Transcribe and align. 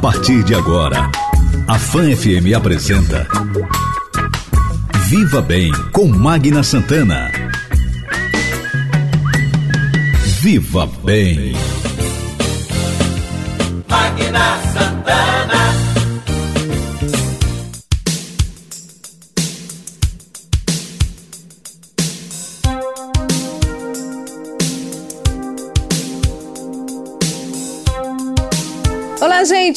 partir 0.00 0.44
de 0.44 0.54
agora, 0.54 1.10
a 1.66 1.78
Fan 1.78 2.14
FM 2.14 2.54
apresenta 2.56 3.26
Viva 5.08 5.42
Bem 5.42 5.72
com 5.92 6.06
Magna 6.06 6.62
Santana. 6.62 7.32
Viva 10.40 10.88
Bem. 11.04 11.77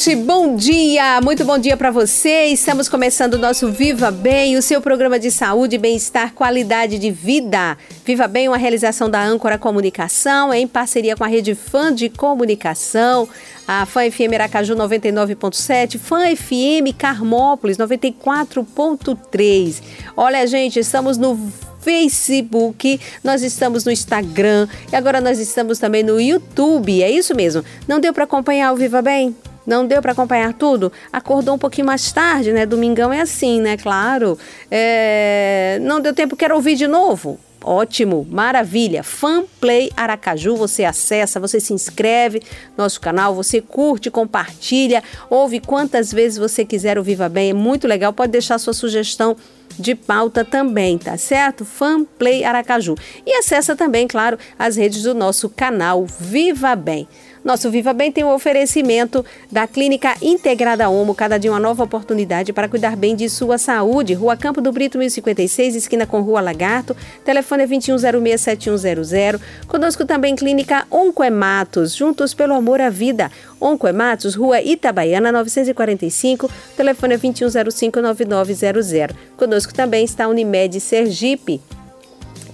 Gente, 0.02 0.16
bom 0.16 0.56
dia! 0.56 1.20
Muito 1.20 1.44
bom 1.44 1.56
dia 1.56 1.76
para 1.76 1.92
você. 1.92 2.46
Estamos 2.46 2.88
começando 2.88 3.34
o 3.34 3.38
nosso 3.38 3.70
Viva 3.70 4.10
Bem, 4.10 4.56
o 4.56 4.62
seu 4.62 4.80
programa 4.80 5.16
de 5.16 5.30
saúde, 5.30 5.78
bem-estar, 5.78 6.32
qualidade 6.32 6.98
de 6.98 7.12
vida. 7.12 7.78
Viva 8.04 8.26
Bem, 8.26 8.48
uma 8.48 8.56
realização 8.56 9.08
da 9.08 9.22
Âncora 9.22 9.56
Comunicação, 9.56 10.52
em 10.52 10.66
parceria 10.66 11.14
com 11.14 11.22
a 11.22 11.28
Rede 11.28 11.54
Fã 11.54 11.94
de 11.94 12.08
Comunicação, 12.08 13.28
a 13.66 13.86
Fã 13.86 14.10
FM 14.10 14.34
Aracaju 14.34 14.74
99.7, 14.74 16.00
Fã 16.00 16.34
FM 16.34 16.96
Carmópolis 16.98 17.78
94.3. 17.78 19.82
Olha, 20.16 20.44
gente, 20.48 20.80
estamos 20.80 21.16
no 21.16 21.38
Facebook, 21.80 23.00
nós 23.22 23.44
estamos 23.44 23.84
no 23.84 23.92
Instagram 23.92 24.66
e 24.92 24.96
agora 24.96 25.20
nós 25.20 25.38
estamos 25.38 25.78
também 25.78 26.02
no 26.02 26.20
YouTube. 26.20 27.02
É 27.02 27.10
isso 27.10 27.36
mesmo. 27.36 27.64
Não 27.86 28.00
deu 28.00 28.12
para 28.12 28.24
acompanhar 28.24 28.72
o 28.72 28.76
Viva 28.76 29.00
Bem? 29.00 29.36
Não 29.66 29.86
deu 29.86 30.02
para 30.02 30.12
acompanhar 30.12 30.52
tudo? 30.54 30.92
Acordou 31.12 31.54
um 31.54 31.58
pouquinho 31.58 31.86
mais 31.86 32.10
tarde, 32.12 32.52
né? 32.52 32.66
Domingão 32.66 33.12
é 33.12 33.20
assim, 33.20 33.60
né? 33.60 33.76
Claro. 33.76 34.38
É... 34.70 35.78
Não 35.82 36.00
deu 36.00 36.14
tempo, 36.14 36.36
quero 36.36 36.54
ouvir 36.54 36.74
de 36.74 36.86
novo? 36.86 37.38
Ótimo, 37.64 38.26
maravilha. 38.28 39.02
Fanplay 39.02 39.90
Aracaju, 39.96 40.56
você 40.56 40.84
acessa, 40.84 41.38
você 41.38 41.60
se 41.60 41.72
inscreve 41.72 42.42
no 42.76 42.84
nosso 42.84 43.00
canal, 43.00 43.34
você 43.34 43.60
curte, 43.60 44.10
compartilha, 44.10 45.02
ouve 45.30 45.60
quantas 45.60 46.12
vezes 46.12 46.38
você 46.38 46.64
quiser 46.64 46.98
o 46.98 47.02
Viva 47.02 47.28
Bem, 47.28 47.50
é 47.50 47.54
muito 47.54 47.86
legal. 47.86 48.12
Pode 48.12 48.32
deixar 48.32 48.58
sua 48.58 48.72
sugestão 48.72 49.36
de 49.78 49.94
pauta 49.94 50.44
também, 50.44 50.98
tá 50.98 51.16
certo? 51.16 51.64
Fanplay 51.64 52.44
Aracaju. 52.44 52.94
E 53.24 53.32
acessa 53.34 53.74
também, 53.74 54.06
claro, 54.06 54.38
as 54.58 54.76
redes 54.76 55.02
do 55.02 55.14
nosso 55.14 55.48
canal 55.48 56.04
Viva 56.04 56.74
Bem. 56.74 57.08
Nosso 57.44 57.68
Viva 57.72 57.92
Bem 57.92 58.12
tem 58.12 58.22
o 58.22 58.28
um 58.28 58.34
oferecimento 58.34 59.24
da 59.50 59.66
Clínica 59.66 60.14
Integrada 60.22 60.88
Homo, 60.88 61.12
cada 61.12 61.38
dia 61.38 61.50
uma 61.50 61.58
nova 61.58 61.82
oportunidade 61.82 62.52
para 62.52 62.68
cuidar 62.68 62.94
bem 62.94 63.16
de 63.16 63.28
sua 63.28 63.58
saúde. 63.58 64.14
Rua 64.14 64.36
Campo 64.36 64.60
do 64.60 64.70
Brito, 64.70 64.96
1056, 64.96 65.74
esquina 65.74 66.06
com 66.06 66.20
Rua 66.20 66.40
Lagarto. 66.40 66.96
Telefone 67.24 67.64
é 67.64 67.66
2106-7100. 67.66 69.40
Conosco 69.66 70.04
também 70.04 70.36
Clínica 70.36 70.86
Oncoematos, 70.88 71.96
juntos 71.96 72.32
pelo 72.32 72.54
amor 72.54 72.80
à 72.80 72.88
vida. 72.88 73.28
Oncoematos, 73.60 74.36
Rua 74.36 74.62
Itabaiana, 74.62 75.32
945. 75.32 76.48
Telefone 76.76 77.14
é 77.14 77.18
2105-9900. 77.18 79.10
Conosco 79.36 79.74
também 79.74 80.04
está 80.04 80.28
Unimed 80.28 80.78
Sergipe 80.80 81.60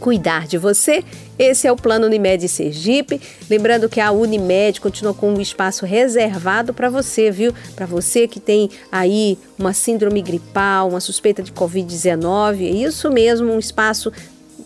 cuidar 0.01 0.47
de 0.47 0.59
você. 0.59 1.05
Esse 1.39 1.67
é 1.67 1.73
o 1.73 1.77
plano 1.77 2.07
Unimed 2.07 2.49
Sergipe. 2.49 3.21
Lembrando 3.49 3.89
que 3.89 4.01
a 4.01 4.11
Unimed 4.11 4.81
continua 4.81 5.15
com 5.15 5.33
um 5.33 5.41
espaço 5.41 5.85
reservado 5.85 6.73
para 6.75 6.89
você, 6.89 7.31
viu? 7.31 7.53
Para 7.75 7.87
você 7.87 8.27
que 8.27 8.41
tem 8.41 8.71
aí 8.91 9.39
uma 9.59 9.73
síndrome 9.73 10.23
gripal, 10.23 10.89
uma 10.89 11.01
suspeita 11.01 11.43
de 11.43 11.53
Covid-19. 11.53 12.63
É 12.63 12.71
isso 12.71 13.11
mesmo, 13.11 13.53
um 13.53 13.59
espaço 13.59 14.13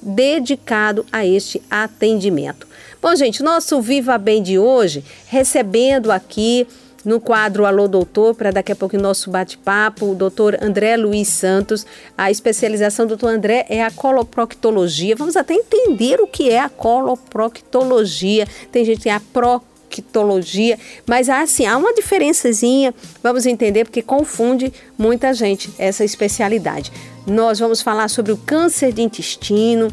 dedicado 0.02 1.06
a 1.12 1.24
este 1.24 1.62
atendimento. 1.70 2.66
Bom, 3.00 3.14
gente, 3.14 3.42
nosso 3.42 3.80
Viva 3.80 4.16
Bem 4.18 4.42
de 4.42 4.58
hoje, 4.58 5.04
recebendo 5.26 6.10
aqui 6.10 6.66
no 7.04 7.20
quadro 7.20 7.66
Alô 7.66 7.88
Doutor, 7.88 8.34
para 8.34 8.50
daqui 8.50 8.72
a 8.72 8.76
pouco 8.76 8.96
o 8.96 9.00
nosso 9.00 9.30
bate-papo, 9.30 10.10
o 10.10 10.14
doutor 10.14 10.58
André 10.62 10.96
Luiz 10.96 11.28
Santos. 11.28 11.84
A 12.16 12.30
especialização 12.30 13.06
do 13.06 13.10
doutor 13.10 13.34
André 13.34 13.66
é 13.68 13.82
a 13.82 13.90
coloproctologia. 13.90 15.16
Vamos 15.16 15.36
até 15.36 15.54
entender 15.54 16.20
o 16.20 16.26
que 16.26 16.50
é 16.50 16.60
a 16.60 16.68
coloproctologia. 16.68 18.46
Tem 18.70 18.84
gente 18.84 18.98
que 18.98 19.04
tem 19.04 19.12
a 19.12 19.20
proctologia, 19.32 20.78
mas 21.06 21.28
assim, 21.28 21.66
há 21.66 21.76
uma 21.76 21.92
diferençazinha, 21.92 22.94
vamos 23.22 23.46
entender, 23.46 23.84
porque 23.84 24.00
confunde 24.00 24.72
muita 24.96 25.34
gente 25.34 25.70
essa 25.78 26.04
especialidade. 26.04 26.92
Nós 27.26 27.58
vamos 27.58 27.82
falar 27.82 28.08
sobre 28.08 28.32
o 28.32 28.36
câncer 28.36 28.92
de 28.92 29.02
intestino, 29.02 29.88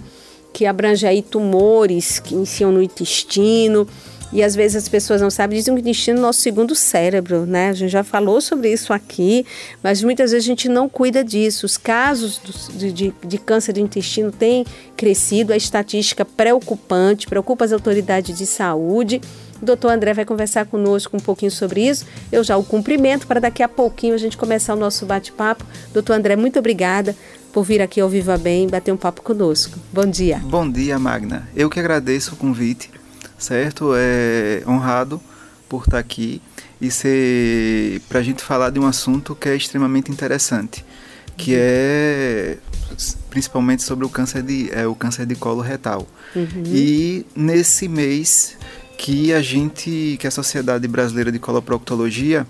que 0.54 0.66
abrange 0.66 1.06
aí 1.06 1.22
tumores 1.22 2.20
que 2.20 2.34
iniciam 2.34 2.72
no 2.72 2.82
intestino, 2.82 3.88
e 4.32 4.44
às 4.44 4.56
vezes 4.56 4.78
as 4.84 4.90
pessoas 4.90 5.22
não 5.22 5.30
sabem, 5.30 5.58
dizem 5.58 5.74
que 5.74 5.80
o 5.80 5.82
intestino 5.82 6.18
é 6.18 6.20
o 6.20 6.24
nosso 6.24 6.42
segundo 6.42 6.76
cérebro, 6.76 7.46
né? 7.46 7.70
A 7.70 7.74
gente 7.74 7.90
já 7.90 8.04
falou 8.04 8.40
sobre 8.40 8.72
isso 8.72 8.94
aqui, 8.94 9.46
mas 9.84 10.04
muitas 10.04 10.32
vezes 10.32 10.46
a 10.46 10.48
gente 10.48 10.70
não 10.70 10.88
cuida 10.88 11.24
disso. 11.24 11.66
Os 11.66 11.78
casos 11.78 12.40
de, 12.76 12.92
de, 12.92 13.38
câncer 13.40 13.74
de 13.74 13.82
intestino 13.82 14.32
têm 14.32 14.66
crescido, 14.96 15.52
a 15.52 15.58
estatística 15.58 16.24
preocupante, 16.24 17.28
preocupa 17.28 17.66
as 17.66 17.74
autoridades 17.74 18.38
de 18.38 18.46
saúde. 18.46 19.20
O 19.60 19.66
doutor 19.66 19.92
André 19.92 20.14
vai 20.14 20.26
conversar 20.26 20.66
conosco 20.68 21.18
um 21.18 21.20
pouquinho 21.20 21.52
sobre 21.52 21.88
isso. 21.88 22.06
Eu 22.32 22.44
já 22.44 22.56
o 22.56 22.64
cumprimento 22.64 23.26
para 23.26 23.40
daqui 23.40 23.64
a 23.64 23.68
pouquinho 23.68 24.14
a 24.14 24.18
gente 24.18 24.38
começar 24.38 24.76
o 24.76 24.78
nosso 24.78 25.06
bate-papo. 25.06 25.66
Doutor 25.92 26.14
André, 26.14 26.36
muito 26.36 26.60
obrigada 26.60 27.16
por 27.52 27.64
vir 27.64 27.82
aqui 27.82 28.00
ao 28.00 28.08
Viva 28.08 28.38
Bem 28.38 28.70
bater 28.70 28.92
um 28.92 28.98
papo 28.98 29.24
conosco. 29.24 29.78
Bom 29.92 30.06
dia. 30.06 30.38
Bom 30.46 30.70
dia, 30.70 31.00
Magna. 31.00 31.50
Eu 31.56 31.68
que 31.68 31.80
agradeço 31.80 32.36
o 32.36 32.38
convite 32.38 32.92
certo? 33.40 33.94
É 33.96 34.62
honrado 34.68 35.20
por 35.68 35.84
estar 35.84 35.98
aqui 35.98 36.42
e 36.82 36.92
ser 36.92 38.02
para 38.10 38.20
a 38.20 38.24
gente 38.24 38.44
falar 38.44 38.70
de 38.70 38.80
um 38.80 38.86
assunto 38.86 39.36
que 39.36 39.50
é 39.50 39.56
extremamente 39.56 40.12
interessante, 40.12 40.86
que 41.38 41.52
uhum. 41.52 41.60
é 41.60 42.58
principalmente 43.30 43.84
sobre 43.84 44.06
o 44.06 44.10
câncer 44.10 44.42
de 44.42 44.70
é, 44.72 44.88
o 44.88 44.96
câncer 44.96 45.26
de 45.26 45.36
colo 45.36 45.62
retal. 45.62 46.08
Uhum. 46.36 46.64
E 46.66 47.26
nesse 47.36 47.88
mês 47.88 48.58
que 48.98 49.34
a 49.34 49.42
gente, 49.42 50.18
que 50.20 50.28
a 50.28 50.32
Sociedade 50.32 50.88
Brasileira 50.88 51.32
de 51.32 51.40
Coloproctologia 51.40 52.46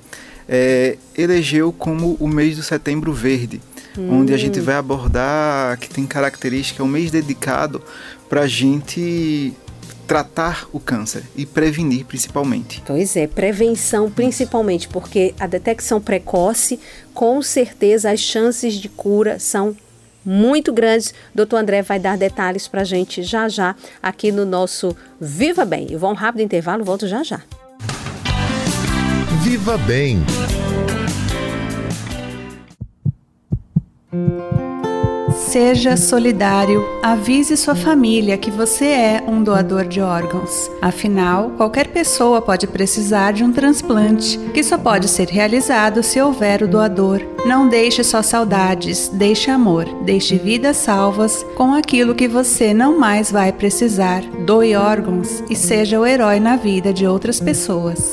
é, 0.47 0.97
elegeu 1.16 1.71
como 1.71 2.17
o 2.19 2.27
mês 2.27 2.57
do 2.57 2.63
Setembro 2.63 3.13
Verde, 3.13 3.61
uhum. 3.95 4.21
onde 4.21 4.33
a 4.33 4.38
gente 4.38 4.59
hum. 4.59 4.63
vai 4.63 4.75
abordar 4.75 5.77
que 5.77 5.89
tem 5.89 6.07
característica, 6.07 6.81
é 6.81 6.85
um 6.85 6.89
mês 6.89 7.11
dedicado 7.11 7.81
para 8.27 8.41
a 8.41 8.47
gente 8.47 9.53
tratar 10.09 10.68
o 10.74 10.80
câncer 10.80 11.22
e 11.36 11.46
prevenir 11.46 12.03
principalmente. 12.03 12.81
Pois 12.84 13.16
é, 13.16 13.28
prevenção 13.28 14.09
principalmente, 14.09 14.88
porque 14.88 15.36
a 15.40 15.46
detecção 15.46 16.02
precoce, 16.02 16.80
com 17.14 17.40
certeza 17.44 18.09
as 18.09 18.19
chances 18.19 18.74
de 18.74 18.90
cura 18.90 19.38
são 19.38 19.78
muito 20.25 20.74
grandes. 20.74 21.14
Doutor 21.34 21.58
André 21.58 21.84
vai 21.84 22.00
dar 22.00 22.18
detalhes 22.18 22.68
para 22.68 22.81
a 22.81 22.84
gente 22.84 23.22
já 23.22 23.48
já 23.48 23.75
aqui 24.02 24.31
no 24.31 24.46
nosso 24.46 24.98
Viva 25.22 25.64
Bem. 25.64 25.86
Eu 25.92 26.00
vou 26.00 26.09
um 26.09 26.16
rápido 26.16 26.42
intervalo, 26.42 26.84
volto 26.84 27.08
já 27.08 27.22
já. 27.22 27.44
Viva 29.44 29.78
Bem. 29.78 30.24
Seja 35.50 35.98
solidário, 35.98 36.86
avise 37.02 37.58
sua 37.58 37.74
família 37.74 38.38
que 38.38 38.52
você 38.52 38.86
é 38.86 39.24
um 39.28 39.42
doador 39.42 39.88
de 39.88 40.00
órgãos. 40.00 40.70
Afinal, 40.80 41.50
qualquer 41.58 41.88
pessoa 41.88 42.40
pode 42.40 42.68
precisar 42.68 43.34
de 43.34 43.44
um 43.44 43.51
transplante, 43.51 44.38
que 44.54 44.62
só 44.62 44.78
pode 44.78 45.07
ser 45.07 45.28
realizado 45.28 46.04
se 46.04 46.22
houver 46.22 46.62
o 46.62 46.68
doador. 46.68 47.22
Não 47.48 47.68
deixe 47.68 48.04
só 48.04 48.22
saudades, 48.22 49.10
deixe 49.12 49.50
amor, 49.50 49.86
deixe 50.04 50.38
vidas 50.38 50.78
salvas 50.78 51.44
com 51.57 51.74
aquilo 51.74 52.13
que 52.13 52.28
você 52.28 52.72
não 52.72 53.00
mais 53.00 53.31
vai 53.31 53.52
precisar. 53.52 54.22
Doe 54.45 54.75
órgãos 54.75 55.44
e 55.50 55.56
seja 55.56 56.00
o 56.00 56.06
herói 56.06 56.40
na 56.40 56.57
vida 56.57 56.94
de 56.94 57.07
outras 57.07 57.40
pessoas. 57.40 58.12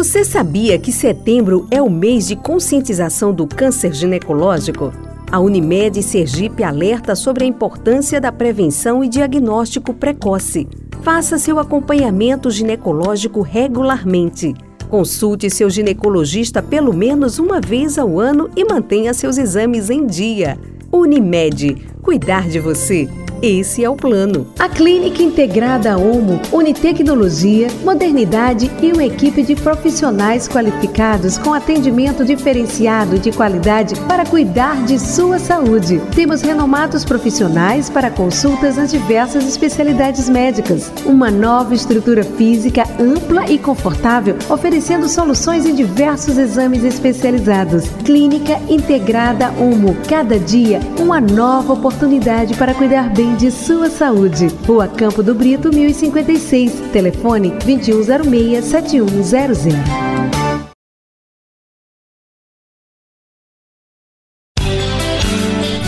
Você 0.00 0.24
sabia 0.24 0.78
que 0.78 0.90
setembro 0.90 1.66
é 1.70 1.82
o 1.82 1.90
mês 1.90 2.26
de 2.26 2.34
conscientização 2.34 3.34
do 3.34 3.46
câncer 3.46 3.92
ginecológico? 3.92 4.90
A 5.30 5.38
Unimed 5.38 6.02
Sergipe 6.02 6.64
alerta 6.64 7.14
sobre 7.14 7.44
a 7.44 7.46
importância 7.46 8.18
da 8.18 8.32
prevenção 8.32 9.04
e 9.04 9.08
diagnóstico 9.10 9.92
precoce. 9.92 10.66
Faça 11.02 11.36
seu 11.36 11.58
acompanhamento 11.58 12.50
ginecológico 12.50 13.42
regularmente. 13.42 14.54
Consulte 14.88 15.50
seu 15.50 15.68
ginecologista 15.68 16.62
pelo 16.62 16.94
menos 16.94 17.38
uma 17.38 17.60
vez 17.60 17.98
ao 17.98 18.18
ano 18.18 18.48
e 18.56 18.64
mantenha 18.64 19.12
seus 19.12 19.36
exames 19.36 19.90
em 19.90 20.06
dia. 20.06 20.58
Unimed, 20.90 21.76
cuidar 22.00 22.48
de 22.48 22.58
você, 22.58 23.06
Esse 23.42 23.82
é 23.82 23.88
o 23.88 23.96
plano. 23.96 24.48
A 24.58 24.68
Clínica 24.68 25.22
Integrada 25.22 25.96
Homo 25.96 26.38
une 26.52 26.74
tecnologia, 26.74 27.68
modernidade 27.82 28.70
e 28.82 28.92
uma 28.92 29.02
equipe 29.02 29.42
de 29.42 29.54
profissionais 29.54 30.46
qualificados 30.46 31.38
com 31.38 31.54
atendimento 31.54 32.22
diferenciado 32.22 33.18
de 33.18 33.32
qualidade 33.32 33.98
para 34.00 34.26
cuidar 34.26 34.84
de 34.84 34.98
sua 34.98 35.38
saúde. 35.38 36.02
Temos 36.14 36.42
renomados 36.42 37.02
profissionais 37.02 37.88
para 37.88 38.10
consultas 38.10 38.76
nas 38.76 38.90
diversas 38.90 39.48
especialidades 39.48 40.28
médicas. 40.28 40.92
Uma 41.06 41.30
nova 41.30 41.74
estrutura 41.74 42.22
física 42.22 42.84
ampla 42.98 43.50
e 43.50 43.58
confortável, 43.58 44.36
oferecendo 44.50 45.08
soluções 45.08 45.64
em 45.64 45.74
diversos 45.74 46.36
exames 46.36 46.84
especializados. 46.84 47.88
Clínica 48.04 48.60
Integrada 48.68 49.50
Homo. 49.58 49.96
Cada 50.06 50.38
dia, 50.38 50.78
uma 50.98 51.22
nova 51.22 51.72
oportunidade 51.72 52.54
para 52.54 52.74
cuidar 52.74 53.08
bem 53.08 53.29
de 53.36 53.50
sua 53.50 53.90
saúde. 53.90 54.48
Rua 54.66 54.88
Campo 54.88 55.22
do 55.22 55.34
Brito, 55.34 55.70
1056. 55.70 56.90
Telefone 56.92 57.50
2106 57.64 58.64
7100. 58.64 60.20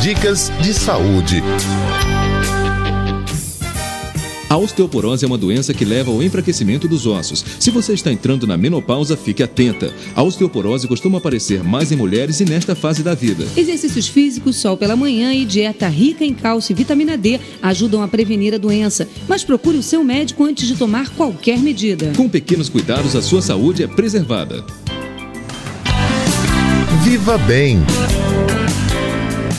Dicas 0.03 0.51
de 0.61 0.75
saúde. 0.75 1.43
A 4.53 4.57
osteoporose 4.59 5.25
é 5.25 5.27
uma 5.27 5.39
doença 5.39 5.73
que 5.73 5.83
leva 5.83 6.11
ao 6.11 6.23
enfraquecimento 6.23 6.87
dos 6.87 7.07
ossos. 7.07 7.43
Se 7.59 7.71
você 7.71 7.95
está 7.95 8.13
entrando 8.13 8.47
na 8.47 8.55
menopausa, 8.55 9.17
fique 9.17 9.43
atenta. 9.43 9.95
A 10.15 10.23
osteoporose 10.23 10.87
costuma 10.87 11.17
aparecer 11.17 11.65
mais 11.65 11.91
em 11.91 11.97
mulheres 11.97 12.39
e 12.39 12.45
nesta 12.45 12.75
fase 12.75 13.03
da 13.03 13.15
vida. 13.15 13.47
Exercícios 13.57 14.09
físicos, 14.09 14.57
sol 14.57 14.77
pela 14.77 14.95
manhã 14.95 15.33
e 15.33 15.47
dieta 15.47 15.89
rica 15.89 16.23
em 16.23 16.35
cálcio 16.35 16.75
e 16.75 16.77
vitamina 16.77 17.17
D 17.17 17.41
ajudam 17.63 18.03
a 18.03 18.09
prevenir 18.09 18.53
a 18.53 18.59
doença. 18.59 19.09
Mas 19.27 19.43
procure 19.43 19.79
o 19.79 19.83
seu 19.83 20.05
médico 20.05 20.45
antes 20.45 20.69
de 20.69 20.77
tomar 20.77 21.09
qualquer 21.09 21.59
medida. 21.59 22.13
Com 22.15 22.29
pequenos 22.29 22.69
cuidados, 22.69 23.17
a 23.17 23.23
sua 23.23 23.41
saúde 23.41 23.83
é 23.83 23.87
preservada. 23.87 24.63
Viva 27.03 27.39
Bem. 27.39 27.79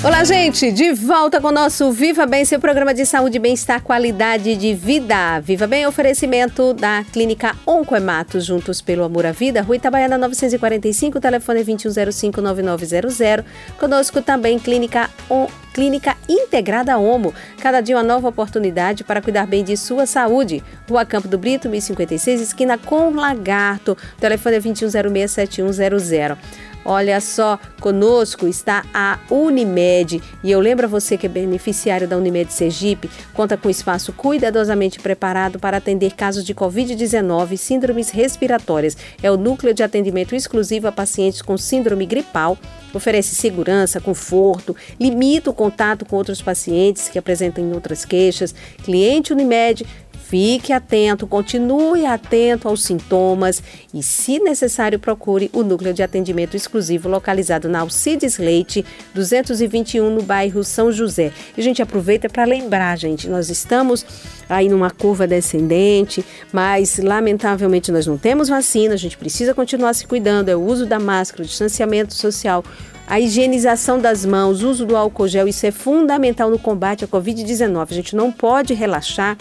Olá, 0.04 0.22
gente! 0.26 0.70
De 0.70 0.92
volta 0.92 1.40
com 1.40 1.48
o 1.48 1.52
nosso 1.52 1.90
Viva 1.90 2.26
Bem, 2.26 2.44
seu 2.44 2.60
programa 2.60 2.94
de 2.94 3.06
saúde, 3.06 3.40
bem-estar, 3.40 3.82
qualidade 3.82 4.54
de 4.58 4.74
vida. 4.74 5.40
Viva 5.40 5.66
Bem, 5.66 5.88
oferecimento 5.88 6.74
da 6.74 7.06
Clínica 7.06 7.56
Oncoematos, 7.66 8.44
juntos 8.44 8.82
pelo 8.82 9.06
amor 9.06 9.26
à 9.26 9.32
vida, 9.32 9.62
Rua 9.62 9.78
Itabaiana 9.78 10.18
945, 10.18 11.22
telefone 11.22 11.64
2105-9900. 11.64 13.46
Conosco 13.80 14.22
também 14.22 14.60
Clínica 14.60 15.10
On 15.30 15.48
Clínica 15.74 16.18
Integrada 16.28 16.98
Homo. 16.98 17.34
Cada 17.62 17.80
dia 17.80 17.96
uma 17.96 18.04
nova 18.04 18.28
oportunidade 18.28 19.06
para 19.06 19.22
cuidar 19.22 19.48
bem 19.48 19.64
de 19.64 19.78
sua 19.78 20.06
saúde. 20.06 20.62
Rua 20.88 21.06
Campo 21.06 21.30
do 21.30 21.38
Brito, 21.38 21.70
1056, 21.70 22.42
esquina 22.42 22.78
com 22.78 23.10
Lagarto. 23.10 23.98
Telefone 24.20 24.58
é 24.58 24.60
2106-7100. 24.60 26.38
Olha 26.86 27.22
só, 27.22 27.58
conosco 27.80 28.48
está 28.48 28.84
a 28.94 29.20
Unimed 29.30 30.22
e 30.44 30.52
eu 30.52 30.60
lembro 30.60 30.86
a 30.86 30.90
você 30.90 31.18
que 31.18 31.26
é 31.26 31.30
beneficiário 31.30 32.08
da 32.08 32.18
Unimed 32.18 32.52
Sergipe, 32.52 33.10
conta 33.34 33.56
com 33.56 33.70
espaço 33.70 34.12
cuidadosamente 34.12 35.00
preparado 35.00 35.60
para 35.60 35.78
atender 35.78 36.14
casos 36.14 36.44
de 36.44 36.54
Covid-19 36.54 37.54
e 37.54 37.58
síndromes 37.58 38.10
respiratórias. 38.10 38.98
É 39.22 39.32
o 39.32 39.38
núcleo 39.38 39.74
de 39.74 39.82
atendimento 39.82 40.36
exclusivo 40.36 40.88
a 40.88 40.92
pacientes 40.92 41.42
com 41.42 41.58
síndrome 41.58 42.06
gripal. 42.06 42.58
Oferece 42.94 43.34
segurança, 43.34 44.00
conforto, 44.00 44.76
limita 45.00 45.50
o 45.50 45.54
contato 45.54 46.06
com 46.06 46.16
outros 46.16 46.42
pacientes 46.42 47.10
que 47.10 47.18
apresentam 47.18 47.72
outras 47.72 48.06
queixas. 48.06 48.54
Cliente 48.84 49.34
Unimed 49.34 49.86
Fique 50.26 50.72
atento, 50.72 51.28
continue 51.28 52.06
atento 52.06 52.68
aos 52.68 52.84
sintomas 52.84 53.62
e, 53.94 54.02
se 54.02 54.40
necessário, 54.40 54.98
procure 54.98 55.50
o 55.54 55.64
núcleo 55.64 55.94
de 55.94 56.02
atendimento 56.02 56.56
exclusivo 56.56 57.10
localizado 57.10 57.68
na 57.68 57.82
Alcides 57.82 58.38
Leite, 58.38 58.86
221, 59.14 60.10
no 60.10 60.24
bairro 60.24 60.64
São 60.64 60.92
José. 60.92 61.32
E 61.56 61.62
a 61.62 61.64
gente 61.64 61.82
aproveita 61.82 62.30
para 62.30 62.46
lembrar, 62.46 62.98
gente, 62.98 63.28
nós 63.28 63.50
estamos 63.50 64.06
aí 64.50 64.70
numa 64.70 64.90
curva 64.90 65.28
descendente, 65.28 66.26
mas 66.52 66.98
lamentavelmente 66.98 67.92
nós 67.92 68.08
não 68.08 68.18
temos 68.18 68.48
vacina, 68.48 68.94
a 68.94 68.98
gente 68.98 69.18
precisa 69.18 69.54
continuar 69.54 69.94
se 69.94 70.08
cuidando, 70.08 70.50
é 70.50 70.56
o 70.56 70.62
uso 70.62 70.86
da 70.86 71.00
máscara, 71.00 71.44
o 71.44 71.46
distanciamento 71.46 72.14
social, 72.14 72.64
a 73.06 73.20
higienização 73.20 74.00
das 74.00 74.26
mãos, 74.26 74.64
o 74.64 74.70
uso 74.70 74.86
do 74.86 74.96
álcool 74.96 75.28
gel, 75.28 75.48
isso 75.48 75.66
é 75.66 75.72
fundamental 75.72 76.50
no 76.50 76.58
combate 76.58 77.04
à 77.04 77.08
Covid-19. 77.08 77.88
A 77.92 77.94
gente 77.94 78.16
não 78.16 78.32
pode 78.32 78.74
relaxar 78.74 79.38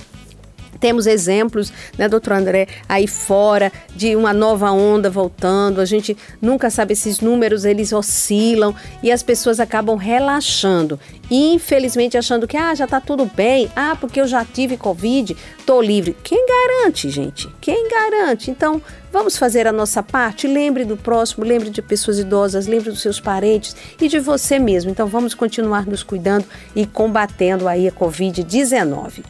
temos 0.83 1.07
exemplos, 1.07 1.73
né, 1.97 2.09
doutor 2.09 2.33
André, 2.33 2.67
aí 2.89 3.07
fora 3.07 3.71
de 3.95 4.17
uma 4.17 4.33
nova 4.33 4.73
onda 4.73 5.09
voltando. 5.09 5.81
A 5.81 5.85
gente 5.85 6.17
nunca 6.41 6.71
sabe 6.71 6.95
esses 6.95 7.21
números, 7.21 7.65
eles 7.65 7.93
oscilam 7.93 8.75
e 9.01 9.13
as 9.13 9.23
pessoas 9.23 9.61
acabam 9.61 9.97
relaxando. 9.97 10.99
Infelizmente 11.31 12.19
achando 12.19 12.49
que 12.49 12.57
ah, 12.57 12.75
já 12.75 12.85
está 12.85 13.01
tudo 13.01 13.31
bem. 13.33 13.71
Ah, 13.77 13.97
porque 13.99 14.21
eu 14.21 14.27
já 14.27 14.45
tive 14.45 14.77
Covid, 14.77 15.37
tô 15.65 15.81
livre. 15.81 16.17
Quem 16.25 16.45
garante, 16.45 17.09
gente? 17.09 17.49
Quem 17.61 17.89
garante? 17.89 18.51
Então, 18.51 18.83
Vamos 19.13 19.37
fazer 19.37 19.67
a 19.67 19.73
nossa 19.73 20.03
parte? 20.03 20.47
Lembre 20.47 20.87
do 20.87 20.97
próximo, 20.97 21.45
lembre 21.45 21.69
de 21.69 21.83
pessoas 21.83 22.19
idosas, 22.19 22.67
lembre 22.67 22.89
dos 22.89 23.03
seus 23.03 23.21
parentes 23.21 23.77
e 24.01 24.09
de 24.09 24.19
você 24.19 24.59
mesmo. 24.59 24.91
Então 24.91 25.07
vamos 25.07 25.35
continuar 25.35 25.85
nos 25.85 26.03
cuidando 26.03 26.47
e 26.75 26.87
combatendo 26.87 27.69
aí 27.69 27.87
a 27.87 27.93
Covid-19. 27.93 29.23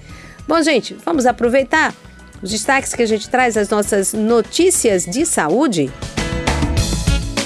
Bom, 0.47 0.61
gente, 0.63 0.95
vamos 1.05 1.27
aproveitar 1.27 1.95
os 2.43 2.51
destaques 2.51 2.95
que 2.95 3.03
a 3.03 3.07
gente 3.07 3.29
traz 3.29 3.57
as 3.57 3.69
nossas 3.69 4.13
notícias 4.13 5.05
de 5.05 5.25
saúde. 5.25 5.91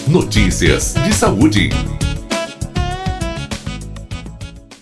Notícias 0.08 0.94
de 0.94 1.12
saúde. 1.12 1.70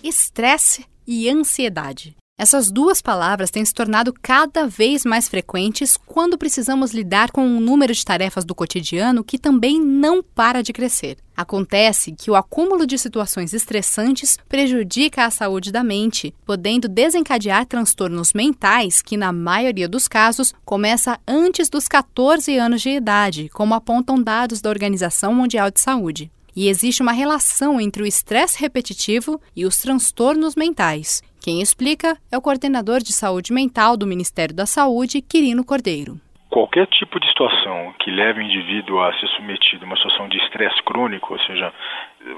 Estresse 0.02 0.84
e 1.06 1.28
ansiedade. 1.28 2.14
Essas 2.36 2.68
duas 2.68 3.00
palavras 3.00 3.48
têm 3.48 3.64
se 3.64 3.72
tornado 3.72 4.12
cada 4.20 4.66
vez 4.66 5.04
mais 5.04 5.28
frequentes 5.28 5.96
quando 5.96 6.36
precisamos 6.36 6.90
lidar 6.90 7.30
com 7.30 7.46
um 7.46 7.60
número 7.60 7.94
de 7.94 8.04
tarefas 8.04 8.44
do 8.44 8.56
cotidiano 8.56 9.22
que 9.22 9.38
também 9.38 9.80
não 9.80 10.20
para 10.20 10.60
de 10.60 10.72
crescer. 10.72 11.16
Acontece 11.36 12.10
que 12.10 12.32
o 12.32 12.34
acúmulo 12.34 12.88
de 12.88 12.98
situações 12.98 13.54
estressantes 13.54 14.36
prejudica 14.48 15.24
a 15.24 15.30
saúde 15.30 15.70
da 15.70 15.84
mente, 15.84 16.34
podendo 16.44 16.88
desencadear 16.88 17.66
transtornos 17.66 18.32
mentais 18.32 19.00
que, 19.00 19.16
na 19.16 19.32
maioria 19.32 19.88
dos 19.88 20.08
casos, 20.08 20.52
começa 20.64 21.20
antes 21.28 21.68
dos 21.68 21.86
14 21.86 22.58
anos 22.58 22.82
de 22.82 22.90
idade, 22.90 23.48
como 23.50 23.74
apontam 23.74 24.20
dados 24.20 24.60
da 24.60 24.70
Organização 24.70 25.32
Mundial 25.32 25.70
de 25.70 25.80
Saúde. 25.80 26.32
E 26.56 26.68
existe 26.68 27.02
uma 27.02 27.12
relação 27.12 27.80
entre 27.80 28.02
o 28.02 28.06
estresse 28.06 28.60
repetitivo 28.60 29.40
e 29.56 29.64
os 29.64 29.76
transtornos 29.76 30.54
mentais. 30.54 31.22
Quem 31.44 31.60
explica 31.60 32.16
é 32.32 32.38
o 32.38 32.40
coordenador 32.40 33.00
de 33.00 33.12
saúde 33.12 33.52
mental 33.52 33.98
do 33.98 34.06
Ministério 34.06 34.56
da 34.56 34.64
Saúde, 34.64 35.20
Quirino 35.20 35.62
Cordeiro. 35.62 36.16
Qualquer 36.48 36.86
tipo 36.86 37.20
de 37.20 37.28
situação 37.28 37.92
que 38.00 38.10
leve 38.10 38.40
o 38.40 38.42
indivíduo 38.42 38.98
a 39.02 39.12
ser 39.12 39.28
submetido 39.36 39.84
a 39.84 39.86
uma 39.86 39.96
situação 39.96 40.26
de 40.26 40.38
estresse 40.38 40.82
crônico, 40.84 41.34
ou 41.34 41.40
seja, 41.40 41.70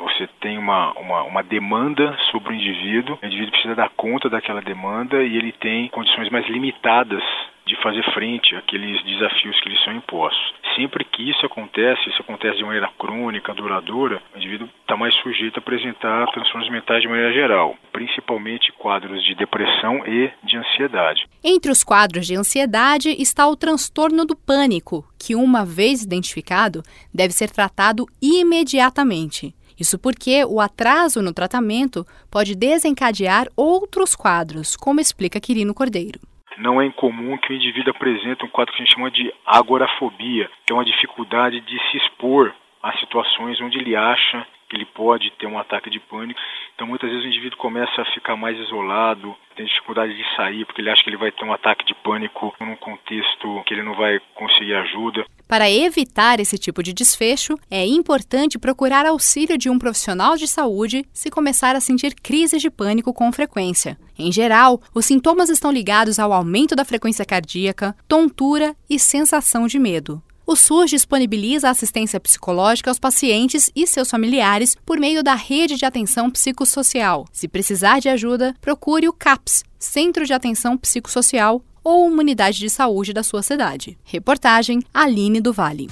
você 0.02 0.26
tem 0.40 0.58
uma, 0.58 0.90
uma, 0.98 1.22
uma, 1.22 1.42
demanda 1.44 2.18
sobre 2.32 2.52
o 2.52 2.56
indivíduo, 2.56 3.16
o 3.22 3.26
indivíduo 3.26 3.52
precisa 3.52 3.76
dar 3.76 3.90
conta 3.90 4.28
daquela 4.28 4.60
demanda 4.60 5.22
e 5.22 5.36
ele 5.36 5.52
tem 5.52 5.86
condições 5.90 6.28
mais 6.28 6.44
limitadas 6.48 7.22
de 7.66 7.75
fazer 7.82 8.02
frente 8.14 8.54
àqueles 8.54 9.02
desafios 9.04 9.61
que 9.61 9.68
lhe 9.68 9.78
são 9.85 9.92
impostos. 9.92 10.54
Sempre 10.76 11.04
que 11.04 11.28
isso 11.28 11.44
acontece, 11.44 12.08
isso 12.08 12.23
acontece 12.23 12.58
de 12.58 12.64
maneira 12.64 12.88
crônica, 12.96 13.52
duradoura, 13.52 14.23
o 14.35 14.38
indivíduo 14.38 14.68
está 14.80 14.96
mais 14.96 15.14
sujeito 15.16 15.56
a 15.56 15.61
apresentar 15.61 16.30
transtornos 16.30 16.70
mentais 16.70 17.02
de 17.02 17.08
maneira 17.08 17.32
geral, 17.32 17.76
principalmente 17.92 18.73
quadros 18.73 19.25
de 19.25 19.35
depressão 19.35 20.06
e 20.06 20.30
de 20.44 20.56
ansiedade. 20.56 21.26
Entre 21.42 21.73
os 21.73 21.82
quadros 21.82 22.26
de 22.26 22.37
ansiedade 22.37 23.11
está 23.20 23.49
o 23.49 23.56
transtorno 23.56 24.25
do 24.25 24.37
pânico, 24.37 25.04
que, 25.18 25.35
uma 25.35 25.64
vez 25.64 26.02
identificado, 26.02 26.82
deve 27.12 27.32
ser 27.32 27.50
tratado 27.50 28.06
imediatamente. 28.23 29.54
Isso 29.78 29.99
porque 29.99 30.44
o 30.44 30.61
atraso 30.61 31.20
no 31.20 31.35
tratamento 31.35 32.06
pode 32.30 32.54
desencadear 32.54 33.49
outros 33.56 34.14
quadros, 34.14 34.76
como 34.76 35.00
explica 35.00 35.40
Quirino 35.40 35.75
Cordeiro 35.75 36.20
não 36.58 36.80
é 36.80 36.86
incomum 36.86 37.36
que 37.36 37.52
o 37.52 37.56
indivíduo 37.56 37.90
apresente 37.90 38.44
um 38.44 38.48
quadro 38.48 38.75
que 38.75 38.82
a 38.82 38.84
gente 38.84 38.94
chama 38.94 39.10
de 39.10 39.32
agorafobia, 39.44 40.50
que 40.64 40.72
é 40.72 40.75
uma 40.75 40.84
dificuldade 40.84 41.60
de 41.60 41.78
se 41.90 41.96
expor 41.98 42.54
a 42.82 42.96
situações 42.98 43.60
onde 43.60 43.78
ele 43.78 43.96
acha 43.96 44.46
ele 44.75 44.87
pode 44.87 45.30
ter 45.32 45.46
um 45.46 45.58
ataque 45.58 45.90
de 45.90 46.00
pânico. 46.00 46.40
Então, 46.75 46.87
muitas 46.87 47.08
vezes 47.08 47.25
o 47.25 47.28
indivíduo 47.28 47.58
começa 47.58 48.02
a 48.02 48.04
ficar 48.12 48.37
mais 48.37 48.58
isolado, 48.58 49.35
tem 49.54 49.64
dificuldade 49.64 50.14
de 50.16 50.37
sair 50.37 50.64
porque 50.64 50.80
ele 50.80 50.90
acha 50.90 51.02
que 51.02 51.08
ele 51.08 51.16
vai 51.16 51.30
ter 51.30 51.44
um 51.44 51.52
ataque 51.52 51.85
de 51.85 51.94
pânico 51.94 52.54
num 52.61 52.76
contexto 52.76 53.62
que 53.64 53.75
ele 53.75 53.82
não 53.82 53.94
vai 53.94 54.20
conseguir 54.35 54.75
ajuda. 54.75 55.25
Para 55.49 55.70
evitar 55.70 56.40
esse 56.40 56.58
tipo 56.58 56.82
de 56.82 56.92
desfecho, 56.92 57.54
é 57.70 57.87
importante 57.87 58.58
procurar 58.58 59.06
auxílio 59.06 59.56
de 59.56 59.70
um 59.70 59.78
profissional 59.78 60.37
de 60.37 60.49
saúde 60.49 61.04
se 61.12 61.30
começar 61.30 61.76
a 61.76 61.80
sentir 61.80 62.14
crises 62.14 62.61
de 62.61 62.68
pânico 62.68 63.14
com 63.14 63.32
frequência. 63.32 63.96
Em 64.18 64.32
geral, 64.32 64.80
os 64.92 65.06
sintomas 65.06 65.49
estão 65.49 65.70
ligados 65.70 66.18
ao 66.18 66.32
aumento 66.32 66.75
da 66.75 66.85
frequência 66.85 67.25
cardíaca, 67.25 67.96
tontura 68.08 68.75
e 68.90 68.99
sensação 68.99 69.66
de 69.66 69.78
medo. 69.78 70.20
O 70.48 70.54
SUS 70.54 70.90
disponibiliza 70.90 71.68
assistência 71.68 72.20
psicológica 72.20 72.88
aos 72.88 73.00
pacientes 73.00 73.68
e 73.74 73.84
seus 73.84 74.08
familiares 74.08 74.76
por 74.86 74.96
meio 74.96 75.20
da 75.20 75.34
rede 75.34 75.74
de 75.74 75.84
atenção 75.84 76.30
psicossocial. 76.30 77.24
Se 77.32 77.48
precisar 77.48 77.98
de 77.98 78.08
ajuda, 78.08 78.54
procure 78.60 79.08
o 79.08 79.12
CAPS, 79.12 79.64
Centro 79.76 80.24
de 80.24 80.32
Atenção 80.32 80.78
Psicossocial, 80.78 81.60
ou 81.82 82.06
uma 82.06 82.20
unidade 82.20 82.60
de 82.60 82.70
saúde 82.70 83.12
da 83.12 83.24
sua 83.24 83.42
cidade. 83.42 83.98
Reportagem 84.04 84.84
Aline 84.94 85.40
do 85.40 85.52
Vale. 85.52 85.88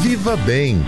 Viva 0.00 0.34
Bem. 0.38 0.78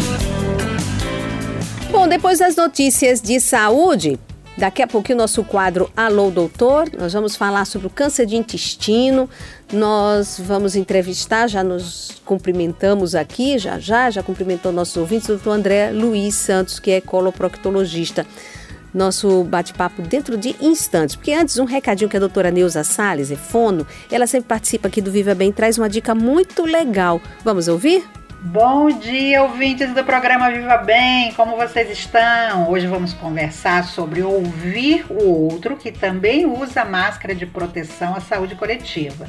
Bom, 1.91 2.09
depois 2.09 2.39
das 2.39 2.57
notícias 2.57 3.21
de 3.21 3.39
saúde, 3.39 4.19
Daqui 4.59 4.83
a 4.83 4.89
pouquinho, 4.89 5.19
nosso 5.19 5.45
quadro 5.45 5.89
Alô 5.97 6.33
Doutor, 6.33 6.91
nós 6.99 7.13
vamos 7.13 7.37
falar 7.37 7.65
sobre 7.65 7.87
o 7.87 7.91
câncer 7.91 8.27
de 8.27 8.35
intestino. 8.35 9.31
Nós 9.73 10.41
vamos 10.43 10.75
entrevistar, 10.75 11.47
já 11.47 11.63
nos 11.63 12.23
cumprimentamos 12.25 13.15
aqui, 13.15 13.59
já 13.59 13.79
já, 13.79 14.09
já 14.09 14.23
cumprimentou 14.23 14.73
nossos 14.73 14.97
ouvintes, 14.97 15.29
o 15.29 15.35
doutor 15.35 15.51
André 15.51 15.91
Luiz 15.91 16.35
Santos, 16.37 16.79
que 16.79 16.91
é 16.93 17.03
coloproctologista. 17.03 18.27
Nosso 18.95 19.45
bate-papo 19.45 20.01
dentro 20.01 20.39
de 20.39 20.57
instantes. 20.59 21.15
Porque 21.15 21.35
antes, 21.35 21.59
um 21.59 21.67
recadinho 21.67 22.09
que 22.09 22.17
a 22.17 22.21
doutora 22.21 22.51
Neuza 22.51 22.83
Salles, 22.83 23.31
é 23.31 23.37
fono, 23.37 23.87
ela 24.11 24.27
sempre 24.27 24.49
participa 24.49 24.89
aqui 24.89 25.03
do 25.03 25.11
Viva 25.11 25.35
Bem, 25.35 25.53
traz 25.53 25.77
uma 25.77 25.89
dica 25.89 26.15
muito 26.15 26.65
legal. 26.65 27.21
Vamos 27.45 27.69
ouvir? 27.69 28.09
Bom 28.41 28.89
dia, 28.89 29.43
ouvintes 29.43 29.93
do 29.93 30.03
programa 30.03 30.51
Viva 30.51 30.79
Bem, 30.79 31.33
como 31.35 31.57
vocês 31.57 31.91
estão? 31.91 32.71
Hoje 32.71 32.87
vamos 32.87 33.13
conversar 33.13 33.85
sobre 33.85 34.23
ouvir 34.23 35.05
o 35.11 35.51
outro 35.51 35.77
que 35.77 35.93
também 35.93 36.47
usa 36.47 36.85
máscara 36.85 37.35
de 37.35 37.45
proteção 37.45 38.15
à 38.15 38.21
saúde 38.21 38.55
coletiva. 38.55 39.29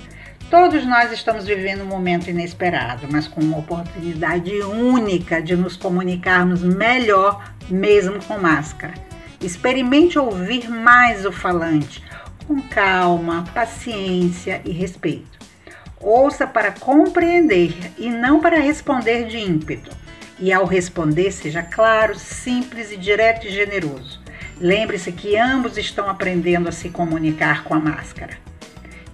Todos 0.50 0.84
nós 0.84 1.12
estamos 1.12 1.46
vivendo 1.46 1.84
um 1.84 1.86
momento 1.86 2.28
inesperado, 2.28 3.08
mas 3.12 3.28
com 3.28 3.40
uma 3.40 3.60
oportunidade 3.60 4.52
única 4.64 5.40
de 5.40 5.56
nos 5.56 5.78
comunicarmos 5.78 6.64
melhor, 6.64 7.54
mesmo 7.70 8.20
com 8.24 8.40
máscara. 8.40 8.96
Experimente 9.40 10.18
ouvir 10.18 10.68
mais 10.68 11.24
o 11.24 11.32
falante, 11.32 12.04
com 12.48 12.60
calma, 12.64 13.46
paciência 13.54 14.60
e 14.66 14.72
respeito. 14.72 15.38
Ouça 16.02 16.48
para 16.48 16.72
compreender 16.72 17.72
e 17.96 18.10
não 18.10 18.40
para 18.40 18.60
responder 18.60 19.28
de 19.28 19.38
ímpeto. 19.38 19.96
E 20.40 20.52
ao 20.52 20.66
responder, 20.66 21.32
seja 21.32 21.62
claro, 21.62 22.18
simples 22.18 22.92
e 22.92 22.98
direto 22.98 23.46
e 23.46 23.52
generoso. 23.52 24.20
Lembre-se 24.60 25.12
que 25.12 25.38
ambos 25.38 25.78
estão 25.78 26.10
aprendendo 26.10 26.70
a 26.70 26.72
se 26.72 26.90
comunicar 26.90 27.64
com 27.64 27.76
a 27.76 27.80
máscara. 27.80 28.49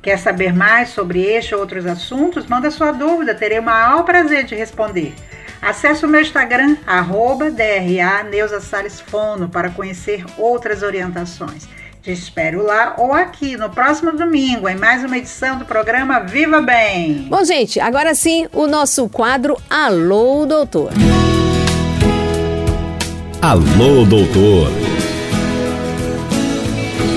Quer 0.05 0.19
saber 0.19 0.53
mais 0.53 0.89
sobre 0.89 1.19
este 1.19 1.55
ou 1.55 1.61
outros 1.61 1.83
assuntos? 1.83 2.45
Manda 2.45 2.69
sua 2.69 2.91
dúvida, 2.91 3.33
terei 3.33 3.57
o 3.57 3.63
maior 3.63 4.03
prazer 4.03 4.43
de 4.43 4.53
responder. 4.53 5.15
Acesse 5.59 6.05
o 6.05 6.07
meu 6.07 6.21
Instagram, 6.21 6.77
arroba 6.85 7.49
DRA 7.49 8.21
Neuza 8.21 8.61
Salles 8.61 9.01
Fono, 9.01 9.49
para 9.49 9.71
conhecer 9.71 10.23
outras 10.37 10.83
orientações. 10.83 11.67
Te 12.03 12.11
espero 12.11 12.61
lá 12.61 12.93
ou 12.99 13.13
aqui 13.13 13.57
no 13.57 13.67
próximo 13.71 14.11
domingo, 14.11 14.69
em 14.69 14.75
mais 14.75 15.03
uma 15.03 15.17
edição 15.17 15.57
do 15.57 15.65
programa 15.65 16.19
Viva 16.19 16.61
Bem. 16.61 17.25
Bom, 17.27 17.43
gente, 17.43 17.79
agora 17.79 18.13
sim 18.13 18.47
o 18.53 18.67
nosso 18.67 19.09
quadro 19.09 19.57
Alô, 19.67 20.45
Doutor. 20.45 20.91
Alô, 23.41 24.05
Doutor. 24.05 24.69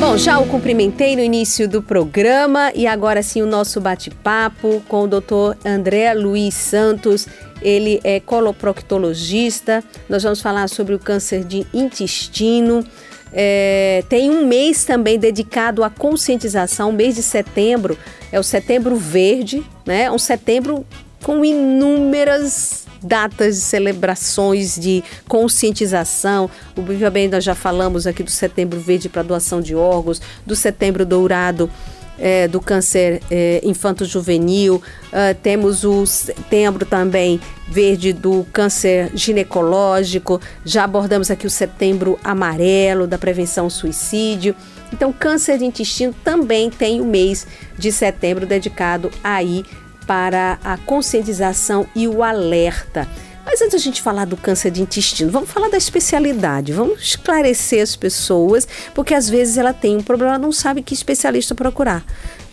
Bom, 0.00 0.16
já 0.16 0.38
o 0.38 0.46
cumprimentei 0.46 1.16
no 1.16 1.22
início 1.22 1.68
do 1.68 1.82
programa 1.82 2.70
e 2.72 2.86
agora 2.86 3.20
sim 3.20 3.42
o 3.42 3.46
nosso 3.46 3.80
bate-papo 3.80 4.80
com 4.88 5.02
o 5.02 5.08
doutor 5.08 5.58
André 5.64 6.14
Luiz 6.14 6.54
Santos. 6.54 7.26
Ele 7.60 8.00
é 8.04 8.20
coloproctologista. 8.20 9.82
Nós 10.08 10.22
vamos 10.22 10.40
falar 10.40 10.68
sobre 10.68 10.94
o 10.94 11.00
câncer 11.00 11.42
de 11.42 11.66
intestino. 11.74 12.84
É, 13.32 14.04
tem 14.08 14.30
um 14.30 14.46
mês 14.46 14.84
também 14.84 15.18
dedicado 15.18 15.82
à 15.82 15.90
conscientização, 15.90 16.92
mês 16.92 17.16
de 17.16 17.22
setembro, 17.22 17.98
é 18.30 18.38
o 18.38 18.42
Setembro 18.42 18.96
Verde, 18.96 19.62
né? 19.84 20.10
Um 20.10 20.18
setembro 20.18 20.86
com 21.22 21.44
inúmeras 21.44 22.86
datas 23.02 23.56
de 23.56 23.60
celebrações 23.62 24.76
de 24.78 25.04
conscientização. 25.28 26.50
O 26.76 26.82
Bem, 27.10 27.28
nós 27.28 27.44
já 27.44 27.54
falamos 27.54 28.06
aqui 28.06 28.22
do 28.22 28.30
Setembro 28.30 28.80
Verde 28.80 29.08
para 29.08 29.22
doação 29.22 29.60
de 29.60 29.74
órgãos, 29.74 30.20
do 30.44 30.56
Setembro 30.56 31.06
Dourado 31.06 31.70
é, 32.18 32.48
do 32.48 32.60
câncer 32.60 33.22
é, 33.30 33.60
infanto-juvenil, 33.62 34.76
uh, 34.76 35.34
temos 35.42 35.84
o 35.84 36.04
setembro 36.04 36.84
também 36.84 37.40
verde 37.68 38.12
do 38.12 38.44
câncer 38.52 39.10
ginecológico, 39.14 40.40
já 40.64 40.84
abordamos 40.84 41.30
aqui 41.30 41.46
o 41.46 41.50
setembro 41.50 42.18
amarelo 42.24 43.06
da 43.06 43.18
prevenção 43.18 43.64
ao 43.64 43.70
suicídio. 43.70 44.54
Então, 44.92 45.12
câncer 45.12 45.58
de 45.58 45.66
intestino 45.66 46.14
também 46.24 46.70
tem 46.70 47.00
o 47.00 47.04
mês 47.04 47.46
de 47.78 47.92
setembro 47.92 48.46
dedicado 48.46 49.10
aí 49.22 49.64
para 50.08 50.58
a 50.64 50.78
conscientização 50.78 51.86
e 51.94 52.08
o 52.08 52.24
alerta. 52.24 53.06
Mas 53.44 53.60
antes 53.60 53.74
a 53.74 53.78
gente 53.78 54.00
falar 54.00 54.24
do 54.24 54.38
câncer 54.38 54.70
de 54.70 54.80
intestino, 54.80 55.30
vamos 55.30 55.50
falar 55.50 55.68
da 55.68 55.76
especialidade, 55.76 56.72
vamos 56.72 57.02
esclarecer 57.02 57.82
as 57.82 57.94
pessoas, 57.94 58.66
porque 58.94 59.12
às 59.12 59.28
vezes 59.28 59.58
ela 59.58 59.74
tem 59.74 59.98
um 59.98 60.02
problema, 60.02 60.32
ela 60.34 60.38
não 60.42 60.50
sabe 60.52 60.82
que 60.82 60.94
especialista 60.94 61.54
procurar. 61.54 62.02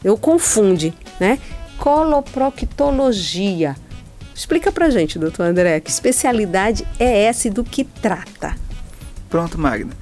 Eu 0.04 0.18
confunde, 0.18 0.94
né? 1.18 1.40
Coloproctologia. 1.78 3.76
Explica 4.34 4.70
pra 4.70 4.90
gente, 4.90 5.18
doutor 5.18 5.44
André, 5.44 5.80
que 5.80 5.90
especialidade 5.90 6.86
é 7.00 7.24
essa 7.24 7.48
e 7.48 7.52
do 7.52 7.64
que 7.64 7.86
trata? 7.86 8.54
Pronto, 9.30 9.58
Magna. 9.58 9.94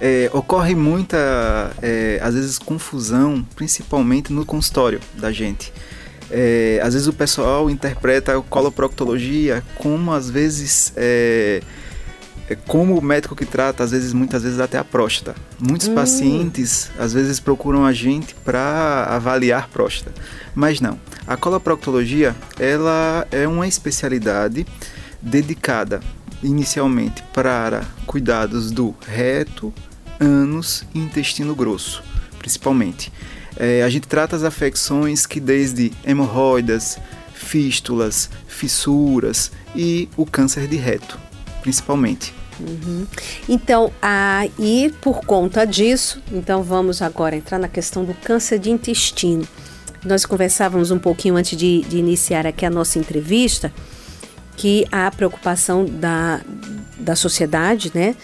É, 0.00 0.30
ocorre 0.32 0.76
muita, 0.76 1.72
é, 1.82 2.20
às 2.22 2.34
vezes, 2.34 2.56
confusão, 2.58 3.44
principalmente 3.56 4.32
no 4.32 4.46
consultório 4.46 5.00
da 5.14 5.32
gente. 5.32 5.72
É, 6.30 6.80
às 6.82 6.94
vezes 6.94 7.08
o 7.08 7.12
pessoal 7.12 7.68
interpreta 7.68 8.36
a 8.36 8.40
coloproctologia 8.40 9.64
como 9.76 10.12
às 10.12 10.30
vezes 10.30 10.92
é, 10.96 11.60
é, 12.50 12.56
como 12.66 12.98
o 12.98 13.02
médico 13.02 13.36
que 13.36 13.46
trata, 13.46 13.84
às 13.84 13.92
vezes, 13.92 14.12
muitas 14.12 14.42
vezes 14.42 14.58
até 14.58 14.76
a 14.76 14.82
próstata. 14.82 15.36
Muitos 15.60 15.86
hum. 15.86 15.94
pacientes 15.94 16.90
às 16.98 17.12
vezes 17.12 17.38
procuram 17.38 17.86
a 17.86 17.92
gente 17.92 18.34
para 18.34 19.04
avaliar 19.08 19.68
próstata, 19.68 20.20
mas 20.52 20.80
não. 20.80 20.98
A 21.28 21.36
coloproctologia 21.36 22.34
ela 22.58 23.24
é 23.30 23.46
uma 23.46 23.68
especialidade 23.68 24.66
dedicada 25.22 26.00
inicialmente 26.42 27.22
para 27.32 27.84
cuidados 28.04 28.72
do 28.72 28.96
reto, 29.06 29.72
ânus 30.18 30.84
e 30.92 30.98
intestino 30.98 31.54
grosso, 31.54 32.02
principalmente. 32.38 33.12
É, 33.56 33.82
a 33.82 33.88
gente 33.88 34.06
trata 34.06 34.36
as 34.36 34.44
afecções 34.44 35.26
que 35.26 35.40
desde 35.40 35.92
hemorroidas, 36.04 36.98
fístulas, 37.32 38.30
fissuras 38.46 39.50
e 39.74 40.08
o 40.16 40.26
câncer 40.26 40.66
de 40.66 40.76
reto, 40.76 41.18
principalmente. 41.62 42.34
Uhum. 42.60 43.06
Então, 43.48 43.90
aí 44.02 44.92
por 45.00 45.24
conta 45.24 45.64
disso, 45.64 46.22
então 46.30 46.62
vamos 46.62 47.00
agora 47.00 47.34
entrar 47.34 47.58
na 47.58 47.68
questão 47.68 48.04
do 48.04 48.14
câncer 48.14 48.58
de 48.58 48.70
intestino. 48.70 49.46
Nós 50.04 50.24
conversávamos 50.24 50.90
um 50.90 50.98
pouquinho 50.98 51.36
antes 51.36 51.58
de, 51.58 51.82
de 51.82 51.98
iniciar 51.98 52.46
aqui 52.46 52.64
a 52.64 52.70
nossa 52.70 52.98
entrevista 52.98 53.72
que 54.56 54.86
a 54.92 55.10
preocupação 55.10 55.84
da, 55.84 56.40
da 56.98 57.16
sociedade, 57.16 57.90
né, 57.94 58.14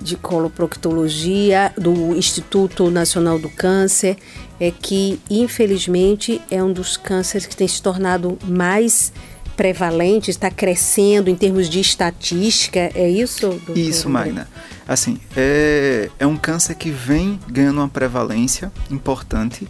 de 0.00 0.16
coloproctologia, 0.16 1.72
do 1.76 2.14
Instituto 2.14 2.90
Nacional 2.90 3.38
do 3.38 3.48
Câncer, 3.48 4.16
é 4.60 4.70
que, 4.70 5.20
infelizmente, 5.30 6.40
é 6.50 6.62
um 6.62 6.72
dos 6.72 6.96
cânceres 6.96 7.46
que 7.46 7.56
tem 7.56 7.68
se 7.68 7.80
tornado 7.80 8.38
mais 8.44 9.12
prevalente, 9.56 10.30
está 10.30 10.50
crescendo 10.50 11.28
em 11.28 11.34
termos 11.34 11.68
de 11.68 11.80
estatística, 11.80 12.78
é 12.94 13.10
isso? 13.10 13.60
Isso, 13.74 14.08
Magna. 14.08 14.48
Assim, 14.86 15.20
é, 15.36 16.08
é 16.18 16.26
um 16.26 16.36
câncer 16.36 16.76
que 16.76 16.90
vem 16.90 17.38
ganhando 17.48 17.78
uma 17.78 17.88
prevalência 17.88 18.72
importante. 18.88 19.66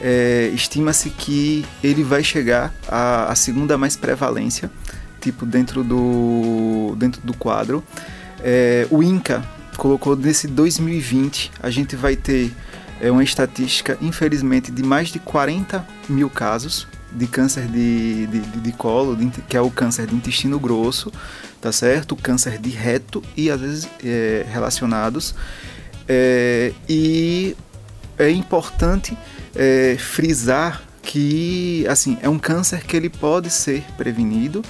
É, 0.00 0.50
Estima-se 0.52 1.10
que 1.10 1.64
ele 1.82 2.02
vai 2.02 2.24
chegar 2.24 2.74
à, 2.88 3.30
à 3.30 3.34
segunda 3.36 3.78
mais 3.78 3.96
prevalência, 3.96 4.70
tipo 5.20 5.46
dentro 5.46 5.84
do, 5.84 6.96
dentro 6.98 7.20
do 7.22 7.32
quadro. 7.32 7.84
É, 8.42 8.86
o 8.90 9.02
INCA 9.02 9.44
colocou 9.76 10.16
nesse 10.16 10.46
2020 10.46 11.52
a 11.62 11.70
gente 11.70 11.94
vai 11.94 12.16
ter 12.16 12.52
é, 13.00 13.10
uma 13.10 13.24
estatística, 13.24 13.96
infelizmente, 14.00 14.70
de 14.70 14.82
mais 14.82 15.08
de 15.08 15.18
40 15.18 15.86
mil 16.08 16.28
casos 16.28 16.86
de 17.12 17.26
câncer 17.26 17.66
de, 17.66 18.26
de, 18.26 18.40
de 18.40 18.72
colo, 18.72 19.16
de, 19.16 19.28
que 19.42 19.56
é 19.56 19.60
o 19.60 19.70
câncer 19.70 20.06
de 20.06 20.14
intestino 20.14 20.58
grosso, 20.58 21.12
tá 21.60 21.72
certo? 21.72 22.14
Câncer 22.14 22.58
de 22.58 22.70
reto 22.70 23.22
e 23.36 23.50
às 23.50 23.60
vezes 23.60 23.88
é, 24.04 24.46
relacionados. 24.48 25.34
É, 26.08 26.72
e 26.88 27.56
é 28.18 28.30
importante 28.30 29.16
é, 29.54 29.96
frisar 29.98 30.82
que 31.02 31.86
assim 31.88 32.18
é 32.22 32.28
um 32.28 32.38
câncer 32.38 32.84
que 32.84 32.96
ele 32.96 33.08
pode 33.08 33.50
ser 33.50 33.82
prevenido 33.96 34.62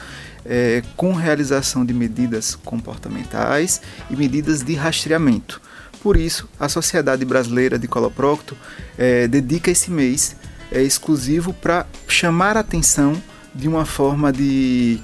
é, 0.44 0.82
com 0.96 1.12
realização 1.12 1.84
de 1.84 1.92
medidas 1.92 2.54
comportamentais 2.54 3.80
e 4.10 4.16
medidas 4.16 4.62
de 4.62 4.74
rastreamento. 4.74 5.60
Por 6.02 6.16
isso, 6.16 6.48
a 6.58 6.68
Sociedade 6.68 7.24
Brasileira 7.24 7.78
de 7.78 7.86
Coloprocto 7.86 8.56
é, 8.96 9.28
dedica 9.28 9.70
esse 9.70 9.90
mês 9.90 10.34
é, 10.72 10.82
exclusivo 10.82 11.52
para 11.52 11.86
chamar 12.08 12.56
a 12.56 12.60
atenção 12.60 13.20
de 13.54 13.68
uma 13.68 13.84
forma 13.84 14.32
de 14.32 15.00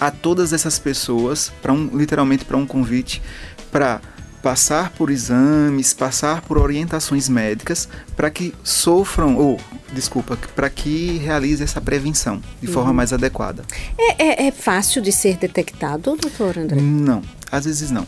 a 0.00 0.10
todas 0.10 0.52
essas 0.52 0.78
pessoas, 0.78 1.52
para 1.62 1.72
um, 1.72 1.88
literalmente 1.96 2.44
para 2.44 2.56
um 2.56 2.66
convite 2.66 3.22
para 3.70 4.00
passar 4.42 4.90
por 4.90 5.08
exames, 5.08 5.94
passar 5.94 6.42
por 6.42 6.58
orientações 6.58 7.30
médicas 7.30 7.88
para 8.14 8.28
que 8.28 8.52
sofram, 8.62 9.36
ou 9.36 9.58
desculpa, 9.94 10.36
para 10.54 10.68
que 10.68 11.16
realize 11.16 11.62
essa 11.62 11.80
prevenção 11.80 12.42
de 12.60 12.66
uhum. 12.66 12.72
forma 12.74 12.92
mais 12.92 13.12
adequada. 13.12 13.64
É, 13.96 14.44
é, 14.44 14.46
é, 14.48 14.50
fácil 14.50 15.00
de 15.00 15.10
ser 15.10 15.38
detectado, 15.38 16.14
doutor 16.16 16.58
André? 16.58 16.78
Não, 16.78 17.22
às 17.50 17.64
vezes 17.64 17.90
não. 17.90 18.06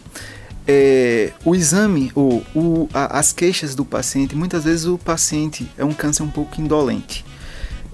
É, 0.68 1.32
o 1.44 1.54
exame, 1.54 2.10
ou 2.14 2.44
o, 2.54 2.88
a, 2.92 3.18
as 3.18 3.32
queixas 3.32 3.74
do 3.74 3.84
paciente, 3.84 4.34
muitas 4.34 4.64
vezes 4.64 4.86
o 4.86 4.98
paciente 4.98 5.70
é 5.78 5.84
um 5.84 5.92
câncer 5.92 6.22
um 6.22 6.30
pouco 6.30 6.60
indolente. 6.60 7.24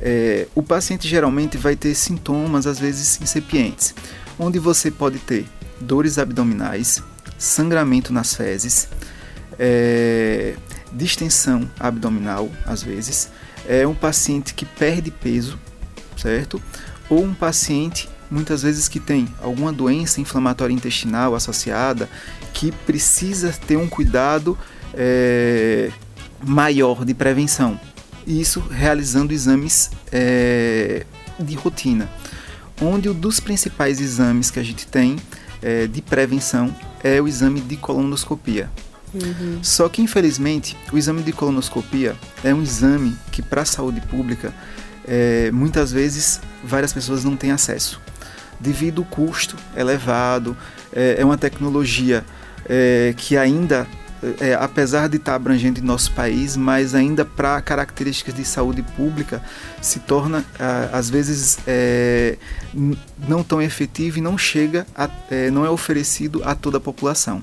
É, 0.01 0.49
o 0.55 0.63
paciente 0.63 1.07
geralmente 1.07 1.57
vai 1.57 1.77
ter 1.77 1.95
sintomas, 1.95 2.67
às 2.67 2.79
vezes 2.79 3.21
incipientes, 3.21 3.95
onde 4.39 4.59
você 4.59 4.91
pode 4.91 5.19
ter 5.19 5.47
dores 5.81 6.19
abdominais, 6.19 7.03
sangramento 7.39 8.13
nas 8.13 8.35
fezes, 8.35 8.89
é, 9.59 10.57
distensão 10.93 11.71
abdominal, 11.79 12.51
às 12.67 12.83
vezes, 12.83 13.31
é 13.69 13.87
um 13.87 13.95
paciente 13.95 14.55
que 14.55 14.65
perde 14.65 15.11
peso, 15.11 15.59
certo? 16.17 16.61
Ou 17.09 17.23
um 17.25 17.35
paciente, 17.35 18.09
muitas 18.31 18.63
vezes, 18.63 18.89
que 18.89 18.99
tem 18.99 19.29
alguma 19.41 19.73
doença 19.73 20.21
inflamatória 20.21 20.75
intestinal 20.75 21.35
associada, 21.35 22.09
que 22.53 22.71
precisa 22.71 23.53
ter 23.67 23.77
um 23.77 23.89
cuidado 23.89 24.59
é, 24.95 25.91
maior 26.45 27.05
de 27.05 27.15
prevenção. 27.15 27.79
Isso 28.27 28.61
realizando 28.61 29.33
exames 29.33 29.91
é, 30.13 31.05
de 31.39 31.55
rotina, 31.55 32.09
onde 32.81 33.09
um 33.09 33.15
dos 33.15 33.41
principais 33.41 34.01
exames 34.01 34.51
que 34.51 34.61
a 34.61 34.63
gente 34.63 34.87
tem 34.87 35.17
é, 35.61 35.87
de 35.87 36.01
prevenção 36.01 36.75
é 37.03 37.21
o 37.21 37.27
exame 37.27 37.61
de 37.61 37.77
colonoscopia. 37.77 38.71
Uhum. 39.15 39.59
Só 39.63 39.89
que, 39.89 40.01
infelizmente, 40.01 40.77
o 40.93 40.97
exame 40.97 41.23
de 41.23 41.33
colonoscopia 41.33 42.17
é 42.43 42.55
um 42.55 42.63
exame 42.63 43.17
que, 43.31 43.43
para 43.43 43.63
a 43.63 43.65
saúde 43.65 44.01
pública, 44.03 44.55
é, 45.07 45.51
muitas 45.51 45.93
vezes 45.93 46.41
várias 46.65 46.93
pessoas 46.93 47.25
não 47.25 47.37
têm 47.37 47.51
acesso. 47.51 48.01
Devido 48.59 49.03
ao 49.03 49.05
custo 49.07 49.57
elevado, 49.77 50.57
é, 50.93 51.17
é 51.19 51.25
uma 51.25 51.37
tecnologia 51.37 52.25
é, 52.69 53.15
que 53.17 53.37
ainda 53.37 53.87
é, 54.41 54.55
apesar 54.55 55.09
de 55.09 55.17
estar 55.17 55.35
abrangente 55.35 55.81
em 55.81 55.85
nosso 55.85 56.13
país, 56.13 56.57
mas 56.57 56.95
ainda 56.95 57.25
para 57.25 57.61
características 57.61 58.35
de 58.35 58.45
saúde 58.45 58.83
pública 58.97 59.43
se 59.81 59.99
torna 59.99 60.45
às 60.93 61.11
vezes 61.11 61.59
é, 61.67 62.37
não 63.27 63.43
tão 63.43 63.61
efetivo 63.61 64.19
e 64.19 64.21
não 64.21 64.39
chega, 64.39 64.87
a, 64.95 65.11
é, 65.31 65.51
não 65.51 65.67
é 65.67 65.71
oferecido 65.71 66.41
a 66.45 66.55
toda 66.55 66.79
a 66.79 66.81
população. 66.81 67.43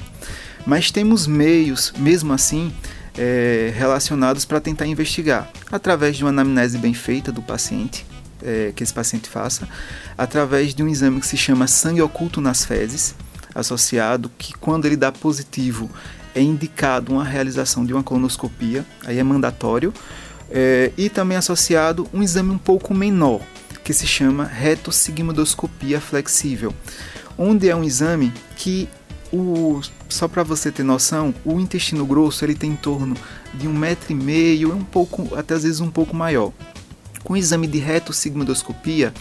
Mas 0.66 0.92
temos 0.92 1.28
meios, 1.28 1.94
mesmo 1.98 2.32
assim, 2.32 2.72
é, 3.18 3.74
relacionados 3.76 4.46
para 4.46 4.62
tentar 4.62 4.86
investigar, 4.86 5.50
através 5.72 6.16
de 6.16 6.24
uma 6.24 6.30
anamnese 6.30 6.78
bem 6.78 6.94
feita 6.94 7.32
do 7.32 7.42
paciente, 7.42 8.06
é, 8.42 8.72
que 8.74 8.84
esse 8.84 8.94
paciente 8.94 9.30
faça, 9.30 9.68
através 10.18 10.74
de 10.74 10.82
um 10.82 10.88
exame 10.88 11.20
que 11.20 11.28
se 11.28 11.36
chama 11.36 11.68
sangue 11.68 12.02
oculto 12.02 12.40
nas 12.40 12.64
fezes, 12.64 13.16
associado, 13.60 14.32
que 14.38 14.54
quando 14.54 14.86
ele 14.86 14.96
dá 14.96 15.12
positivo, 15.12 15.90
é 16.34 16.42
indicado 16.42 17.12
uma 17.12 17.24
realização 17.24 17.86
de 17.86 17.94
uma 17.94 18.04
colonoscopia, 18.04 18.86
aí 19.06 19.18
é 19.18 19.24
mandatório, 19.24 19.94
é, 20.50 20.92
e 20.98 21.10
também 21.10 21.38
associado 21.38 22.08
um 22.14 22.24
exame 22.24 22.52
um 22.52 22.58
pouco 22.58 22.94
menor, 22.94 23.42
que 23.84 23.94
se 23.94 24.08
chama 24.08 24.46
retossigmoidoscopia 24.46 26.00
flexível, 26.00 26.74
onde 27.38 27.70
é 27.70 27.76
um 27.76 27.84
exame 27.84 28.34
que 28.56 28.88
o, 29.32 29.82
só 30.08 30.28
para 30.28 30.44
você 30.44 30.72
ter 30.72 30.84
noção, 30.84 31.34
o 31.46 31.60
intestino 31.60 32.06
grosso 32.06 32.44
ele 32.44 32.56
tem 32.56 32.72
em 32.72 32.76
torno 32.76 33.16
de 33.54 33.68
um 33.68 33.74
metro 33.74 34.12
e 34.12 34.16
meio, 34.16 34.74
um 34.74 34.84
pouco, 34.84 35.36
até 35.36 35.54
às 35.54 35.64
vezes 35.64 35.80
um 35.80 35.92
pouco 35.92 36.16
maior. 36.16 36.52
Com 37.24 37.34
o 37.34 37.38
exame 37.38 37.68
de 37.68 37.78
retossigmoidoscopia, 37.78 39.14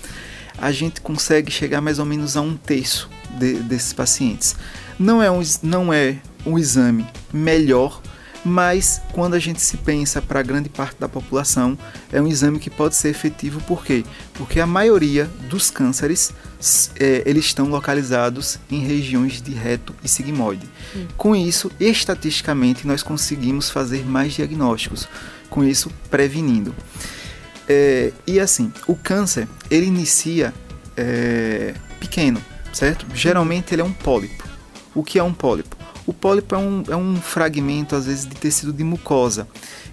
a 0.56 0.72
gente 0.72 1.00
consegue 1.00 1.50
chegar 1.50 1.80
mais 1.80 1.98
ou 1.98 2.06
menos 2.06 2.36
a 2.36 2.40
um 2.40 2.56
terço 2.56 3.08
de, 3.38 3.54
desses 3.62 3.92
pacientes. 3.92 4.56
Não 4.98 5.22
é 5.22 5.30
um, 5.30 5.42
não 5.62 5.92
é 5.92 6.18
um 6.44 6.58
exame 6.58 7.06
melhor, 7.32 8.00
mas 8.44 9.00
quando 9.12 9.34
a 9.34 9.38
gente 9.38 9.60
se 9.60 9.76
pensa 9.76 10.22
para 10.22 10.42
grande 10.42 10.68
parte 10.68 10.96
da 10.98 11.08
população, 11.08 11.76
é 12.12 12.20
um 12.20 12.26
exame 12.26 12.58
que 12.58 12.70
pode 12.70 12.96
ser 12.96 13.08
efetivo, 13.08 13.60
por 13.62 13.84
quê? 13.84 14.04
Porque 14.34 14.60
a 14.60 14.66
maioria 14.66 15.28
dos 15.48 15.70
cânceres 15.70 16.32
é, 16.98 17.22
eles 17.26 17.46
estão 17.46 17.68
localizados 17.68 18.58
em 18.70 18.80
regiões 18.80 19.40
de 19.40 19.52
reto 19.52 19.94
e 20.02 20.08
sigmoide. 20.08 20.66
Hum. 20.96 21.06
Com 21.16 21.36
isso, 21.36 21.70
estatisticamente, 21.78 22.86
nós 22.86 23.02
conseguimos 23.02 23.70
fazer 23.70 24.04
mais 24.04 24.32
diagnósticos, 24.32 25.08
com 25.50 25.64
isso 25.64 25.90
prevenindo. 26.10 26.74
É, 27.68 28.12
e 28.26 28.40
assim, 28.40 28.72
o 28.86 28.96
câncer 28.96 29.46
ele 29.70 29.86
inicia 29.86 30.54
é, 30.96 31.74
pequeno, 32.00 32.42
certo? 32.78 33.06
Geralmente 33.12 33.74
ele 33.74 33.82
é 33.82 33.84
um 33.84 33.92
pólipo. 33.92 34.46
O 34.94 35.02
que 35.02 35.18
é 35.18 35.22
um 35.22 35.34
pólipo? 35.34 35.76
O 36.06 36.12
pólipo 36.12 36.54
é 36.54 36.58
um, 36.58 36.84
é 36.88 36.96
um 36.96 37.16
fragmento, 37.16 37.96
às 37.96 38.06
vezes, 38.06 38.24
de 38.24 38.36
tecido 38.36 38.72
de 38.72 38.84
mucosa, 38.84 39.48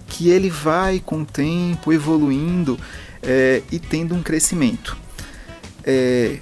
que 0.06 0.30
ele 0.30 0.48
vai 0.48 1.02
com 1.04 1.22
o 1.22 1.26
tempo 1.26 1.92
evoluindo 1.92 2.78
é, 3.22 3.60
e 3.72 3.80
tendo 3.80 4.14
um 4.14 4.22
crescimento. 4.22 4.96
É, 5.84 6.38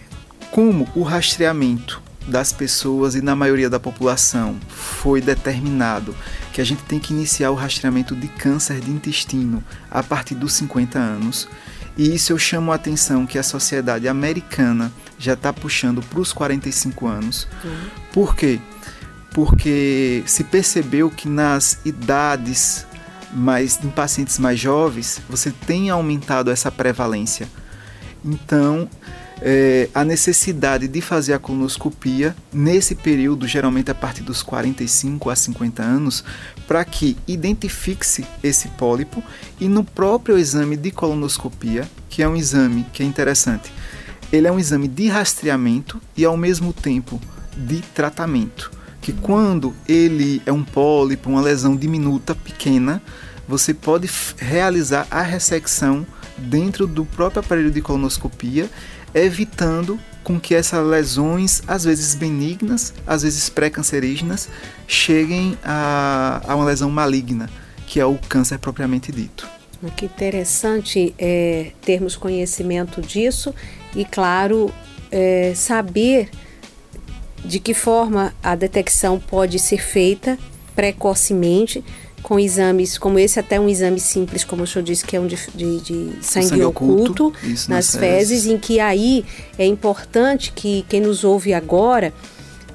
como 0.50 0.86
o 0.94 1.02
rastreamento 1.02 2.02
das 2.28 2.52
pessoas 2.52 3.14
e 3.14 3.22
na 3.22 3.34
maioria 3.34 3.68
da 3.68 3.80
população 3.80 4.56
foi 4.68 5.20
determinado 5.20 6.14
que 6.52 6.60
a 6.60 6.64
gente 6.64 6.82
tem 6.84 6.98
que 6.98 7.12
iniciar 7.12 7.50
o 7.50 7.54
rastreamento 7.54 8.14
de 8.14 8.28
câncer 8.28 8.80
de 8.80 8.90
intestino 8.90 9.64
a 9.90 10.02
partir 10.02 10.34
dos 10.34 10.52
50 10.54 10.98
anos. 10.98 11.48
E 11.96 12.14
isso 12.14 12.32
eu 12.32 12.38
chamo 12.38 12.70
a 12.70 12.74
atenção 12.74 13.26
que 13.26 13.38
a 13.38 13.42
sociedade 13.42 14.08
americana 14.08 14.92
já 15.24 15.34
está 15.34 15.52
puxando 15.52 16.02
para 16.02 16.20
os 16.20 16.32
45 16.32 17.06
anos. 17.06 17.48
Uhum. 17.64 17.76
Por 18.12 18.36
quê? 18.36 18.60
Porque 19.32 20.22
se 20.26 20.44
percebeu 20.44 21.10
que 21.10 21.28
nas 21.28 21.78
idades 21.84 22.86
mais 23.32 23.82
em 23.82 23.90
pacientes 23.90 24.38
mais 24.38 24.60
jovens 24.60 25.20
você 25.28 25.50
tem 25.50 25.90
aumentado 25.90 26.50
essa 26.50 26.70
prevalência. 26.70 27.48
Então, 28.24 28.88
é, 29.40 29.88
a 29.94 30.04
necessidade 30.04 30.88
de 30.88 31.00
fazer 31.00 31.34
a 31.34 31.38
colonoscopia 31.38 32.34
nesse 32.52 32.94
período, 32.94 33.46
geralmente 33.46 33.90
a 33.90 33.94
partir 33.94 34.22
dos 34.22 34.42
45 34.42 35.28
a 35.28 35.36
50 35.36 35.82
anos, 35.82 36.24
para 36.66 36.84
que 36.84 37.16
identifique-se 37.26 38.24
esse 38.42 38.68
pólipo 38.68 39.22
e 39.60 39.68
no 39.68 39.84
próprio 39.84 40.38
exame 40.38 40.76
de 40.76 40.90
colonoscopia, 40.90 41.88
que 42.08 42.22
é 42.22 42.28
um 42.28 42.36
exame 42.36 42.86
que 42.92 43.02
é 43.02 43.06
interessante, 43.06 43.72
ele 44.34 44.48
é 44.48 44.52
um 44.52 44.58
exame 44.58 44.88
de 44.88 45.08
rastreamento 45.08 46.00
e 46.16 46.24
ao 46.24 46.36
mesmo 46.36 46.72
tempo 46.72 47.20
de 47.56 47.80
tratamento. 47.80 48.70
Que 49.00 49.12
quando 49.12 49.74
ele 49.86 50.42
é 50.46 50.52
um 50.52 50.64
pólipo, 50.64 51.30
uma 51.30 51.40
lesão 51.40 51.76
diminuta, 51.76 52.34
pequena, 52.34 53.02
você 53.46 53.74
pode 53.74 54.08
realizar 54.38 55.06
a 55.10 55.20
ressecção 55.20 56.06
dentro 56.36 56.86
do 56.86 57.04
próprio 57.04 57.40
aparelho 57.40 57.70
de 57.70 57.80
colonoscopia 57.80 58.68
evitando 59.14 60.00
com 60.24 60.40
que 60.40 60.54
essas 60.54 60.84
lesões, 60.84 61.62
às 61.68 61.84
vezes 61.84 62.14
benignas, 62.14 62.94
às 63.06 63.22
vezes 63.22 63.48
pré-cancerígenas, 63.48 64.48
cheguem 64.88 65.56
a, 65.62 66.40
a 66.46 66.56
uma 66.56 66.64
lesão 66.64 66.90
maligna, 66.90 67.48
que 67.86 68.00
é 68.00 68.06
o 68.06 68.18
câncer 68.28 68.58
propriamente 68.58 69.12
dito. 69.12 69.46
Que 69.96 70.06
interessante 70.06 71.14
é, 71.18 71.72
termos 71.82 72.16
conhecimento 72.16 73.02
disso 73.02 73.54
e, 73.94 74.04
claro, 74.04 74.72
é, 75.10 75.52
saber 75.54 76.28
de 77.44 77.58
que 77.58 77.74
forma 77.74 78.34
a 78.42 78.54
detecção 78.54 79.20
pode 79.20 79.58
ser 79.58 79.82
feita 79.82 80.38
precocemente 80.74 81.84
com 82.22 82.40
exames 82.40 82.96
como 82.96 83.18
esse, 83.18 83.38
até 83.38 83.60
um 83.60 83.68
exame 83.68 84.00
simples, 84.00 84.44
como 84.44 84.62
o 84.62 84.66
senhor 84.66 84.82
disse, 84.82 85.04
que 85.04 85.14
é 85.14 85.20
um 85.20 85.26
de, 85.26 85.36
de, 85.54 85.80
de 85.80 86.12
sangue, 86.22 86.46
sangue, 86.46 86.62
oculto, 86.64 87.26
oculto 87.26 87.32
nas, 87.68 87.94
fezes, 87.94 87.98
fezes, 87.98 88.46
em 88.46 88.56
que 88.56 88.80
aí 88.80 89.26
é 89.58 89.66
importante 89.66 90.50
que 90.50 90.86
quem 90.88 91.02
nos 91.02 91.22
ouve 91.22 91.52
agora 91.52 92.14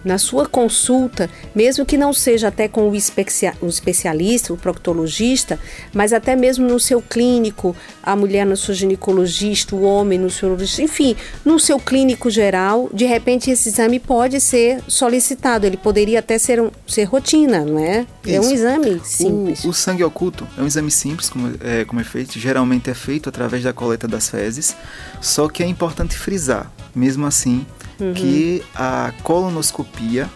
na 0.03 0.17
sua 0.17 0.45
consulta, 0.45 1.29
mesmo 1.53 1.85
que 1.85 1.97
não 1.97 2.13
seja 2.13 2.47
até 2.47 2.67
com 2.67 2.89
o, 2.89 2.95
especia 2.95 3.53
o 3.61 3.67
especialista, 3.67 4.53
o 4.53 4.57
proctologista, 4.57 5.59
mas 5.93 6.13
até 6.13 6.35
mesmo 6.35 6.67
no 6.67 6.79
seu 6.79 7.01
clínico, 7.01 7.75
a 8.01 8.15
mulher 8.15 8.45
no 8.45 8.55
seu 8.55 8.73
ginecologista, 8.73 9.75
o 9.75 9.83
homem 9.83 10.17
no 10.17 10.29
seu 10.29 10.57
enfim, 10.79 11.15
no 11.45 11.59
seu 11.59 11.79
clínico 11.79 12.29
geral, 12.29 12.89
de 12.93 13.05
repente 13.05 13.51
esse 13.51 13.69
exame 13.69 13.99
pode 13.99 14.39
ser 14.39 14.81
solicitado, 14.87 15.65
ele 15.65 15.77
poderia 15.77 16.19
até 16.19 16.37
ser, 16.37 16.61
um, 16.61 16.71
ser 16.87 17.03
rotina, 17.03 17.63
não 17.63 17.79
é? 17.79 18.05
Isso. 18.25 18.35
É 18.35 18.39
um 18.39 18.51
exame 18.51 19.01
simples. 19.03 19.63
O, 19.63 19.69
o, 19.69 19.73
sangue 19.73 20.03
oculto 20.03 20.47
é 20.57 20.61
um 20.61 20.67
exame 20.67 20.91
simples, 20.91 21.29
como 21.29 21.53
é, 21.61 21.85
como 21.85 21.99
é 21.99 22.03
feito, 22.03 22.39
geralmente 22.39 22.89
é 22.89 22.93
feito 22.93 23.29
através 23.29 23.63
da 23.63 23.73
coleta 23.73 24.07
das 24.07 24.29
fezes, 24.29 24.75
só 25.21 25.47
que 25.47 25.63
é 25.63 25.67
importante 25.67 26.17
frisar, 26.17 26.71
mesmo 26.95 27.25
assim, 27.25 27.65
uhum. 27.99 28.13
que 28.13 28.63
a 28.75 29.13
colonoscopia, 29.23 30.29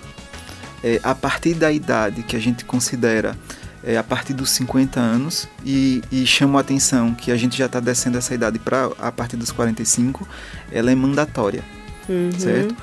é, 0.83 0.99
a 1.03 1.15
partir 1.15 1.53
da 1.53 1.71
idade 1.71 2.23
que 2.23 2.35
a 2.35 2.39
gente 2.39 2.65
considera 2.65 3.35
é, 3.83 3.97
a 3.97 4.03
partir 4.03 4.33
dos 4.33 4.49
50 4.51 4.99
anos 4.99 5.47
e, 5.65 6.01
e 6.11 6.25
chamo 6.25 6.57
a 6.57 6.61
atenção 6.61 7.13
que 7.13 7.31
a 7.31 7.37
gente 7.37 7.57
já 7.57 7.65
está 7.65 7.79
descendo 7.79 8.17
essa 8.17 8.33
idade 8.33 8.57
para 8.57 8.89
a 8.99 9.11
partir 9.11 9.35
dos 9.35 9.51
45, 9.51 10.27
ela 10.71 10.91
é 10.91 10.95
mandatória, 10.95 11.63
uhum. 12.07 12.31
certo? 12.37 12.75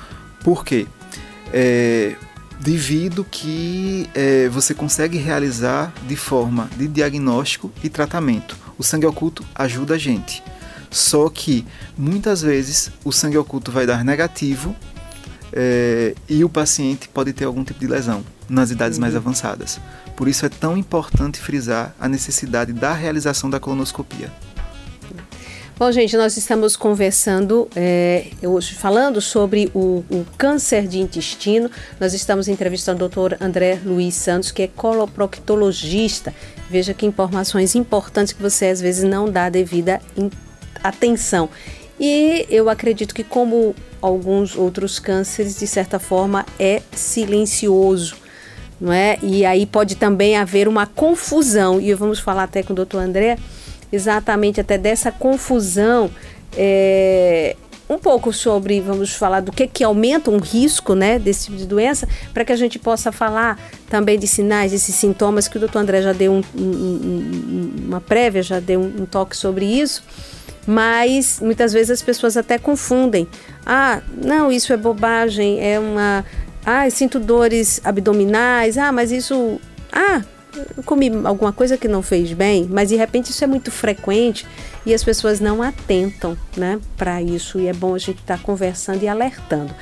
Por 0.43 0.63
quê? 0.63 0.87
É, 1.51 2.15
devido 2.59 3.25
que 3.29 4.07
é, 4.13 4.47
você 4.49 4.73
consegue 4.73 5.17
realizar 5.17 5.91
de 6.07 6.15
forma 6.15 6.69
de 6.77 6.87
diagnóstico 6.87 7.71
e 7.83 7.89
tratamento. 7.89 8.55
O 8.77 8.83
sangue 8.83 9.05
oculto 9.05 9.43
ajuda 9.55 9.95
a 9.95 9.97
gente. 9.97 10.43
Só 10.91 11.29
que 11.29 11.65
muitas 11.97 12.41
vezes 12.41 12.91
o 13.05 13.13
sangue 13.13 13.37
oculto 13.37 13.71
vai 13.71 13.87
dar 13.87 14.03
negativo 14.03 14.75
é, 15.53 16.13
e 16.27 16.43
o 16.43 16.49
paciente 16.49 17.07
pode 17.07 17.31
ter 17.31 17.45
algum 17.45 17.63
tipo 17.63 17.79
de 17.79 17.87
lesão 17.87 18.23
nas 18.49 18.71
idades 18.71 18.97
uhum. 18.97 19.01
mais 19.01 19.15
avançadas. 19.15 19.79
Por 20.17 20.27
isso 20.27 20.45
é 20.45 20.49
tão 20.49 20.77
importante 20.77 21.39
frisar 21.39 21.95
a 21.99 22.09
necessidade 22.09 22.73
da 22.73 22.93
realização 22.93 23.49
da 23.49 23.59
colonoscopia. 23.59 24.29
Bom, 25.79 25.91
gente, 25.91 26.15
nós 26.15 26.37
estamos 26.37 26.75
conversando 26.75 27.67
é, 27.75 28.27
hoje 28.43 28.75
falando 28.75 29.19
sobre 29.19 29.71
o, 29.73 30.03
o, 30.11 30.23
câncer 30.37 30.85
de 30.85 30.99
intestino. 30.99 31.71
Nós 31.99 32.13
estamos 32.13 32.47
entrevistando 32.47 32.97
o 32.97 33.09
doutor 33.09 33.35
André 33.41 33.79
Luiz 33.83 34.13
Santos, 34.13 34.51
que 34.51 34.61
é 34.61 34.67
coloproctologista. 34.67 36.35
Veja 36.69 36.93
que 36.93 37.07
informações 37.07 37.73
importantes 37.73 38.31
que 38.31 38.43
você 38.43 38.67
às 38.67 38.79
vezes 38.79 39.03
não 39.03 39.27
dá 39.27 39.49
devida 39.49 39.99
atenção. 40.83 41.49
E 41.99 42.47
eu 42.49 42.67
acredito 42.67 43.13
que, 43.13 43.23
como 43.23 43.75
alguns 44.01 44.55
outros 44.55 44.97
cânceres, 44.97 45.59
de 45.59 45.67
certa 45.67 45.99
forma, 45.99 46.45
é 46.59 46.81
silencioso. 46.91 48.15
Não 48.79 48.91
é? 48.91 49.19
E 49.21 49.45
aí 49.45 49.67
pode 49.67 49.95
também 49.95 50.35
haver 50.35 50.67
uma 50.67 50.87
confusão, 50.87 51.79
e 51.79 51.93
vamos 51.93 52.19
falar 52.19 52.43
até 52.43 52.63
com 52.63 52.73
o 52.73 52.75
doutor 52.75 52.97
André, 52.97 53.37
exatamente 53.91 54.59
até 54.59 54.75
dessa 54.75 55.11
confusão, 55.11 56.09
é, 56.57 57.55
um 57.87 57.99
pouco 57.99 58.33
sobre, 58.33 58.81
vamos 58.81 59.13
falar 59.13 59.41
do 59.41 59.51
que, 59.51 59.67
que 59.67 59.83
aumenta 59.83 60.31
um 60.31 60.39
risco 60.39 60.95
né, 60.95 61.19
desse 61.19 61.45
tipo 61.45 61.57
de 61.57 61.67
doença, 61.67 62.07
para 62.33 62.43
que 62.43 62.51
a 62.51 62.55
gente 62.55 62.79
possa 62.79 63.11
falar 63.11 63.59
também 63.87 64.17
de 64.17 64.25
sinais, 64.25 64.71
desses 64.71 64.95
sintomas, 64.95 65.47
que 65.47 65.57
o 65.57 65.59
doutor 65.59 65.77
André 65.77 66.01
já 66.01 66.13
deu 66.13 66.31
um, 66.31 66.41
um, 66.57 67.71
uma 67.85 68.01
prévia, 68.01 68.41
já 68.41 68.59
deu 68.59 68.81
um 68.81 69.05
toque 69.05 69.37
sobre 69.37 69.65
isso 69.65 70.03
mas 70.65 71.39
muitas 71.41 71.73
vezes 71.73 71.91
as 71.91 72.01
pessoas 72.01 72.37
até 72.37 72.57
confundem. 72.57 73.27
Ah, 73.65 74.01
não, 74.15 74.51
isso 74.51 74.73
é 74.73 74.77
bobagem, 74.77 75.59
é 75.59 75.79
uma. 75.79 76.25
Ah, 76.65 76.89
sinto 76.89 77.19
dores 77.19 77.81
abdominais. 77.83 78.77
Ah, 78.77 78.91
mas 78.91 79.11
isso. 79.11 79.59
Ah, 79.91 80.21
eu 80.75 80.83
comi 80.83 81.09
alguma 81.23 81.53
coisa 81.53 81.77
que 81.77 81.87
não 81.87 82.01
fez 82.01 82.33
bem, 82.33 82.67
mas 82.69 82.89
de 82.89 82.95
repente 82.95 83.29
isso 83.29 83.43
é 83.43 83.47
muito 83.47 83.71
frequente 83.71 84.45
e 84.85 84.93
as 84.93 85.03
pessoas 85.03 85.39
não 85.39 85.61
atentam, 85.61 86.37
né, 86.57 86.79
para 86.97 87.21
isso 87.21 87.59
e 87.59 87.67
é 87.67 87.73
bom 87.73 87.95
a 87.95 87.97
gente 87.97 88.19
estar 88.19 88.37
tá 88.37 88.43
conversando 88.43 89.01
e 89.03 89.07
alertando. 89.07 89.73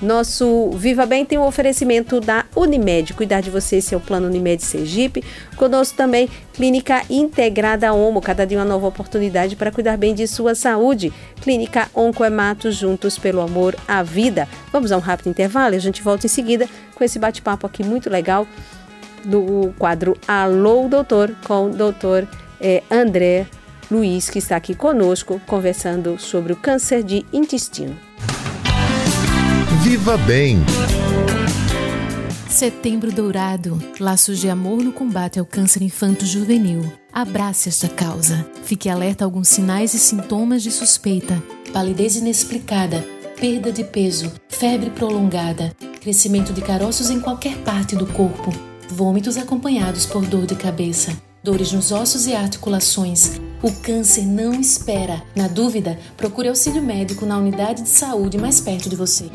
Nosso 0.00 0.70
Viva 0.70 1.04
Bem 1.04 1.26
tem 1.26 1.38
um 1.38 1.46
oferecimento 1.46 2.20
da 2.20 2.46
Unimed. 2.56 3.12
Cuidar 3.12 3.42
de 3.42 3.50
você, 3.50 3.76
esse 3.76 3.94
é 3.94 3.98
plano 3.98 4.28
Unimed 4.28 4.62
Sergipe. 4.62 5.22
Conosco 5.56 5.96
também, 5.96 6.28
Clínica 6.54 7.02
Integrada 7.10 7.92
Homo. 7.92 8.22
Cada 8.22 8.46
dia 8.46 8.58
uma 8.58 8.64
nova 8.64 8.86
oportunidade 8.86 9.56
para 9.56 9.70
cuidar 9.70 9.98
bem 9.98 10.14
de 10.14 10.26
sua 10.26 10.54
saúde. 10.54 11.12
Clínica 11.42 11.88
Oncoemato, 11.94 12.72
juntos 12.72 13.18
pelo 13.18 13.42
amor 13.42 13.76
à 13.86 14.02
vida. 14.02 14.48
Vamos 14.72 14.90
a 14.90 14.96
um 14.96 15.00
rápido 15.00 15.28
intervalo 15.28 15.74
e 15.74 15.76
a 15.76 15.80
gente 15.80 16.02
volta 16.02 16.26
em 16.26 16.30
seguida 16.30 16.66
com 16.94 17.04
esse 17.04 17.18
bate-papo 17.18 17.66
aqui 17.66 17.84
muito 17.84 18.08
legal 18.08 18.46
do 19.22 19.74
quadro 19.78 20.16
Alô 20.26 20.88
Doutor 20.88 21.34
com 21.46 21.66
o 21.66 21.70
doutor 21.70 22.26
eh, 22.58 22.82
André 22.90 23.46
Luiz, 23.90 24.30
que 24.30 24.38
está 24.38 24.56
aqui 24.56 24.74
conosco 24.74 25.40
conversando 25.46 26.18
sobre 26.18 26.54
o 26.54 26.56
câncer 26.56 27.02
de 27.02 27.26
intestino. 27.32 28.09
Viva 29.82 30.18
Bem. 30.18 30.58
Setembro 32.50 33.10
Dourado 33.10 33.82
Laços 33.98 34.38
de 34.38 34.50
amor 34.50 34.84
no 34.84 34.92
combate 34.92 35.38
ao 35.38 35.46
câncer 35.46 35.80
infanto-juvenil. 35.80 36.92
Abrace 37.10 37.70
esta 37.70 37.88
causa. 37.88 38.46
Fique 38.62 38.90
alerta 38.90 39.24
a 39.24 39.26
alguns 39.26 39.48
sinais 39.48 39.94
e 39.94 39.98
sintomas 39.98 40.62
de 40.62 40.70
suspeita: 40.70 41.42
palidez 41.72 42.14
inexplicada, 42.16 43.02
perda 43.40 43.72
de 43.72 43.82
peso, 43.82 44.30
febre 44.50 44.90
prolongada, 44.90 45.74
crescimento 45.98 46.52
de 46.52 46.60
caroços 46.60 47.08
em 47.08 47.18
qualquer 47.18 47.56
parte 47.58 47.96
do 47.96 48.06
corpo, 48.06 48.52
vômitos 48.90 49.38
acompanhados 49.38 50.04
por 50.04 50.26
dor 50.26 50.44
de 50.44 50.56
cabeça, 50.56 51.16
dores 51.42 51.72
nos 51.72 51.90
ossos 51.90 52.26
e 52.26 52.34
articulações. 52.34 53.40
O 53.62 53.72
câncer 53.72 54.26
não 54.26 54.52
espera. 54.52 55.22
Na 55.34 55.48
dúvida, 55.48 55.98
procure 56.18 56.48
auxílio 56.48 56.82
médico 56.82 57.24
na 57.24 57.38
unidade 57.38 57.82
de 57.82 57.88
saúde 57.88 58.36
mais 58.36 58.60
perto 58.60 58.90
de 58.90 58.96
você. 58.96 59.30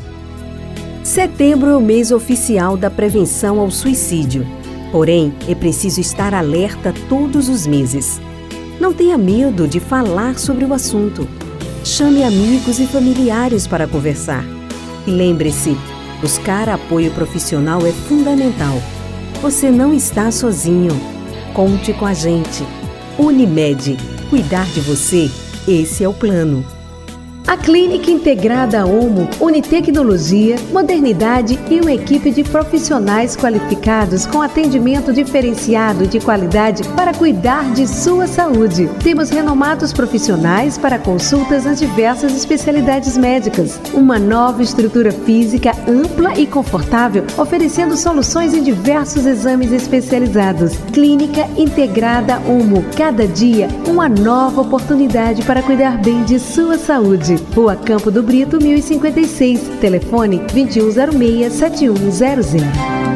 Setembro 1.06 1.70
é 1.70 1.78
o 1.78 1.82
mês 1.82 2.12
oficial 2.12 2.76
da 2.76 2.90
prevenção 2.90 3.60
ao 3.60 3.70
suicídio. 3.70 4.44
Porém, 4.92 5.32
é 5.48 5.54
preciso 5.54 6.02
estar 6.02 6.34
alerta 6.34 6.92
todos 7.08 7.48
os 7.48 7.68
meses. 7.68 8.20
Não 8.80 8.92
tenha 8.92 9.16
medo 9.16 9.68
de 9.68 9.80
falar 9.80 10.40
sobre 10.40 10.66
o 10.66 10.74
assunto. 10.74 11.28
Chame 11.84 12.24
amigos 12.24 12.80
e 12.80 12.88
familiares 12.88 13.68
para 13.68 13.88
conversar. 13.88 14.44
E 15.06 15.12
lembre-se, 15.12 15.78
buscar 16.20 16.68
apoio 16.68 17.12
profissional 17.12 17.86
é 17.86 17.92
fundamental. 17.92 18.82
Você 19.44 19.70
não 19.70 19.94
está 19.94 20.32
sozinho. 20.32 21.00
Conte 21.54 21.94
com 21.94 22.08
a 22.08 22.16
gente. 22.16 22.66
Unimed. 23.20 23.96
Cuidar 24.28 24.66
de 24.72 24.80
você, 24.80 25.30
esse 25.68 26.04
é 26.04 26.10
o 26.10 26.14
plano. 26.14 26.66
A 27.48 27.56
Clínica 27.56 28.10
Integrada 28.10 28.88
Omo 28.88 29.30
une 29.40 29.62
tecnologia, 29.62 30.56
modernidade 30.72 31.60
e 31.70 31.80
uma 31.80 31.94
equipe 31.94 32.32
de 32.32 32.44
profissionais 32.44 33.36
qualificados 33.36 34.26
com 34.26 34.42
atendimento 34.42 35.14
diferenciado 35.14 36.08
de 36.08 36.20
qualidade 36.20 36.82
para 36.96 37.14
cuidar 37.14 37.72
de 37.72 37.86
sua 37.88 38.26
saúde. 38.26 38.90
Temos 39.04 39.30
renomados 39.30 39.94
profissionais 39.94 40.76
para 40.76 40.98
consultas 40.98 41.66
nas 41.66 41.78
diversas 41.78 42.36
especialidades 42.36 43.16
médicas. 43.16 43.80
Uma 43.94 44.18
nova 44.18 44.64
estrutura 44.64 45.12
física 45.12 45.72
ampla 45.88 46.34
e 46.40 46.48
confortável, 46.48 47.26
oferecendo 47.38 47.96
soluções 47.96 48.56
em 48.56 48.64
diversos 48.64 49.28
exames 49.28 49.72
especializados. 49.72 50.78
Clínica 50.92 51.48
Integrada 51.56 52.40
Omo. 52.48 52.84
Cada 52.98 53.28
dia, 53.28 53.68
uma 53.88 54.10
nova 54.10 54.62
oportunidade 54.62 55.44
para 55.44 55.62
cuidar 55.62 56.00
bem 56.02 56.24
de 56.24 56.40
sua 56.40 56.80
saúde. 56.80 57.35
Rua 57.36 57.76
Campo 57.76 58.12
do 58.12 58.24
Brito, 58.24 58.58
1056. 58.58 59.62
Telefone 59.80 60.40
2106-7100. 60.40 63.16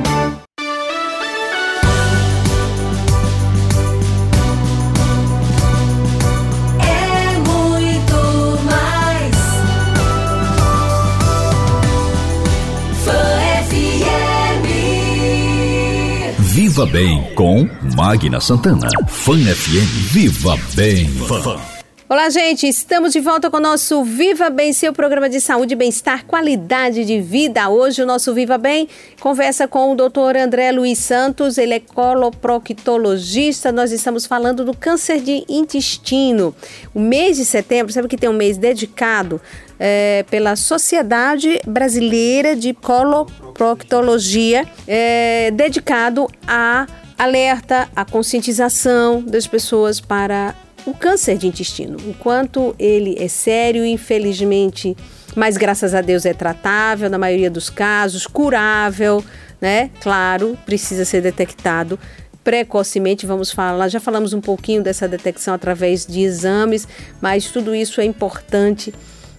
Viva 16.79 16.85
Bem 16.85 17.23
com 17.35 17.67
Magna 17.95 18.39
Santana. 18.39 18.87
Fã 19.07 19.33
FM. 19.33 20.13
Viva 20.13 20.57
Bem. 20.75 21.09
Fã. 21.09 21.78
Olá, 22.11 22.27
gente. 22.31 22.67
Estamos 22.67 23.13
de 23.13 23.19
volta 23.19 23.51
com 23.51 23.57
o 23.57 23.59
nosso 23.59 24.03
Viva 24.03 24.49
Bem, 24.49 24.73
seu 24.73 24.91
programa 24.91 25.29
de 25.29 25.39
saúde, 25.39 25.75
bem-estar, 25.75 26.25
qualidade 26.25 27.05
de 27.05 27.21
vida. 27.21 27.69
Hoje 27.69 28.01
o 28.01 28.05
nosso 28.07 28.33
Viva 28.33 28.57
Bem 28.57 28.89
conversa 29.19 29.67
com 29.67 29.91
o 29.91 29.95
Dr. 29.95 30.35
André 30.43 30.71
Luiz 30.71 30.97
Santos, 30.97 31.59
ele 31.59 31.75
é 31.75 31.79
coloproctologista. 31.79 33.71
Nós 33.71 33.91
estamos 33.91 34.25
falando 34.25 34.65
do 34.65 34.75
câncer 34.75 35.21
de 35.21 35.45
intestino. 35.47 36.55
O 36.95 36.99
mês 36.99 37.37
de 37.37 37.45
setembro, 37.45 37.93
sabe 37.93 38.07
que 38.07 38.17
tem 38.17 38.27
um 38.27 38.33
mês 38.33 38.57
dedicado 38.57 39.39
é, 39.79 40.25
pela 40.31 40.55
Sociedade 40.55 41.61
Brasileira 41.63 42.55
de 42.55 42.73
Coloproctologia, 42.73 44.67
é, 44.87 45.51
dedicado 45.51 46.27
a 46.47 46.87
alerta, 47.19 47.87
a 47.95 48.03
conscientização 48.03 49.21
das 49.21 49.45
pessoas 49.45 50.01
para 50.01 50.55
o 50.85 50.93
câncer 50.93 51.37
de 51.37 51.47
intestino, 51.47 51.97
o 52.09 52.13
quanto 52.13 52.75
ele 52.79 53.15
é 53.19 53.27
sério, 53.27 53.85
infelizmente, 53.85 54.95
mas 55.35 55.57
graças 55.57 55.93
a 55.93 56.01
Deus 56.01 56.25
é 56.25 56.33
tratável 56.33 57.09
na 57.09 57.17
maioria 57.17 57.49
dos 57.49 57.69
casos, 57.69 58.25
curável, 58.25 59.23
né? 59.61 59.89
Claro, 60.01 60.57
precisa 60.65 61.05
ser 61.05 61.21
detectado 61.21 61.99
precocemente, 62.43 63.25
vamos 63.25 63.51
falar, 63.51 63.89
já 63.89 63.99
falamos 63.99 64.33
um 64.33 64.41
pouquinho 64.41 64.81
dessa 64.81 65.07
detecção 65.07 65.53
através 65.53 66.05
de 66.05 66.21
exames, 66.21 66.87
mas 67.21 67.45
tudo 67.51 67.75
isso 67.75 68.01
é 68.01 68.05
importante 68.05 68.93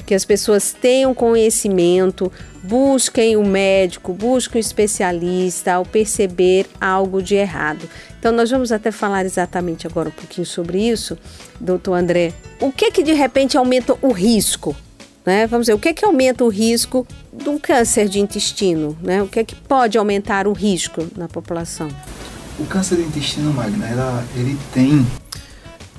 que 0.07 0.15
as 0.15 0.25
pessoas 0.25 0.73
tenham 0.73 1.15
conhecimento, 1.15 2.33
busquem 2.63 3.37
o 3.37 3.45
médico, 3.45 4.13
busquem 4.13 4.59
o 4.59 4.61
especialista 4.61 5.75
ao 5.75 5.85
perceber 5.85 6.67
algo 6.81 7.23
de 7.23 7.37
errado. 7.37 7.89
Então 8.21 8.33
nós 8.33 8.51
vamos 8.51 8.71
até 8.71 8.91
falar 8.91 9.25
exatamente 9.25 9.87
agora 9.87 10.11
um 10.11 10.13
pouquinho 10.13 10.47
sobre 10.47 10.79
isso, 10.79 11.17
doutor 11.59 11.95
André. 11.95 12.35
O 12.61 12.71
que 12.71 12.91
que 12.91 13.03
de 13.03 13.15
repente 13.15 13.57
aumenta 13.57 13.97
o 14.03 14.13
risco? 14.13 14.77
Né? 15.25 15.47
Vamos 15.47 15.67
ver, 15.67 15.73
o 15.73 15.79
que 15.79 15.95
que 15.95 16.05
aumenta 16.05 16.45
o 16.45 16.49
risco 16.49 17.07
de 17.33 17.49
um 17.49 17.59
câncer 17.59 18.11
de 18.11 18.21
intestino? 18.21 18.95
Né? 19.01 19.23
O 19.23 19.27
que 19.27 19.43
que 19.43 19.55
pode 19.55 19.97
aumentar 19.97 20.47
o 20.47 20.53
risco 20.53 21.09
na 21.17 21.29
população? 21.29 21.89
O 22.59 22.67
câncer 22.67 22.97
de 22.97 23.05
intestino, 23.05 23.55
Magna, 23.55 23.87
ela, 23.87 24.23
ele 24.37 24.59
tem 24.75 25.07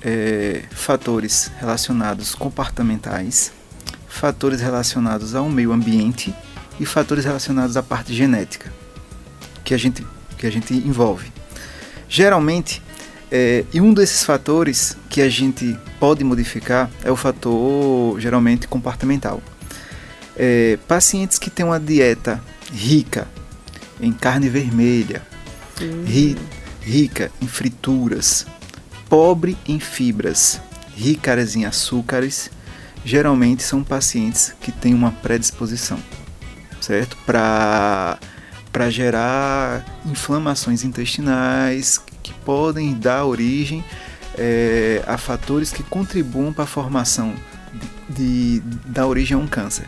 é, 0.03 0.61
fatores 0.69 1.51
relacionados 1.59 2.35
comportamentais, 2.35 3.51
fatores 4.07 4.61
relacionados 4.61 5.33
ao 5.33 5.49
meio 5.49 5.71
ambiente 5.71 6.35
e 6.79 6.85
fatores 6.85 7.25
relacionados 7.25 7.75
à 7.75 7.81
parte 7.81 8.13
genética 8.13 8.71
que 9.63 9.73
a 9.73 9.77
gente, 9.77 10.05
que 10.37 10.45
a 10.45 10.51
gente 10.51 10.71
envolve. 10.71 11.40
Geralmente, 12.13 12.83
é, 13.31 13.63
e 13.73 13.79
um 13.79 13.93
desses 13.93 14.25
fatores 14.25 14.97
que 15.09 15.21
a 15.21 15.29
gente 15.29 15.79
pode 15.97 16.25
modificar 16.25 16.91
é 17.05 17.09
o 17.09 17.15
fator 17.15 18.19
geralmente 18.19 18.67
comportamental. 18.67 19.41
É, 20.35 20.77
pacientes 20.89 21.39
que 21.39 21.49
têm 21.49 21.65
uma 21.65 21.79
dieta 21.79 22.43
rica 22.73 23.29
em 24.01 24.11
carne 24.11 24.49
vermelha, 24.49 25.21
uhum. 25.79 26.03
ri, 26.03 26.37
rica 26.81 27.31
em 27.41 27.47
frituras, 27.47 28.45
pobre 29.07 29.57
em 29.65 29.79
fibras, 29.79 30.59
ricas 30.93 31.55
em 31.55 31.63
açúcares 31.63 32.51
geralmente 33.05 33.63
são 33.63 33.85
pacientes 33.85 34.53
que 34.59 34.73
têm 34.73 34.93
uma 34.93 35.13
predisposição, 35.13 35.97
certo? 36.81 37.15
Para 37.25 38.19
para 38.71 38.89
gerar 38.89 39.85
inflamações 40.05 40.83
intestinais 40.83 42.01
que 42.23 42.33
podem 42.45 42.93
dar 42.93 43.25
origem 43.25 43.83
é, 44.37 45.03
a 45.05 45.17
fatores 45.17 45.71
que 45.71 45.83
contribuam 45.83 46.53
para 46.53 46.63
a 46.63 46.67
formação 46.67 47.33
de, 48.09 48.59
de, 48.59 48.77
da 48.87 49.05
origem 49.05 49.35
a 49.35 49.39
um 49.39 49.47
câncer. 49.47 49.87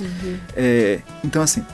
Uhum. 0.00 0.38
É, 0.56 1.00
então, 1.24 1.42
assim, 1.42 1.64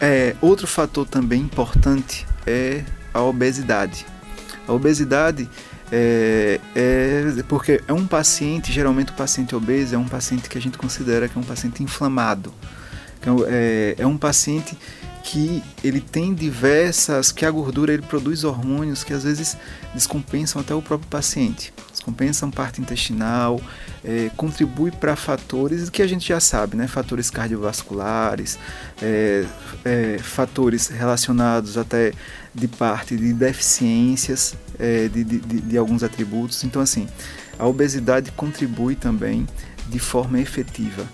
é, 0.00 0.36
outro 0.40 0.66
fator 0.66 1.06
também 1.06 1.40
importante 1.40 2.26
é 2.46 2.82
a 3.12 3.22
obesidade. 3.22 4.06
A 4.68 4.72
obesidade 4.72 5.48
é, 5.90 6.60
é, 6.74 7.42
porque 7.48 7.80
é 7.86 7.92
um 7.92 8.06
paciente, 8.06 8.72
geralmente 8.72 9.10
o 9.10 9.14
paciente 9.14 9.54
obeso 9.54 9.94
é 9.94 9.98
um 9.98 10.08
paciente 10.08 10.48
que 10.48 10.58
a 10.58 10.60
gente 10.60 10.76
considera 10.76 11.28
que 11.28 11.38
é 11.38 11.40
um 11.40 11.44
paciente 11.44 11.82
inflamado. 11.82 12.52
É, 13.22 13.94
é, 13.98 14.02
é 14.02 14.06
um 14.06 14.16
paciente 14.16 14.76
que 15.26 15.60
ele 15.82 16.00
tem 16.00 16.32
diversas, 16.32 17.32
que 17.32 17.44
a 17.44 17.50
gordura 17.50 17.92
ele 17.92 18.02
produz 18.02 18.44
hormônios 18.44 19.02
que 19.02 19.12
às 19.12 19.24
vezes 19.24 19.56
descompensam 19.92 20.60
até 20.62 20.72
o 20.72 20.80
próprio 20.80 21.10
paciente, 21.10 21.74
descompensam 21.90 22.48
parte 22.48 22.80
intestinal, 22.80 23.60
é, 24.04 24.30
contribui 24.36 24.92
para 24.92 25.16
fatores 25.16 25.90
que 25.90 26.00
a 26.00 26.06
gente 26.06 26.28
já 26.28 26.38
sabe, 26.38 26.76
né? 26.76 26.86
Fatores 26.86 27.28
cardiovasculares, 27.28 28.56
é, 29.02 29.44
é, 29.84 30.18
fatores 30.22 30.86
relacionados 30.86 31.76
até 31.76 32.12
de 32.54 32.68
parte 32.68 33.16
de 33.16 33.32
deficiências 33.32 34.54
é, 34.78 35.08
de, 35.08 35.24
de, 35.24 35.40
de 35.40 35.76
alguns 35.76 36.04
atributos. 36.04 36.62
Então, 36.62 36.80
assim, 36.80 37.08
a 37.58 37.66
obesidade 37.66 38.30
contribui 38.30 38.94
também 38.94 39.44
de 39.88 39.98
forma 39.98 40.38
efetiva 40.38 41.04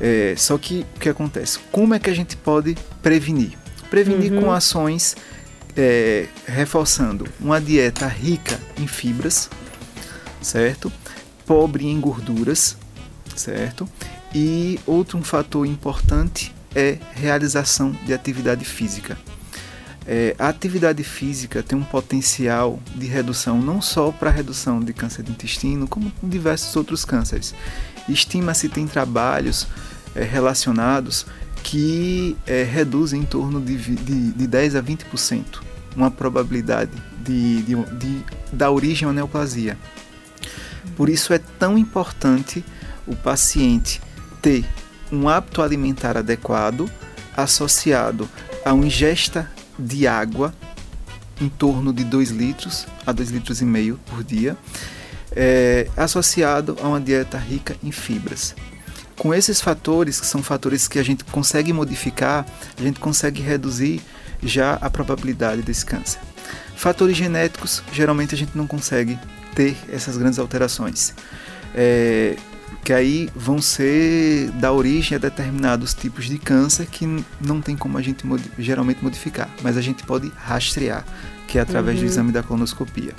é, 0.00 0.34
só 0.36 0.58
que 0.58 0.86
o 0.96 1.00
que 1.00 1.08
acontece? 1.08 1.58
Como 1.70 1.94
é 1.94 1.98
que 1.98 2.10
a 2.10 2.14
gente 2.14 2.36
pode 2.36 2.76
prevenir? 3.02 3.52
Prevenir 3.90 4.32
uhum. 4.32 4.42
com 4.42 4.52
ações 4.52 5.16
é, 5.76 6.26
reforçando 6.46 7.26
uma 7.40 7.60
dieta 7.60 8.06
rica 8.06 8.58
em 8.78 8.86
fibras, 8.86 9.48
certo? 10.40 10.92
Pobre 11.46 11.86
em 11.86 12.00
gorduras, 12.00 12.76
certo? 13.36 13.88
E 14.34 14.78
outro 14.86 15.18
um 15.18 15.22
fator 15.22 15.66
importante 15.66 16.54
é 16.74 16.98
realização 17.12 17.92
de 18.04 18.12
atividade 18.12 18.64
física. 18.64 19.16
É, 20.06 20.36
a 20.38 20.48
atividade 20.48 21.02
física 21.02 21.62
tem 21.62 21.78
um 21.78 21.84
potencial 21.84 22.78
de 22.94 23.06
redução 23.06 23.60
não 23.60 23.80
só 23.80 24.12
para 24.12 24.30
redução 24.30 24.80
de 24.80 24.92
câncer 24.92 25.22
do 25.22 25.30
intestino, 25.30 25.88
como 25.88 26.12
diversos 26.22 26.74
outros 26.76 27.04
cânceres. 27.04 27.54
Estima-se 28.08 28.68
tem 28.68 28.86
trabalhos 28.86 29.66
é, 30.14 30.22
relacionados 30.22 31.26
que 31.62 32.36
é, 32.46 32.62
reduzem 32.62 33.22
em 33.22 33.24
torno 33.24 33.60
de, 33.60 33.76
de, 33.76 34.32
de 34.32 34.46
10 34.46 34.76
a 34.76 34.82
20% 34.82 35.62
uma 35.96 36.10
probabilidade 36.10 36.90
de, 37.20 37.62
de, 37.62 37.74
de, 37.74 38.24
da 38.52 38.70
origem 38.70 39.08
à 39.08 39.12
neoplasia. 39.12 39.78
Por 40.96 41.08
isso 41.08 41.32
é 41.32 41.38
tão 41.38 41.78
importante 41.78 42.64
o 43.06 43.16
paciente 43.16 44.00
ter 44.42 44.64
um 45.10 45.28
hábito 45.28 45.62
alimentar 45.62 46.16
adequado 46.16 46.90
associado 47.36 48.28
a 48.64 48.72
uma 48.72 48.86
ingesta 48.86 49.50
de 49.78 50.06
água 50.06 50.54
em 51.40 51.48
torno 51.48 51.92
de 51.92 52.04
2 52.04 52.30
litros 52.30 52.86
a 53.06 53.12
2 53.12 53.30
litros 53.30 53.60
e 53.60 53.64
meio 53.64 53.98
por 54.06 54.22
dia, 54.22 54.56
é, 55.32 55.88
associado 55.96 56.76
a 56.80 56.88
uma 56.88 57.00
dieta 57.00 57.36
rica 57.36 57.76
em 57.82 57.90
fibras. 57.90 58.54
Com 59.16 59.32
esses 59.32 59.60
fatores, 59.60 60.20
que 60.20 60.26
são 60.26 60.42
fatores 60.42 60.88
que 60.88 60.98
a 60.98 61.02
gente 61.02 61.24
consegue 61.24 61.72
modificar, 61.72 62.46
a 62.76 62.82
gente 62.82 62.98
consegue 62.98 63.40
reduzir 63.40 64.00
já 64.42 64.74
a 64.74 64.90
probabilidade 64.90 65.62
desse 65.62 65.84
câncer. 65.86 66.20
Fatores 66.76 67.16
genéticos, 67.16 67.82
geralmente 67.92 68.34
a 68.34 68.38
gente 68.38 68.56
não 68.56 68.66
consegue 68.66 69.18
ter 69.54 69.76
essas 69.88 70.16
grandes 70.16 70.38
alterações. 70.38 71.14
É, 71.74 72.36
que 72.82 72.92
aí 72.92 73.28
vão 73.34 73.60
ser 73.60 74.50
da 74.52 74.72
origem 74.72 75.16
a 75.16 75.18
determinados 75.18 75.94
tipos 75.94 76.26
de 76.26 76.38
câncer 76.38 76.86
que 76.86 77.06
não 77.40 77.60
tem 77.60 77.76
como 77.76 77.98
a 77.98 78.02
gente 78.02 78.24
geralmente 78.58 79.02
modificar, 79.02 79.48
mas 79.62 79.76
a 79.76 79.80
gente 79.80 80.02
pode 80.02 80.32
rastrear, 80.36 81.04
que 81.46 81.58
é 81.58 81.60
através 81.60 81.96
uhum. 81.96 82.04
do 82.04 82.08
exame 82.08 82.32
da 82.32 82.42
colonoscopia. 82.42 83.12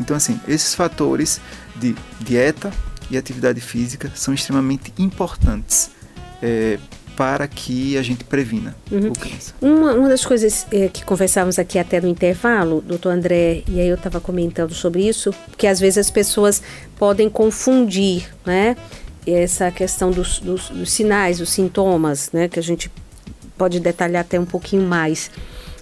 Então 0.00 0.16
assim, 0.16 0.40
esses 0.46 0.74
fatores 0.74 1.40
de 1.76 1.94
dieta, 2.20 2.72
e 3.10 3.16
atividade 3.16 3.60
física 3.60 4.10
são 4.14 4.34
extremamente 4.34 4.92
importantes 4.98 5.90
é, 6.42 6.78
para 7.18 7.48
que 7.48 7.98
a 7.98 8.02
gente 8.02 8.22
previna 8.22 8.76
uhum. 8.92 9.08
o 9.08 9.12
câncer. 9.12 9.52
Uma, 9.60 9.92
uma 9.94 10.08
das 10.08 10.24
coisas 10.24 10.64
é, 10.70 10.86
que 10.86 11.04
conversávamos 11.04 11.58
aqui 11.58 11.76
até 11.76 12.00
no 12.00 12.06
intervalo, 12.06 12.80
doutor 12.80 13.10
André, 13.10 13.64
e 13.66 13.80
aí 13.80 13.88
eu 13.88 13.96
estava 13.96 14.20
comentando 14.20 14.72
sobre 14.72 15.02
isso, 15.02 15.34
que 15.56 15.66
às 15.66 15.80
vezes 15.80 15.98
as 15.98 16.12
pessoas 16.12 16.62
podem 16.96 17.28
confundir, 17.28 18.28
né? 18.46 18.76
Essa 19.26 19.68
questão 19.72 20.12
dos, 20.12 20.38
dos, 20.38 20.70
dos 20.70 20.92
sinais, 20.92 21.40
os 21.40 21.48
sintomas, 21.48 22.30
né? 22.32 22.46
Que 22.46 22.60
a 22.60 22.62
gente 22.62 22.88
pode 23.58 23.80
detalhar 23.80 24.20
até 24.20 24.38
um 24.38 24.46
pouquinho 24.46 24.84
mais 24.84 25.28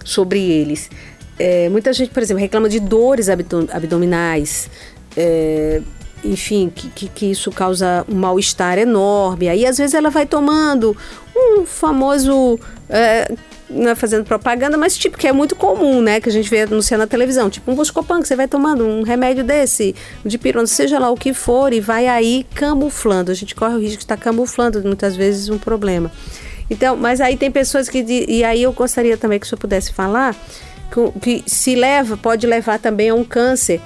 sobre 0.03 0.39
eles. 0.39 0.89
É, 1.37 1.69
muita 1.69 1.93
gente, 1.93 2.09
por 2.09 2.23
exemplo, 2.23 2.41
reclama 2.41 2.67
de 2.67 2.79
dores 2.79 3.29
abdominais, 3.29 4.71
é, 5.15 5.83
enfim, 6.23 6.71
que, 6.73 6.89
que, 6.89 7.09
que 7.09 7.25
isso 7.31 7.51
causa 7.51 8.05
um 8.09 8.15
mal-estar 8.15 8.77
enorme. 8.77 9.49
Aí 9.49 9.65
às 9.65 9.77
vezes 9.77 9.93
ela 9.93 10.09
vai 10.09 10.25
tomando 10.25 10.95
um 11.35 11.65
famoso 11.65 12.59
é, 12.89 13.31
não 13.69 13.91
é 13.91 13.95
fazendo 13.95 14.23
propaganda, 14.23 14.77
mas 14.77 14.97
tipo 14.97 15.17
que 15.17 15.27
é 15.27 15.31
muito 15.31 15.55
comum, 15.55 16.01
né? 16.01 16.19
Que 16.19 16.29
a 16.29 16.31
gente 16.31 16.49
vê 16.49 16.61
anunciando 16.61 17.03
na 17.03 17.07
televisão, 17.07 17.49
tipo 17.49 17.69
um 17.71 17.75
Buscopan 17.75 18.21
que 18.21 18.27
você 18.27 18.35
vai 18.35 18.47
tomando 18.47 18.85
um 18.85 19.03
remédio 19.03 19.43
desse, 19.43 19.95
de 20.25 20.37
pirona, 20.37 20.67
seja 20.67 20.99
lá 20.99 21.09
o 21.09 21.15
que 21.15 21.33
for, 21.33 21.73
e 21.73 21.79
vai 21.79 22.07
aí 22.07 22.45
camuflando. 22.55 23.31
A 23.31 23.35
gente 23.35 23.53
corre 23.53 23.75
o 23.75 23.79
risco 23.79 23.97
de 23.97 24.03
estar 24.03 24.17
camuflando 24.17 24.81
muitas 24.83 25.15
vezes 25.15 25.49
um 25.49 25.57
problema. 25.57 26.11
Então, 26.69 26.97
mas 26.97 27.21
aí 27.21 27.37
tem 27.37 27.51
pessoas 27.51 27.87
que 27.87 28.03
e 28.27 28.43
aí 28.43 28.63
eu 28.63 28.73
gostaria 28.73 29.17
também 29.17 29.39
que 29.39 29.45
o 29.45 29.49
senhor 29.49 29.59
pudesse 29.59 29.93
falar 29.93 30.35
que, 30.91 31.19
que 31.19 31.43
se 31.45 31.75
leva, 31.75 32.17
pode 32.17 32.45
levar 32.47 32.79
também 32.79 33.09
a 33.09 33.15
um 33.15 33.23
câncer 33.23 33.81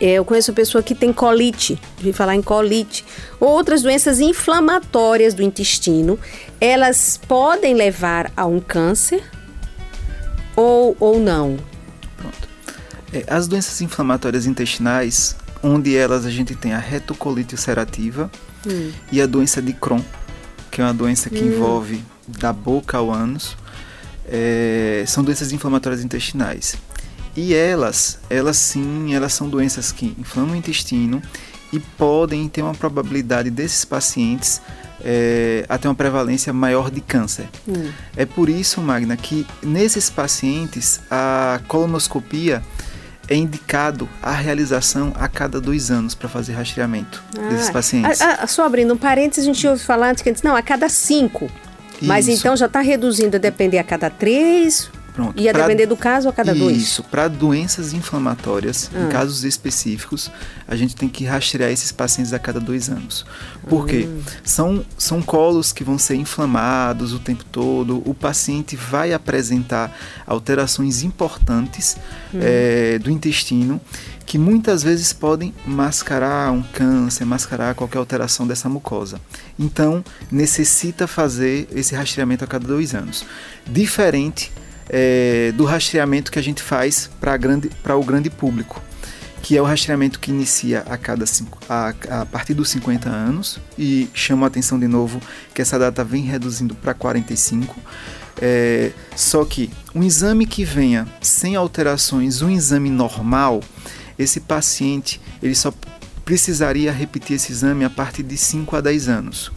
eu 0.00 0.24
conheço 0.24 0.52
pessoa 0.52 0.82
que 0.82 0.94
tem 0.94 1.12
colite, 1.12 1.80
de 1.98 2.12
falar 2.12 2.34
em 2.34 2.42
colite, 2.42 3.04
outras 3.40 3.82
doenças 3.82 4.20
inflamatórias 4.20 5.34
do 5.34 5.42
intestino, 5.42 6.18
elas 6.60 7.18
podem 7.26 7.74
levar 7.74 8.30
a 8.36 8.46
um 8.46 8.60
câncer 8.60 9.22
ou, 10.54 10.96
ou 11.00 11.18
não? 11.18 11.56
Pronto. 12.16 12.48
É, 13.12 13.24
as 13.28 13.48
doenças 13.48 13.80
inflamatórias 13.80 14.46
intestinais, 14.46 15.36
onde 15.62 15.96
elas 15.96 16.26
a 16.26 16.30
gente 16.30 16.54
tem 16.54 16.72
a 16.72 16.78
retocolite 16.78 17.54
ulcerativa 17.54 18.30
hum. 18.66 18.92
e 19.10 19.20
a 19.20 19.26
doença 19.26 19.60
de 19.60 19.72
Crohn, 19.72 20.02
que 20.70 20.80
é 20.80 20.84
uma 20.84 20.94
doença 20.94 21.28
que 21.28 21.40
hum. 21.40 21.48
envolve 21.48 22.02
da 22.26 22.52
boca 22.52 22.98
ao 22.98 23.10
ânus, 23.10 23.56
é, 24.26 25.04
são 25.06 25.24
doenças 25.24 25.52
inflamatórias 25.52 26.04
intestinais. 26.04 26.76
E 27.38 27.54
elas, 27.54 28.18
elas 28.28 28.56
sim, 28.56 29.14
elas 29.14 29.32
são 29.32 29.48
doenças 29.48 29.92
que 29.92 30.12
inflamam 30.18 30.54
o 30.54 30.56
intestino 30.56 31.22
e 31.72 31.78
podem 31.78 32.48
ter 32.48 32.62
uma 32.62 32.74
probabilidade 32.74 33.48
desses 33.48 33.84
pacientes 33.84 34.60
é, 35.04 35.64
a 35.68 35.78
ter 35.78 35.86
uma 35.86 35.94
prevalência 35.94 36.52
maior 36.52 36.90
de 36.90 37.00
câncer. 37.00 37.48
Hum. 37.68 37.92
É 38.16 38.26
por 38.26 38.48
isso, 38.48 38.80
Magna, 38.80 39.16
que 39.16 39.46
nesses 39.62 40.10
pacientes 40.10 41.00
a 41.08 41.60
colonoscopia 41.68 42.60
é 43.28 43.36
indicado 43.36 44.08
a 44.20 44.32
realização 44.32 45.12
a 45.14 45.28
cada 45.28 45.60
dois 45.60 45.92
anos 45.92 46.16
para 46.16 46.28
fazer 46.28 46.54
rastreamento 46.54 47.22
ah, 47.38 47.50
desses 47.50 47.70
pacientes. 47.70 48.20
A, 48.20 48.32
a, 48.42 48.46
só 48.48 48.66
abrindo 48.66 48.94
um 48.94 48.98
parênteses, 48.98 49.44
a 49.44 49.46
gente 49.46 49.64
ouve 49.64 49.80
falar 49.80 50.10
antes 50.10 50.24
que 50.24 50.34
não, 50.42 50.56
a 50.56 50.62
cada 50.62 50.88
cinco. 50.88 51.44
Isso. 51.44 52.04
Mas 52.04 52.26
então 52.26 52.56
já 52.56 52.66
está 52.66 52.80
reduzindo 52.80 53.36
a 53.36 53.38
depender 53.38 53.78
a 53.78 53.84
cada 53.84 54.10
três 54.10 54.90
Pronto. 55.18 55.42
Ia 55.42 55.52
pra, 55.52 55.62
depender 55.62 55.86
do 55.86 55.96
caso 55.96 56.28
a 56.28 56.32
cada 56.32 56.52
isso, 56.52 56.60
dois? 56.60 56.76
Isso, 56.76 57.02
para 57.02 57.26
doenças 57.26 57.92
inflamatórias, 57.92 58.88
ah. 58.94 59.00
em 59.00 59.08
casos 59.08 59.42
específicos, 59.42 60.30
a 60.68 60.76
gente 60.76 60.94
tem 60.94 61.08
que 61.08 61.24
rastrear 61.24 61.72
esses 61.72 61.90
pacientes 61.90 62.32
a 62.32 62.38
cada 62.38 62.60
dois 62.60 62.88
anos. 62.88 63.26
Por 63.68 63.84
quê? 63.84 64.06
Hum. 64.08 64.22
São, 64.44 64.84
são 64.96 65.20
colos 65.20 65.72
que 65.72 65.82
vão 65.82 65.98
ser 65.98 66.14
inflamados 66.14 67.12
o 67.12 67.18
tempo 67.18 67.44
todo, 67.50 68.00
o 68.08 68.14
paciente 68.14 68.76
vai 68.76 69.12
apresentar 69.12 69.92
alterações 70.24 71.02
importantes 71.02 71.96
hum. 72.32 72.38
é, 72.40 73.00
do 73.00 73.10
intestino 73.10 73.80
que 74.24 74.38
muitas 74.38 74.84
vezes 74.84 75.12
podem 75.12 75.52
mascarar 75.66 76.52
um 76.52 76.62
câncer, 76.62 77.24
mascarar 77.24 77.74
qualquer 77.74 77.98
alteração 77.98 78.46
dessa 78.46 78.68
mucosa. 78.68 79.20
Então, 79.58 80.04
necessita 80.30 81.08
fazer 81.08 81.66
esse 81.74 81.94
rastreamento 81.96 82.44
a 82.44 82.46
cada 82.46 82.68
dois 82.68 82.94
anos. 82.94 83.24
Diferente 83.66 84.52
é, 84.88 85.52
do 85.56 85.64
rastreamento 85.64 86.30
que 86.30 86.38
a 86.38 86.42
gente 86.42 86.62
faz 86.62 87.10
para 87.20 87.96
o 87.96 88.04
grande 88.04 88.30
público, 88.30 88.82
que 89.42 89.56
é 89.56 89.62
o 89.62 89.64
rastreamento 89.64 90.18
que 90.18 90.30
inicia 90.30 90.80
a, 90.80 90.96
cada 90.96 91.26
cinco, 91.26 91.58
a, 91.68 91.94
a 92.20 92.26
partir 92.26 92.54
dos 92.54 92.68
50 92.70 93.08
anos 93.08 93.58
e 93.78 94.08
chama 94.12 94.46
a 94.46 94.48
atenção 94.48 94.78
de 94.78 94.88
novo 94.88 95.20
que 95.54 95.62
essa 95.62 95.78
data 95.78 96.02
vem 96.04 96.22
reduzindo 96.22 96.74
para 96.74 96.94
45. 96.94 97.74
É, 98.40 98.92
só 99.16 99.44
que 99.44 99.70
um 99.94 100.02
exame 100.02 100.46
que 100.46 100.64
venha 100.64 101.06
sem 101.20 101.56
alterações, 101.56 102.40
um 102.40 102.50
exame 102.50 102.88
normal, 102.88 103.60
esse 104.18 104.40
paciente 104.40 105.20
ele 105.42 105.54
só 105.54 105.72
precisaria 106.24 106.92
repetir 106.92 107.36
esse 107.36 107.52
exame 107.52 107.84
a 107.84 107.90
partir 107.90 108.22
de 108.22 108.36
5 108.36 108.76
a 108.76 108.80
10 108.80 109.08
anos. 109.08 109.50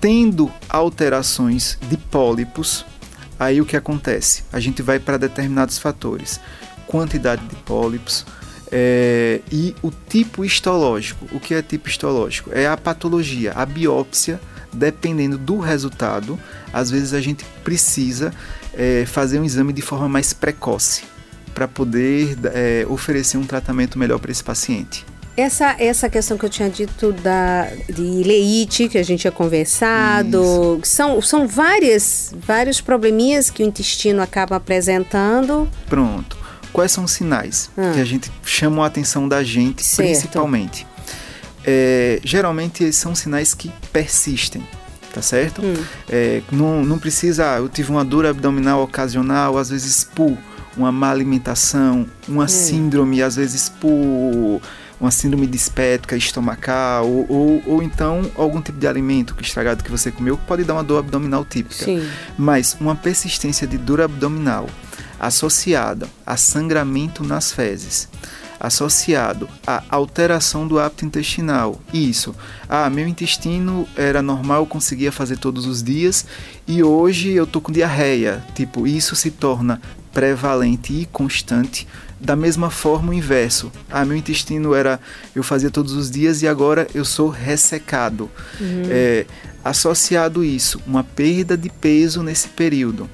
Tendo 0.00 0.50
alterações 0.68 1.76
de 1.88 1.96
pólipos, 1.96 2.86
Aí 3.38 3.60
o 3.60 3.66
que 3.66 3.76
acontece? 3.76 4.42
A 4.52 4.58
gente 4.58 4.82
vai 4.82 4.98
para 4.98 5.16
determinados 5.16 5.78
fatores: 5.78 6.40
quantidade 6.86 7.46
de 7.46 7.56
pólipos 7.56 8.26
é, 8.70 9.40
e 9.50 9.74
o 9.82 9.90
tipo 9.90 10.44
histológico. 10.44 11.26
O 11.32 11.40
que 11.40 11.54
é 11.54 11.62
tipo 11.62 11.88
histológico? 11.88 12.50
É 12.52 12.66
a 12.66 12.76
patologia, 12.76 13.52
a 13.52 13.64
biópsia. 13.64 14.40
Dependendo 14.70 15.38
do 15.38 15.58
resultado, 15.58 16.38
às 16.74 16.90
vezes 16.90 17.14
a 17.14 17.22
gente 17.22 17.42
precisa 17.64 18.34
é, 18.74 19.06
fazer 19.06 19.40
um 19.40 19.44
exame 19.44 19.72
de 19.72 19.80
forma 19.80 20.10
mais 20.10 20.34
precoce 20.34 21.04
para 21.54 21.66
poder 21.66 22.36
é, 22.52 22.86
oferecer 22.86 23.38
um 23.38 23.44
tratamento 23.44 23.98
melhor 23.98 24.18
para 24.18 24.30
esse 24.30 24.44
paciente. 24.44 25.06
Essa, 25.38 25.76
essa 25.78 26.10
questão 26.10 26.36
que 26.36 26.44
eu 26.44 26.50
tinha 26.50 26.68
dito 26.68 27.12
da, 27.12 27.68
de 27.88 28.24
leite, 28.24 28.88
que 28.88 28.98
a 28.98 29.04
gente 29.04 29.20
tinha 29.20 29.30
conversado, 29.30 30.80
são, 30.82 31.22
são 31.22 31.46
várias, 31.46 32.34
vários 32.44 32.80
probleminhas 32.80 33.48
que 33.48 33.62
o 33.62 33.66
intestino 33.66 34.20
acaba 34.20 34.56
apresentando. 34.56 35.70
Pronto. 35.88 36.36
Quais 36.72 36.90
são 36.90 37.04
os 37.04 37.12
sinais 37.12 37.70
ah. 37.78 37.92
que 37.94 38.00
a 38.00 38.04
gente 38.04 38.32
chama 38.44 38.82
a 38.82 38.88
atenção 38.88 39.28
da 39.28 39.44
gente, 39.44 39.84
certo. 39.84 40.08
principalmente? 40.08 40.84
É, 41.64 42.18
geralmente 42.24 42.92
são 42.92 43.14
sinais 43.14 43.54
que 43.54 43.70
persistem, 43.92 44.66
tá 45.14 45.22
certo? 45.22 45.62
Hum. 45.62 45.76
É, 46.08 46.42
não, 46.50 46.82
não 46.82 46.98
precisa, 46.98 47.54
ah, 47.54 47.58
eu 47.58 47.68
tive 47.68 47.92
uma 47.92 48.04
dor 48.04 48.26
abdominal 48.26 48.82
ocasional, 48.82 49.56
às 49.56 49.70
vezes 49.70 50.02
por 50.02 50.36
uma 50.76 50.90
má 50.90 51.12
alimentação, 51.12 52.06
uma 52.26 52.44
hum. 52.44 52.48
síndrome, 52.48 53.22
às 53.22 53.36
vezes 53.36 53.68
por 53.68 54.60
uma 55.00 55.10
síndrome 55.10 55.46
dispética 55.46 56.16
estomacal 56.16 57.06
ou, 57.06 57.26
ou, 57.28 57.62
ou, 57.66 57.82
então 57.82 58.30
algum 58.34 58.60
tipo 58.60 58.78
de 58.78 58.86
alimento 58.86 59.34
que 59.34 59.42
estragado 59.42 59.84
que 59.84 59.90
você 59.90 60.10
comeu 60.10 60.36
pode 60.36 60.64
dar 60.64 60.74
uma 60.74 60.84
dor 60.84 60.98
abdominal 60.98 61.44
típica. 61.44 61.84
Sim. 61.84 62.06
Mas 62.36 62.76
uma 62.80 62.96
persistência 62.96 63.66
de 63.66 63.78
dor 63.78 64.00
abdominal 64.00 64.68
associada 65.18 66.08
a 66.24 66.36
sangramento 66.36 67.24
nas 67.24 67.50
fezes, 67.52 68.08
associado 68.60 69.48
à 69.66 69.82
alteração 69.88 70.66
do 70.66 70.78
hábito 70.78 71.04
intestinal. 71.04 71.80
Isso. 71.92 72.34
Ah, 72.68 72.88
meu 72.90 73.06
intestino 73.06 73.86
era 73.96 74.22
normal, 74.22 74.62
eu 74.62 74.66
conseguia 74.66 75.12
fazer 75.12 75.38
todos 75.38 75.66
os 75.66 75.82
dias 75.82 76.26
e 76.66 76.82
hoje 76.82 77.32
eu 77.32 77.46
tô 77.46 77.60
com 77.60 77.72
diarreia. 77.72 78.44
Tipo, 78.54 78.86
isso 78.86 79.14
se 79.16 79.30
torna 79.30 79.80
prevalente 80.12 80.92
e 80.92 81.06
constante 81.06 81.86
da 82.20 82.34
mesma 82.34 82.70
forma, 82.70 83.10
o 83.10 83.14
inverso. 83.14 83.70
Ah, 83.90 84.04
meu 84.04 84.16
intestino 84.16 84.74
era. 84.74 85.00
Eu 85.34 85.42
fazia 85.42 85.70
todos 85.70 85.92
os 85.92 86.10
dias 86.10 86.42
e 86.42 86.48
agora 86.48 86.86
eu 86.94 87.04
sou 87.04 87.28
ressecado. 87.28 88.30
Uhum. 88.60 88.82
É, 88.90 89.26
associado 89.64 90.42
isso, 90.42 90.80
uma 90.86 91.04
perda 91.04 91.56
de 91.56 91.68
peso 91.68 92.22
nesse 92.22 92.48
período. 92.48 93.08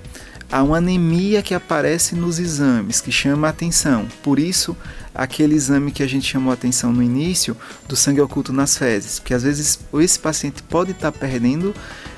Há 0.51 0.63
uma 0.63 0.77
anemia 0.77 1.43
que 1.43 1.53
aparece 1.53 2.15
nos 2.15 2.39
exames, 2.39 3.01
que 3.01 3.11
chama 3.11 3.49
a 3.49 3.51
atenção. 3.51 4.07
Por 4.23 4.39
isso, 4.39 4.77
aquele 5.15 5.55
exame 5.55 5.91
que 5.91 6.03
a 6.03 6.07
gente 6.07 6.31
chamou 6.31 6.51
a 6.51 6.55
atenção 6.55 6.93
no 6.93 7.03
início, 7.03 7.57
do 7.89 7.97
sangue 7.97 8.21
oculto 8.21 8.53
nas 8.53 8.79
fezes. 8.79 9.19
Porque 9.19 9.35
às 9.35 9.43
vezes 9.43 9.81
esse 9.95 10.19
paciente 10.19 10.63
pode 10.63 10.93
estar 10.93 11.11
perdendo 11.11 11.75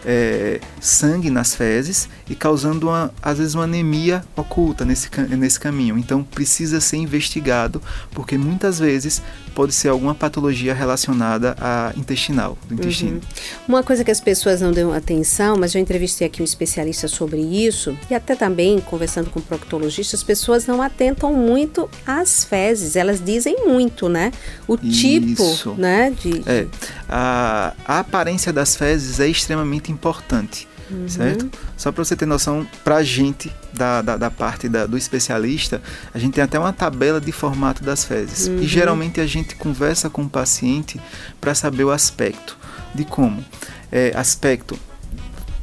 é, 0.06 0.60
sangue 0.80 1.28
nas 1.28 1.54
fezes 1.54 2.08
e 2.30 2.34
causando, 2.34 2.86
uma, 2.86 3.12
às 3.20 3.38
vezes, 3.38 3.54
uma 3.54 3.64
anemia 3.64 4.24
oculta 4.36 4.84
nesse, 4.84 5.10
nesse 5.36 5.58
caminho. 5.58 5.98
Então, 5.98 6.22
precisa 6.22 6.80
ser 6.80 6.98
investigado, 6.98 7.82
porque 8.12 8.38
muitas 8.38 8.78
vezes 8.78 9.20
pode 9.54 9.74
ser 9.74 9.88
alguma 9.88 10.14
patologia 10.14 10.72
relacionada 10.74 11.56
à 11.60 11.92
intestinal, 11.96 12.56
do 12.68 12.74
intestino. 12.74 13.16
Uhum. 13.16 13.20
Uma 13.66 13.82
coisa 13.82 14.04
que 14.04 14.10
as 14.10 14.20
pessoas 14.20 14.60
não 14.60 14.70
dão 14.70 14.92
atenção, 14.92 15.56
mas 15.58 15.74
eu 15.74 15.80
entrevistei 15.80 16.26
aqui 16.26 16.40
um 16.40 16.44
especialista 16.44 17.08
sobre 17.08 17.40
isso, 17.40 17.96
e 18.08 18.14
até 18.14 18.36
também 18.36 18.78
conversando 18.80 19.30
com 19.30 19.40
proctologistas, 19.40 20.20
as 20.20 20.24
pessoas 20.24 20.66
não 20.66 20.80
atentam 20.80 21.32
muito 21.32 21.88
às 22.06 22.44
fezes, 22.44 22.94
elas 22.94 23.20
dizem 23.24 23.66
muito, 23.66 24.08
né? 24.08 24.30
O 24.68 24.76
tipo, 24.76 25.42
isso. 25.42 25.74
né? 25.76 26.10
De, 26.10 26.38
de... 26.38 26.48
É, 26.48 26.66
a, 27.08 27.72
a 27.86 27.98
aparência 28.00 28.52
das 28.52 28.76
fezes 28.76 29.18
é 29.20 29.26
extremamente 29.26 29.90
importante. 29.96 30.68
Uhum. 30.90 31.08
Certo? 31.08 31.50
Só 31.76 31.90
para 31.90 32.04
você 32.04 32.14
ter 32.14 32.26
noção, 32.26 32.66
para 32.84 32.96
a 32.96 33.02
gente, 33.02 33.52
da, 33.72 34.02
da, 34.02 34.16
da 34.16 34.30
parte 34.30 34.68
da, 34.68 34.86
do 34.86 34.96
especialista, 34.96 35.82
a 36.14 36.18
gente 36.18 36.34
tem 36.34 36.44
até 36.44 36.58
uma 36.58 36.72
tabela 36.72 37.20
de 37.20 37.32
formato 37.32 37.82
das 37.82 38.04
fezes. 38.04 38.46
Uhum. 38.46 38.60
E 38.60 38.66
geralmente 38.66 39.20
a 39.20 39.26
gente 39.26 39.56
conversa 39.56 40.08
com 40.08 40.22
o 40.22 40.28
paciente 40.28 41.00
para 41.40 41.54
saber 41.54 41.84
o 41.84 41.90
aspecto. 41.90 42.56
De 42.94 43.04
como? 43.04 43.44
É, 43.90 44.12
aspecto 44.14 44.78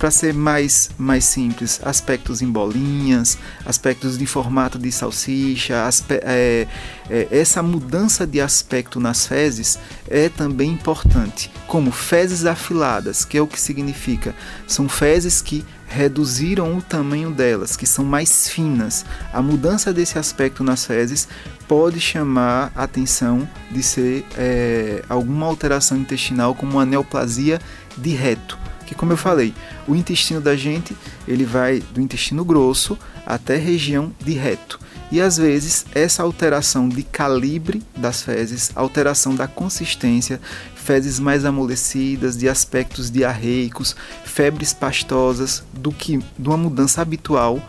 para 0.04 0.12
ser 0.12 0.34
mais, 0.34 0.90
mais 0.98 1.24
simples, 1.24 1.80
aspectos 1.82 2.42
em 2.42 2.52
bolinhas, 2.52 3.38
aspectos 3.66 4.18
de 4.18 4.26
formato 4.26 4.78
de 4.78 4.92
salsicha, 4.92 5.76
é, 6.10 6.68
é, 7.10 7.28
essa 7.32 7.64
mudança 7.64 8.28
de 8.28 8.42
aspecto 8.42 9.00
nas 9.00 9.26
fezes 9.26 9.80
é 10.10 10.28
também 10.28 10.72
importante, 10.72 11.50
como 11.68 11.90
fezes 11.90 12.46
afiladas, 12.46 13.24
que 13.24 13.38
é 13.38 13.42
o 13.42 13.48
que 13.48 13.58
significa, 13.58 14.36
são 14.68 14.90
fezes 14.90 15.42
que 15.42 15.64
reduziram 15.88 16.76
o 16.78 16.82
tamanho 16.82 17.32
delas, 17.32 17.78
que 17.78 17.88
são 17.88 18.04
mais 18.04 18.50
finas. 18.50 19.06
A 19.32 19.42
mudança 19.42 19.94
desse 19.94 20.20
aspecto 20.20 20.66
nas 20.66 20.86
fezes 20.86 21.30
pode 21.66 22.02
chamar 22.02 22.74
a 22.76 22.84
atenção 22.84 23.48
de 23.72 23.82
ser 23.82 24.26
é, 24.38 25.02
alguma 25.08 25.46
alteração 25.46 25.98
intestinal, 25.98 26.54
como 26.54 26.74
uma 26.74 26.86
neoplasia 26.86 27.58
de 27.98 28.10
reto. 28.10 28.63
Que, 28.86 28.96
como 28.96 29.14
eu 29.14 29.18
falei, 29.18 29.54
o 29.88 29.96
intestino 29.96 30.42
da 30.42 30.56
gente 30.56 30.96
ele 31.28 31.46
vai 31.46 31.80
do 31.80 32.02
intestino 32.02 32.44
grosso 32.44 32.98
até 33.26 33.58
região 33.58 34.12
de 34.24 34.34
reto. 34.34 34.80
E 35.12 35.22
às 35.22 35.38
vezes 35.38 35.86
essa 35.94 36.24
alteração 36.24 36.90
de 36.90 37.04
calibre 37.04 37.84
das 37.96 38.24
fezes, 38.24 38.72
alteração 38.76 39.36
da 39.36 39.48
consistência, 39.48 40.42
fezes 40.76 41.20
mais 41.20 41.46
amolecidas, 41.46 42.36
de 42.36 42.50
aspectos 42.50 43.12
diarreicos, 43.12 43.96
febres 44.26 44.74
pastosas, 44.74 45.64
do 45.72 45.92
que 45.92 46.18
de 46.18 46.48
uma 46.48 46.58
mudança 46.58 47.02
habitual 47.02 47.62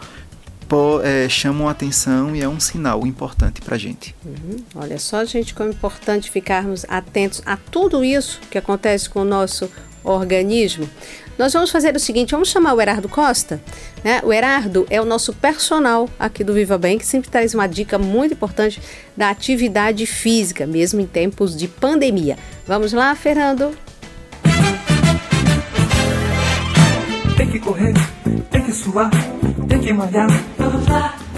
po, 0.68 1.00
é, 1.02 1.28
chamam 1.28 1.68
atenção 1.68 2.34
e 2.34 2.42
é 2.42 2.48
um 2.48 2.58
sinal 2.58 3.06
importante 3.06 3.60
para 3.60 3.76
a 3.76 3.78
gente. 3.78 4.14
Uhum. 4.24 4.56
Olha 4.74 4.98
só, 4.98 5.24
gente, 5.24 5.54
como 5.54 5.68
é 5.70 5.72
importante 5.72 6.30
ficarmos 6.30 6.84
atentos 6.88 7.42
a 7.46 7.56
tudo 7.56 8.04
isso 8.04 8.40
que 8.50 8.58
acontece 8.58 9.08
com 9.08 9.20
o 9.20 9.24
nosso 9.24 9.70
organismo. 10.05 10.88
Nós 11.36 11.52
vamos 11.52 11.70
fazer 11.70 11.96
o 11.96 11.98
seguinte, 11.98 12.30
vamos 12.30 12.48
chamar 12.48 12.74
o 12.74 12.80
Herardo 12.80 13.09
Costa. 13.09 13.61
Né? 14.05 14.20
O 14.22 14.32
Herardo 14.32 14.86
é 14.88 15.00
o 15.00 15.05
nosso 15.05 15.32
personal 15.32 16.09
aqui 16.18 16.44
do 16.44 16.55
Viva 16.55 16.78
Bem, 16.78 16.96
que 16.96 17.07
sempre 17.07 17.28
traz 17.28 17.55
uma 17.55 17.66
dica 17.66 17.98
muito 17.98 18.34
importante 18.34 18.80
da 19.16 19.30
atividade 19.30 20.07
física, 20.07 20.66
mesmo 20.66 21.00
em 21.00 21.07
tempos 21.07 21.57
de 21.57 21.66
pandemia. 21.66 22.38
Vamos 22.66 22.92
lá, 22.92 23.14
Fernando? 23.16 23.76
Tem 27.36 27.50
que 27.50 27.59
correr, 27.59 27.94
tem 28.50 28.62
que 28.62 28.72
suar, 28.72 29.11
tem 29.68 29.80
que 29.80 29.92
malhar. 29.92 30.28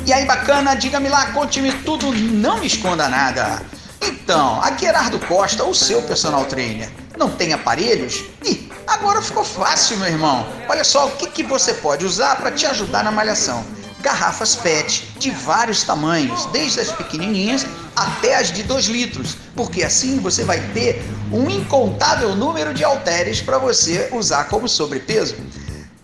E 0.05 0.13
aí, 0.13 0.27
bacana, 0.27 0.75
diga-me 0.75 1.09
lá, 1.09 1.33
conte-me 1.33 1.73
tudo, 1.73 2.13
não 2.13 2.61
me 2.61 2.67
esconda 2.67 3.09
nada. 3.09 3.63
Então, 4.03 4.61
aqui 4.61 4.85
é 4.85 4.91
Herardo 4.91 5.19
Costa, 5.21 5.65
o 5.65 5.75
seu 5.75 6.03
personal 6.03 6.45
trainer. 6.45 6.89
Não 7.17 7.31
tem 7.31 7.53
aparelhos? 7.55 8.25
Ih, 8.45 8.71
agora 8.87 9.23
ficou 9.23 9.43
fácil, 9.43 9.97
meu 9.97 10.09
irmão. 10.09 10.47
Olha 10.69 10.85
só 10.85 11.07
o 11.07 11.13
que, 11.13 11.27
que 11.29 11.43
você 11.43 11.73
pode 11.75 12.05
usar 12.05 12.37
para 12.37 12.53
te 12.53 12.67
ajudar 12.67 13.03
na 13.03 13.11
malhação. 13.11 13.65
Garrafas 14.01 14.55
PET 14.55 15.15
de 15.19 15.31
vários 15.31 15.83
tamanhos, 15.83 16.47
desde 16.47 16.81
as 16.81 16.93
pequenininhas 16.93 17.67
até 17.97 18.37
as 18.37 18.53
de 18.53 18.63
2 18.63 18.87
litros, 18.87 19.39
porque 19.57 19.83
assim 19.83 20.21
você 20.21 20.45
vai 20.45 20.61
ter 20.75 21.03
um 21.33 21.49
incontável 21.49 22.37
número 22.37 22.75
de 22.75 22.85
halteres 22.85 23.41
para 23.41 23.57
você 23.57 24.11
usar 24.13 24.45
como 24.45 24.69
sobrepeso. 24.69 25.37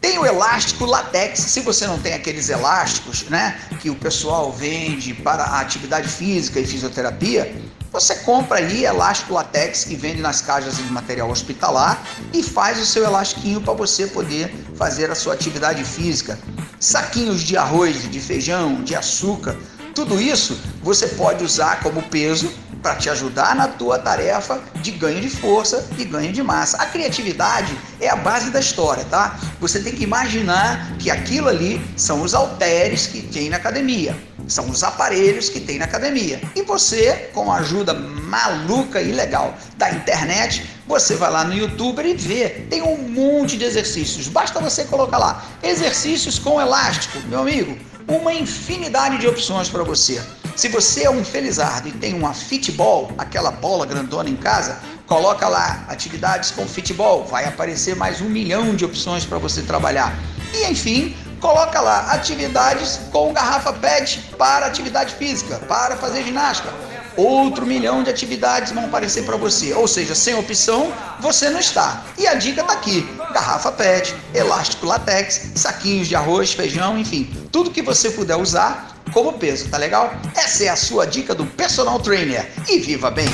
Tem 0.01 0.19
o 0.19 0.27
elástico 0.27 0.85
latex. 0.85 1.39
Se 1.39 1.61
você 1.61 1.87
não 1.87 1.97
tem 1.97 2.15
aqueles 2.15 2.49
elásticos, 2.49 3.23
né, 3.29 3.61
que 3.81 3.89
o 3.89 3.95
pessoal 3.95 4.51
vende 4.51 5.15
para 5.15 5.45
a 5.45 5.61
atividade 5.61 6.09
física 6.09 6.59
e 6.59 6.67
fisioterapia, 6.67 7.55
você 7.93 8.15
compra 8.17 8.59
aí 8.59 8.85
elástico 8.85 9.35
latex 9.35 9.85
que 9.85 9.95
vende 9.95 10.23
nas 10.23 10.41
caixas 10.41 10.79
de 10.79 10.83
material 10.85 11.31
hospitalar 11.31 12.03
e 12.33 12.43
faz 12.43 12.81
o 12.81 12.87
seu 12.87 13.05
elastiquinho 13.05 13.61
para 13.61 13.75
você 13.75 14.07
poder 14.07 14.49
fazer 14.77 15.11
a 15.11 15.15
sua 15.15 15.35
atividade 15.35 15.85
física. 15.85 16.39
Saquinhos 16.81 17.43
de 17.43 17.57
arroz, 17.57 18.11
de 18.11 18.19
feijão, 18.19 18.83
de 18.83 18.97
açúcar, 18.97 19.57
tudo 19.95 20.21
isso 20.21 20.59
você 20.83 21.07
pode 21.07 21.45
usar 21.45 21.81
como 21.81 22.03
peso 22.05 22.51
para 22.83 22.97
te 22.97 23.09
ajudar 23.11 23.55
na 23.55 23.69
tua 23.69 23.99
tarefa 23.99 24.61
de 24.77 24.91
ganho 24.91 25.21
de 25.21 25.29
força 25.29 25.87
e 25.97 26.05
ganho 26.05 26.33
de 26.33 26.43
massa. 26.43 26.79
A 26.79 26.87
criatividade 26.87 27.79
é 28.01 28.09
a 28.09 28.17
base 28.17 28.51
da 28.51 28.59
história, 28.59 29.05
tá? 29.05 29.39
Você 29.61 29.81
tem 29.81 29.95
que 29.95 30.03
imaginar 30.03 30.97
que 30.99 31.11
aquilo 31.11 31.49
ali 31.49 31.81
são 31.97 32.23
os 32.23 32.35
halteres 32.35 33.07
que 33.07 33.23
tem 33.23 33.51
na 33.51 33.59
academia, 33.59 34.17
são 34.49 34.69
os 34.69 34.83
aparelhos 34.83 35.49
que 35.49 35.61
tem 35.61 35.79
na 35.79 35.85
academia. 35.85 36.41
E 36.55 36.63
você, 36.63 37.31
com 37.33 37.51
a 37.51 37.57
ajuda 37.59 37.95
maluca 37.95 39.01
e 39.01 39.13
legal 39.13 39.55
da 39.77 39.91
internet, 39.91 40.67
você 40.87 41.15
vai 41.15 41.31
lá 41.31 41.45
no 41.45 41.55
YouTube 41.55 42.03
e 42.03 42.15
vê, 42.15 42.49
tem 42.71 42.83
um 42.83 42.97
monte 42.97 43.57
de 43.57 43.65
exercícios. 43.65 44.29
Basta 44.29 44.61
você 44.61 44.85
colocar 44.85 45.19
lá 45.19 45.45
exercícios 45.63 46.39
com 46.39 46.61
elástico, 46.61 47.19
meu 47.29 47.41
amigo, 47.41 47.77
uma 48.09 48.33
infinidade 48.33 49.19
de 49.19 49.27
opções 49.27 49.69
para 49.69 49.83
você. 49.83 50.21
Se 50.57 50.69
você 50.69 51.05
é 51.05 51.11
um 51.11 51.25
felizardo 51.25 51.89
e 51.89 51.93
tem 51.93 52.15
uma 52.15 52.35
fitball, 52.35 53.11
aquela 53.17 53.51
bola 53.51 53.87
grandona 53.87 54.29
em 54.29 54.37
casa, 54.37 54.79
coloca 55.07 55.49
lá 55.49 55.85
atividades 55.89 56.51
com 56.51 56.67
fitball, 56.67 57.25
vai 57.25 57.47
aparecer 57.47 57.97
mais 57.97 58.21
um 58.21 58.29
milhão 58.29 58.75
de 58.75 58.85
opções 58.85 59.25
para 59.25 59.39
você 59.39 59.63
trabalhar. 59.63 60.15
E 60.53 60.65
enfim, 60.71 61.17
coloca 61.43 61.81
lá 61.81 62.13
atividades 62.13 63.01
com 63.11 63.33
garrafa 63.33 63.73
PET 63.73 64.31
para 64.39 64.65
atividade 64.65 65.15
física, 65.17 65.59
para 65.67 65.97
fazer 65.97 66.23
ginástica. 66.23 66.73
Outro 67.15 67.67
milhão 67.67 68.03
de 68.03 68.09
atividades 68.09 68.73
vão 68.73 68.87
aparecer 68.87 69.25
para 69.25 69.37
você. 69.37 69.75
Ou 69.75 69.87
seja, 69.87 70.15
sem 70.15 70.35
opção, 70.35 70.91
você 71.21 71.51
não 71.51 71.61
está. 71.61 72.05
E 72.17 72.27
a 72.27 72.35
dica 72.35 72.63
está 72.63 72.73
aqui: 72.73 73.07
garrafa 73.35 73.71
PET, 73.73 74.15
elástico 74.33 74.87
latex, 74.87 75.51
saquinhos 75.57 76.09
de 76.09 76.17
arroz, 76.17 76.55
feijão, 76.55 76.97
enfim, 76.97 77.31
tudo 77.51 77.71
que 77.71 77.83
você 77.83 78.09
puder 78.09 78.37
usar 78.37 78.97
como 79.13 79.35
peso, 79.35 79.69
tá 79.69 79.77
legal? 79.77 80.15
Essa 80.35 80.65
é 80.65 80.69
a 80.69 80.77
sua 80.77 81.07
dica 81.07 81.35
do 81.35 81.45
personal 81.45 81.99
trainer. 81.99 82.51
E 82.67 82.79
viva 82.79 83.11
bem! 83.11 83.29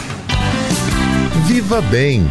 Viva 1.46 1.80
bem! 1.82 2.26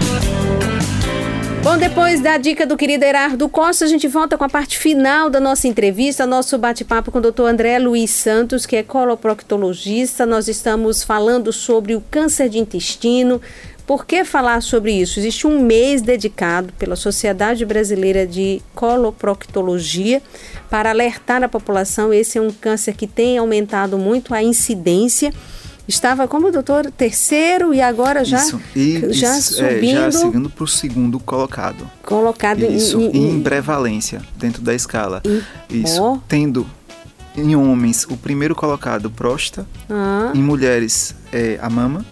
Bom, 1.63 1.77
depois 1.77 2.21
da 2.21 2.37
dica 2.37 2.65
do 2.65 2.77
querido 2.77 3.03
Herardo 3.03 3.49
Costa, 3.49 3.83
a 3.83 3.87
gente 3.87 4.07
volta 4.07 4.37
com 4.37 4.43
a 4.43 4.49
parte 4.49 4.77
final 4.77 5.29
da 5.29 5.39
nossa 5.39 5.67
entrevista, 5.67 6.25
nosso 6.25 6.57
bate-papo 6.57 7.11
com 7.11 7.19
o 7.19 7.21
Dr. 7.21 7.43
André 7.43 7.77
Luiz 7.79 8.11
Santos, 8.11 8.65
que 8.65 8.75
é 8.75 8.83
coloproctologista. 8.83 10.25
Nós 10.25 10.47
estamos 10.47 11.03
falando 11.03 11.51
sobre 11.51 11.95
o 11.95 12.01
câncer 12.09 12.47
de 12.49 12.59
intestino. 12.59 13.41
Por 13.85 14.05
que 14.05 14.23
falar 14.23 14.61
sobre 14.61 14.91
isso? 14.91 15.19
Existe 15.19 15.47
um 15.47 15.61
mês 15.61 16.01
dedicado 16.01 16.73
pela 16.77 16.95
Sociedade 16.95 17.65
Brasileira 17.65 18.27
de 18.27 18.61
Coloproctologia 18.75 20.21
para 20.69 20.89
alertar 20.89 21.43
a 21.43 21.49
população. 21.49 22.13
Esse 22.13 22.37
é 22.37 22.41
um 22.41 22.51
câncer 22.51 22.93
que 22.95 23.07
tem 23.07 23.37
aumentado 23.37 23.97
muito 23.97 24.33
a 24.33 24.43
incidência 24.43 25.33
estava 25.87 26.27
como 26.27 26.51
doutor 26.51 26.91
terceiro 26.91 27.73
e 27.73 27.81
agora 27.81 28.25
já 28.25 28.39
isso, 28.39 28.61
e, 28.75 29.13
já 29.13 29.37
isso, 29.37 29.53
subindo 29.55 29.99
é, 29.99 30.11
já 30.11 30.11
seguindo 30.11 30.49
para 30.49 30.63
o 30.63 30.67
segundo 30.67 31.19
colocado 31.19 31.89
colocado 32.03 32.63
isso 32.65 32.99
em, 32.99 33.17
em, 33.17 33.29
em 33.37 33.41
prevalência 33.41 34.21
dentro 34.35 34.61
da 34.61 34.73
escala 34.73 35.21
isso 35.69 36.03
oh. 36.03 36.19
tendo 36.27 36.67
em 37.35 37.55
homens 37.55 38.05
o 38.09 38.17
primeiro 38.17 38.55
colocado 38.55 39.09
próstata 39.09 39.67
ah. 39.89 40.31
em 40.33 40.41
mulheres 40.41 41.15
é, 41.31 41.57
a 41.61 41.69
mama 41.69 42.05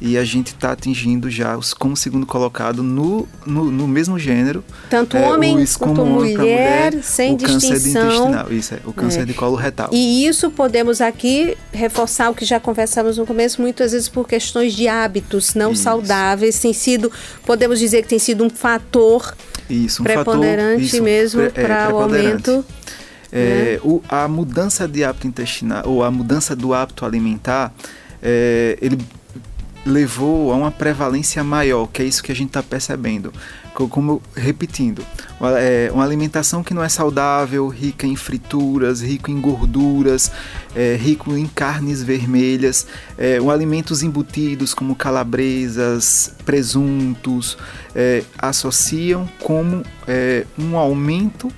e 0.00 0.18
a 0.18 0.24
gente 0.24 0.48
está 0.48 0.72
atingindo 0.72 1.30
já 1.30 1.56
os 1.56 1.72
como 1.72 1.96
segundo 1.96 2.26
colocado 2.26 2.82
no, 2.82 3.26
no, 3.46 3.70
no 3.70 3.88
mesmo 3.88 4.18
gênero. 4.18 4.62
Tanto 4.90 5.16
é, 5.16 5.26
homem 5.26 5.64
quanto 5.78 6.04
mulher, 6.04 6.36
mulher, 6.38 7.02
sem 7.02 7.34
o 7.34 7.36
distinção. 7.36 7.70
câncer 7.70 7.88
intestinal, 8.04 8.52
isso 8.52 8.74
é, 8.74 8.78
o 8.84 8.92
câncer 8.92 9.20
É. 9.20 9.24
de 9.24 9.34
colo 9.34 9.56
retal. 9.56 9.88
E 9.92 10.26
isso 10.26 10.50
podemos 10.50 11.00
aqui 11.00 11.56
reforçar 11.72 12.30
o 12.30 12.34
que 12.34 12.44
já 12.44 12.60
conversamos 12.60 13.16
no 13.16 13.26
começo, 13.26 13.60
muitas 13.60 13.92
vezes 13.92 14.08
por 14.08 14.28
questões 14.28 14.74
de 14.74 14.86
hábitos 14.88 15.54
não 15.54 15.72
Isso. 15.72 15.82
saudáveis, 15.82 16.58
tem 16.58 16.72
sido, 16.72 17.10
podemos 17.44 17.78
dizer 17.78 18.02
que 18.02 18.08
tem 18.08 18.18
sido 18.18 18.44
um 18.44 18.50
fator 18.50 19.34
Isso, 19.68 20.02
um 20.02 20.04
preponderante 20.04 20.84
fator, 20.84 20.94
isso, 20.94 21.02
mesmo 21.02 21.50
pre- 21.50 21.62
é, 21.62 21.66
para 21.66 21.94
o 21.94 21.98
aumento. 22.00 22.64
É, 23.32 23.80
o, 23.82 24.00
a 24.08 24.28
mudança 24.28 24.86
de 24.86 25.02
hábito 25.04 25.26
intestinal, 25.26 25.82
ou 25.86 26.02
a 26.04 26.10
mudança 26.10 26.54
do 26.54 26.72
hábito 26.72 27.04
alimentar, 27.04 27.72
é, 28.22 28.78
ele 28.80 28.98
levou 29.86 30.52
a 30.52 30.56
uma 30.56 30.70
prevalência 30.70 31.42
maior, 31.44 31.86
que 31.86 32.02
é 32.02 32.04
isso 32.04 32.22
que 32.22 32.32
a 32.32 32.34
gente 32.34 32.48
está 32.48 32.62
percebendo. 32.62 33.32
Co- 33.72 33.86
Como 33.88 34.20
repetindo, 34.34 35.02
uma, 35.38 35.58
é, 35.60 35.90
uma 35.92 36.02
alimentação 36.02 36.62
que 36.64 36.74
não 36.74 36.82
é 36.82 36.88
saudável, 36.88 37.68
rica 37.68 38.06
em 38.06 38.16
frituras, 38.16 39.00
rico 39.00 39.30
em 39.30 39.40
gorduras, 39.40 40.32
é, 40.74 40.96
rico 40.96 41.32
em 41.36 41.46
carnes 41.46 42.02
vermelhas, 42.02 42.86
é, 43.16 43.40
um 43.40 43.50
alimentos 43.50 44.02
embutidos 44.02 44.74
como 44.74 44.96
calabresas, 44.96 46.32
presuntos, 46.44 47.56
é, 47.94 48.24
associam 48.38 49.28
como 49.40 49.82
é, 50.08 50.44
um 50.58 50.76
aumento 50.76 51.48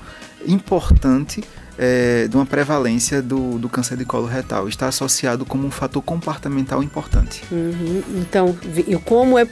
importante 0.46 1.42
é, 1.78 2.26
de 2.28 2.36
uma 2.36 2.44
prevalência 2.44 3.22
do, 3.22 3.58
do 3.58 3.68
câncer 3.68 3.96
de 3.96 4.04
colo 4.04 4.26
retal. 4.26 4.68
Está 4.68 4.88
associado 4.88 5.44
como 5.44 5.66
um 5.66 5.70
fator 5.70 6.02
comportamental 6.02 6.82
importante. 6.82 7.42
Uhum. 7.50 8.02
Então, 8.16 8.58
e 8.86 8.96
como 8.96 9.38
é 9.38 9.46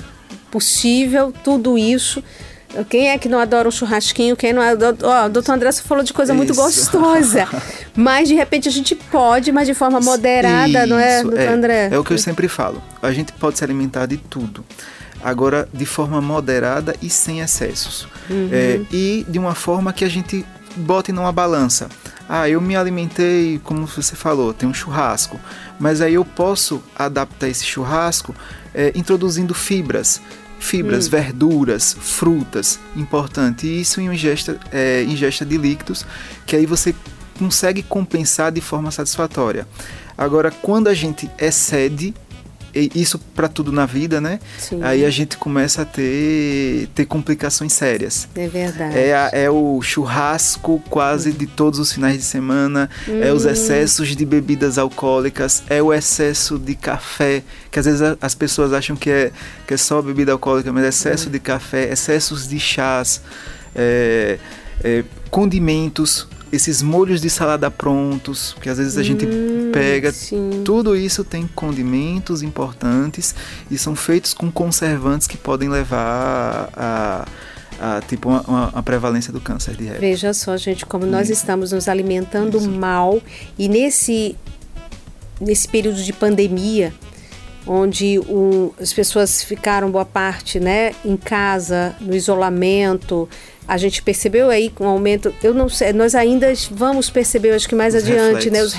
possível 0.51 1.33
tudo 1.45 1.77
isso 1.77 2.23
Quem 2.89 3.11
é 3.11 3.19
que 3.19 3.29
não 3.29 3.39
adora 3.39 3.69
um 3.69 3.71
churrasquinho? 3.71 4.37
Quem 4.37 4.53
não 4.53 4.61
adora. 4.61 4.97
Ó, 5.03 5.27
o 5.27 5.29
doutor 5.29 5.53
André 5.53 5.71
falou 5.73 6.03
de 6.03 6.13
coisa 6.13 6.35
muito 6.35 6.53
Isso. 6.53 6.61
gostosa. 6.61 7.49
mas 7.95 8.29
de 8.29 8.35
repente 8.35 8.69
a 8.69 8.73
gente 8.73 8.95
pode, 8.95 9.53
mas 9.53 9.67
de 9.67 9.75
forma 9.75 10.01
moderada, 10.01 10.87
não 10.87 10.99
é, 10.99 11.19
Isso, 11.19 11.31
doutor 11.31 11.49
André? 11.49 11.89
É 11.93 11.99
o 11.99 12.05
que 12.05 12.13
eu 12.13 12.19
sempre 12.19 12.49
falo. 12.49 12.83
A 13.01 13.13
gente 13.13 13.33
pode 13.33 13.59
se 13.59 13.65
alimentar 13.65 14.07
de 14.07 14.17
tudo. 14.17 14.65
Agora, 15.23 15.69
de 15.73 15.87
forma 15.87 16.21
moderada 16.21 16.95
e 17.01 17.09
sem 17.09 17.41
excessos. 17.41 18.07
Uhum. 18.29 18.49
É, 18.53 18.81
e 18.93 19.25
de 19.29 19.39
uma 19.39 19.55
forma 19.55 19.93
que 19.93 20.05
a 20.05 20.09
gente 20.09 20.45
bote 20.77 21.13
numa 21.13 21.33
balança. 21.33 21.89
Ah, 22.29 22.49
eu 22.49 22.61
me 22.61 22.75
alimentei, 22.75 23.61
como 23.63 23.87
você 23.87 24.17
falou, 24.17 24.53
tem 24.53 24.69
um 24.69 24.75
churrasco. 24.75 25.39
Mas 25.79 26.01
aí 26.01 26.15
eu 26.15 26.25
posso 26.25 26.83
adaptar 26.97 27.49
esse 27.49 27.65
churrasco 27.65 28.35
é, 28.75 28.93
introduzindo 28.95 29.55
fibras. 29.55 30.21
Fibras, 30.59 31.07
Hum. 31.07 31.11
verduras, 31.11 31.97
frutas, 32.01 32.81
importante. 32.97 33.67
E 33.67 33.81
isso 33.81 34.01
em 34.01 34.07
ingesta, 34.07 34.59
é, 34.73 35.03
ingesta 35.05 35.45
de 35.45 35.57
líquidos, 35.57 36.05
que 36.45 36.57
aí 36.57 36.67
você 36.67 36.95
consegue 37.39 37.83
compensar 37.83 38.51
de 38.51 38.61
forma 38.61 38.91
satisfatória. 38.91 39.67
Agora, 40.17 40.51
quando 40.51 40.89
a 40.89 40.95
gente 40.95 41.31
excede, 41.39 42.15
isso 42.95 43.19
para 43.35 43.49
tudo 43.49 43.73
na 43.73 43.87
vida, 43.87 44.21
né? 44.21 44.39
Sim. 44.59 44.81
Aí 44.83 45.05
a 45.05 45.11
gente 45.11 45.37
começa 45.37 45.83
a 45.83 45.85
ter, 45.85 46.89
ter 46.95 47.05
complicações 47.07 47.73
sérias. 47.73 48.29
É 48.37 48.49
verdade. 48.49 48.99
É, 48.99 49.15
a- 49.15 49.31
é 49.33 49.51
o 49.51 49.81
churrasco 49.83 50.83
quase 50.91 51.33
de 51.33 51.47
todos 51.47 51.79
os 51.79 51.93
finais 51.93 52.17
de 52.17 52.23
semana, 52.23 52.89
é 53.21 53.33
os 53.33 53.45
Hum. 53.45 53.51
excessos 53.51 54.15
de 54.17 54.25
bebidas 54.27 54.79
alcoólicas, 54.79 55.63
é 55.69 55.83
o 55.83 55.93
excesso 55.93 56.59
de 56.59 56.75
café, 56.75 57.43
que 57.71 57.79
às 57.79 57.87
vezes 57.87 58.01
as 58.21 58.35
pessoas 58.35 58.73
acham 58.73 58.97
que 58.97 59.11
é, 59.11 59.33
que 59.67 59.75
é 59.75 59.77
só 59.77 60.01
bebida 60.03 60.33
alcoólica, 60.33 60.73
mas 60.73 60.85
é 60.85 60.89
excesso 60.89 61.31
de 61.31 61.39
café, 61.39 61.91
excessos 61.93 62.47
de 62.49 62.59
chás, 62.59 63.21
é, 63.75 64.39
é, 64.85 65.05
condimentos, 65.31 66.27
esses 66.53 66.81
molhos 66.81 67.21
de 67.21 67.29
salada 67.29 67.71
prontos, 67.71 68.55
que 68.61 68.69
às 68.69 68.79
vezes 68.79 68.97
a 68.97 69.03
gente 69.03 69.27
Hum, 69.27 69.71
pega. 69.73 70.13
sim. 70.13 70.63
Tudo 70.65 70.95
isso 70.97 71.25
tem 71.25 71.47
condimentos 71.55 72.41
importantes 72.43 73.35
e 73.71 73.77
são 73.77 73.97
feitos 73.97 74.33
com 74.33 74.51
conservantes 74.51 75.27
que 75.27 75.37
podem 75.37 75.69
levar 75.69 76.71
a, 76.77 77.27
a, 77.81 78.01
tipo 78.03 78.29
uma, 78.29 78.71
uma- 78.73 78.83
prevalência 78.83 79.33
do 79.33 79.41
câncer 79.41 79.75
de 79.77 79.85
reto. 79.85 80.01
Veja 80.01 80.33
só, 80.33 80.57
gente, 80.57 80.87
como 80.87 81.05
nós 81.05 81.29
estamos 81.31 81.73
nos 81.73 81.89
alimentando 81.89 82.61
mal 82.61 83.21
e 83.59 83.69
nesse, 83.69 84.37
nesse 85.41 85.67
período 85.69 86.03
de 86.03 86.13
pandemia, 86.13 86.95
onde 87.67 88.19
o- 88.21 88.73
as 88.81 88.93
pessoas 88.93 89.43
ficaram 89.43 89.91
boa 89.91 90.05
parte 90.05 90.61
né, 90.61 90.93
em 91.05 91.17
casa, 91.17 91.95
no 92.01 92.15
isolamento, 92.15 93.29
a 93.67 93.77
gente 93.77 94.01
percebeu 94.03 94.49
aí 94.49 94.71
com 94.71 94.85
o 94.85 94.89
aumento, 94.89 95.35
eu 95.43 95.53
não 95.53 95.69
sei, 95.69 95.93
nós 95.93 96.15
ainda 96.15 96.53
vamos 96.71 97.11
perceber, 97.11 97.53
acho 97.53 97.69
que 97.69 97.75
mais 97.75 97.95
Os 97.95 98.05
adiante, 98.05 98.49
né, 98.51 98.63
os 98.63 98.73
reflexos, 98.73 98.79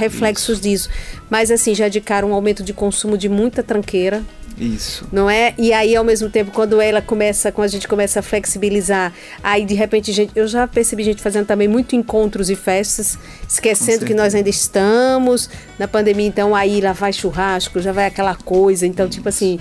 reflexos 0.56 0.62
disso. 0.62 0.90
Mas 1.30 1.52
assim, 1.52 1.76
já 1.76 1.88
indicaram 1.88 2.30
um 2.32 2.34
aumento 2.34 2.64
de 2.64 2.72
consumo 2.74 3.18
de 3.18 3.28
muita 3.28 3.62
tranqueira, 3.62 4.24
Isso. 4.60 5.08
não 5.12 5.30
é? 5.30 5.54
E 5.58 5.72
aí, 5.72 5.96
ao 5.96 6.04
mesmo 6.04 6.30
tempo, 6.30 6.52
quando 6.52 6.82
ela 6.82 7.02
começa, 7.02 7.52
quando 7.52 7.66
a 7.66 7.72
gente 7.72 7.88
começa 7.88 8.20
a 8.20 8.24
flexibilizar, 8.24 9.14
aí 9.44 9.64
de 9.66 9.76
repente, 9.76 10.12
gente, 10.12 10.32
eu 10.36 10.48
já 10.48 10.68
percebi 10.68 11.04
gente 11.04 11.22
fazendo 11.22 11.46
também 11.46 11.68
muito 11.68 11.96
encontros 11.96 12.50
e 12.50 12.56
festas, 12.56 13.18
esquecendo 13.48 14.06
que 14.06 14.14
nós 14.14 14.34
ainda 14.34 14.50
estamos 14.50 15.50
na 15.78 15.88
pandemia, 15.88 16.28
então 16.28 16.56
aí 16.56 16.82
lá 16.82 16.92
vai 16.92 17.14
churrasco, 17.14 17.80
já 17.80 17.92
vai 17.92 18.06
aquela 18.08 18.36
coisa, 18.36 18.88
então, 18.88 19.08
tipo 19.08 19.30
assim, 19.30 19.60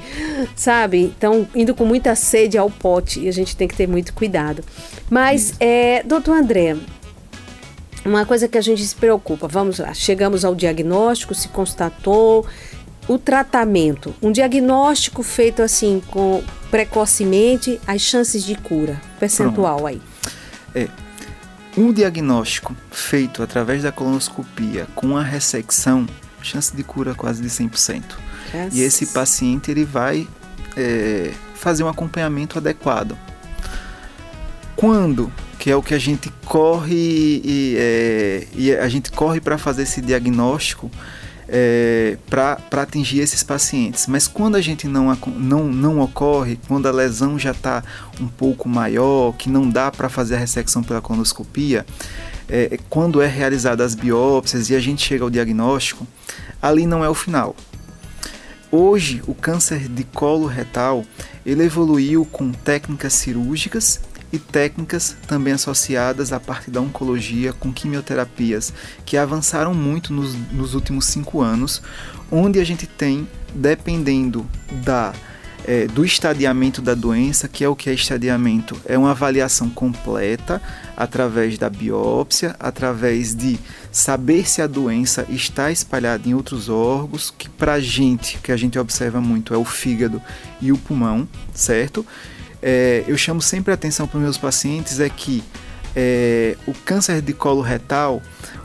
sabe? 0.55 1.13
Então, 1.17 1.47
indo 1.55 1.75
com 1.75 1.85
muita 1.85 2.15
sede 2.15 2.57
ao 2.57 2.71
pote, 2.71 3.21
e 3.21 3.29
a 3.29 3.33
gente 3.33 3.55
tem 3.55 3.69
que 3.69 3.77
ter 3.77 3.87
muito 3.87 4.15
cuidado. 4.15 4.65
Mas, 5.11 5.55
é, 5.61 6.03
doutor 6.05 6.37
André, 6.37 6.77
uma 8.05 8.25
coisa 8.25 8.49
que 8.49 8.57
a 8.57 8.61
gente 8.61 8.85
se 8.85 8.95
preocupa, 8.95 9.47
vamos 9.49 9.79
lá, 9.79 9.93
chegamos 9.93 10.45
ao 10.45 10.55
diagnóstico, 10.55 11.35
se 11.35 11.49
constatou 11.49 12.47
o 13.09 13.19
tratamento, 13.19 14.15
um 14.21 14.33
diagnóstico 14.33 15.23
feito 15.23 15.63
assim 15.63 16.03
com 16.09 16.43
precocemente, 16.71 17.81
as 17.87 18.01
chances 18.03 18.45
de 18.45 18.55
cura, 18.57 19.01
percentual 19.19 19.87
aí. 19.87 20.01
É. 20.75 20.89
Um 21.77 21.93
diagnóstico 21.93 22.75
feito 22.91 23.43
através 23.43 23.83
da 23.83 23.93
colonoscopia 23.93 24.87
com 24.95 25.17
a 25.17 25.23
ressecção, 25.23 26.07
chance 26.43 26.75
de 26.75 26.83
cura 26.83 27.15
quase 27.15 27.43
de 27.43 27.49
100%. 27.49 28.03
E 28.73 28.81
esse 28.81 29.07
paciente 29.07 29.71
ele 29.71 29.85
vai 29.85 30.27
é, 30.77 31.33
fazer 31.55 31.85
um 31.85 31.89
acompanhamento 31.89 32.59
adequado. 32.59 33.17
Quando, 34.75 35.33
que 35.59 35.71
é 35.71 35.77
o 35.77 35.83
que 35.83 35.95
a 35.95 35.99
gente 35.99 36.31
corre 36.45 36.95
e, 37.45 37.77
é, 37.79 38.47
e 38.55 38.75
a 38.75 38.89
gente 38.89 39.11
corre 39.11 39.41
para 39.41 39.59
fazer 39.59 39.83
esse 39.83 40.01
diagnóstico 40.01 40.91
é, 41.49 42.19
para 42.29 42.83
atingir 42.83 43.21
esses 43.21 43.43
pacientes. 43.43 44.07
Mas 44.07 44.27
quando 44.27 44.57
a 44.57 44.61
gente 44.61 44.87
não, 44.87 45.17
não, 45.37 45.65
não 45.65 46.01
ocorre, 46.01 46.59
quando 46.67 46.87
a 46.87 46.91
lesão 46.91 47.39
já 47.39 47.53
está 47.53 47.83
um 48.21 48.27
pouco 48.27 48.69
maior, 48.69 49.33
que 49.37 49.49
não 49.49 49.69
dá 49.69 49.91
para 49.91 50.09
fazer 50.09 50.37
a 50.37 50.39
ressecção 50.39 50.83
pela 50.83 51.01
colonoscopia, 51.01 51.87
é, 52.49 52.79
quando 52.89 53.21
é 53.21 53.27
realizada 53.27 53.85
as 53.85 53.95
biópsias 53.95 54.71
e 54.71 54.75
a 54.75 54.81
gente 54.81 55.05
chega 55.05 55.25
ao 55.25 55.31
diagnóstico, 55.31 56.07
ali 56.61 56.87
não 56.87 57.05
é 57.05 57.09
o 57.09 57.15
final. 57.15 57.55
Hoje, 58.71 59.23
o 59.27 59.35
câncer 59.35 59.89
de 59.89 60.05
colo 60.05 60.47
retal 60.47 61.05
ele 61.45 61.63
evoluiu 61.63 62.25
com 62.25 62.51
técnicas 62.51 63.13
cirúrgicas 63.13 64.01
e 64.33 64.39
técnicas 64.39 65.17
também 65.27 65.53
associadas 65.53 66.33
à 66.33 66.41
parte 66.41 66.71
da 66.71 66.81
oncologia 66.81 67.53
com 67.53 67.73
quimioterapias 67.73 68.73
que 69.05 69.17
avançaram 69.17 69.73
muito 69.73 70.13
nos, 70.13 70.35
nos 70.53 70.75
últimos 70.75 71.07
cinco 71.07 71.41
anos, 71.41 71.83
onde 72.31 72.59
a 72.59 72.65
gente 72.65 72.87
tem, 72.87 73.27
dependendo 73.55 74.47
da 74.85 75.13
é, 75.67 75.87
do 75.89 76.05
estadiamento 76.05 76.81
da 76.81 76.95
doença, 76.95 77.49
que 77.49 77.65
é 77.65 77.69
o 77.69 77.75
que 77.75 77.91
é 77.91 77.93
estadiamento? 77.93 78.81
É 78.85 78.97
uma 78.97 79.11
avaliação 79.11 79.69
completa 79.69 80.63
através 80.97 81.59
da 81.59 81.69
biópsia, 81.69 82.55
através 82.61 83.35
de 83.35 83.59
saber 83.91 84.49
se 84.49 84.63
a 84.63 84.69
doença 84.69 85.27
está 85.29 85.73
espalhada 85.73 86.29
em 86.29 86.35
outros 86.35 86.69
órgãos, 86.69 87.35
que 87.37 87.49
para 87.49 87.81
gente, 87.81 88.39
que 88.39 88.53
a 88.53 88.57
gente 88.57 88.79
observa 88.79 89.21
muito, 89.21 89.53
é 89.53 89.57
o 89.57 89.65
fígado 89.65 90.23
e 90.63 90.71
o 90.71 90.79
pulmão, 90.79 91.27
certo? 91.53 92.07
É, 92.69 93.05
eu 93.07 93.17
chamo 93.17 93.41
sempre 93.41 93.71
a 93.71 93.75
atenção 93.75 94.09
para 94.09 94.17
os 94.17 94.23
meus 94.25 94.37
pacientes 94.37 94.99
é 94.99 95.09
que 95.09 95.41
é, 95.95 96.57
o 96.67 96.75
câncer 96.75 97.23
de 97.23 97.33
colo 97.33 97.63
retal, 97.63 98.21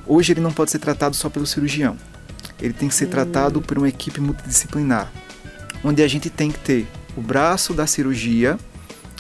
hoje 0.08 0.34
ele 0.34 0.42
não 0.42 0.52
pode 0.52 0.72
ser 0.72 0.80
tratado 0.80 1.16
só 1.16 1.30
pelo 1.30 1.46
cirurgião. 1.46 1.96
Ele 2.60 2.74
tem 2.74 2.90
que 2.90 2.96
ser 2.96 3.06
tratado 3.06 3.62
por 3.62 3.78
uma 3.78 3.88
equipe 3.88 4.20
multidisciplinar 4.20 5.12
onde 5.84 6.02
a 6.02 6.08
gente 6.08 6.32
tem 6.32 6.52
que 6.52 6.60
ter 6.60 6.88
o 7.16 7.22
braço 7.22 7.74
da 7.74 7.86
cirurgia, 7.86 8.58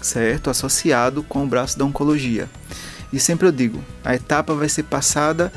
certo, 0.01 0.49
associado 0.49 1.21
com 1.23 1.43
o 1.43 1.47
braço 1.47 1.77
da 1.77 1.85
oncologia. 1.85 2.49
E 3.13 3.19
sempre 3.19 3.47
eu 3.47 3.51
digo, 3.51 3.83
a 4.03 4.15
etapa 4.15 4.53
vai 4.55 4.69
ser 4.69 4.83
passada 4.83 5.51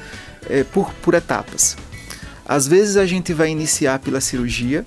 é, 0.48 0.64
por, 0.64 0.92
por 0.94 1.14
etapas. 1.14 1.76
Às 2.46 2.66
vezes 2.66 2.98
a 2.98 3.06
gente 3.06 3.32
vai 3.32 3.48
iniciar 3.48 4.00
pela 4.00 4.20
cirurgia, 4.20 4.84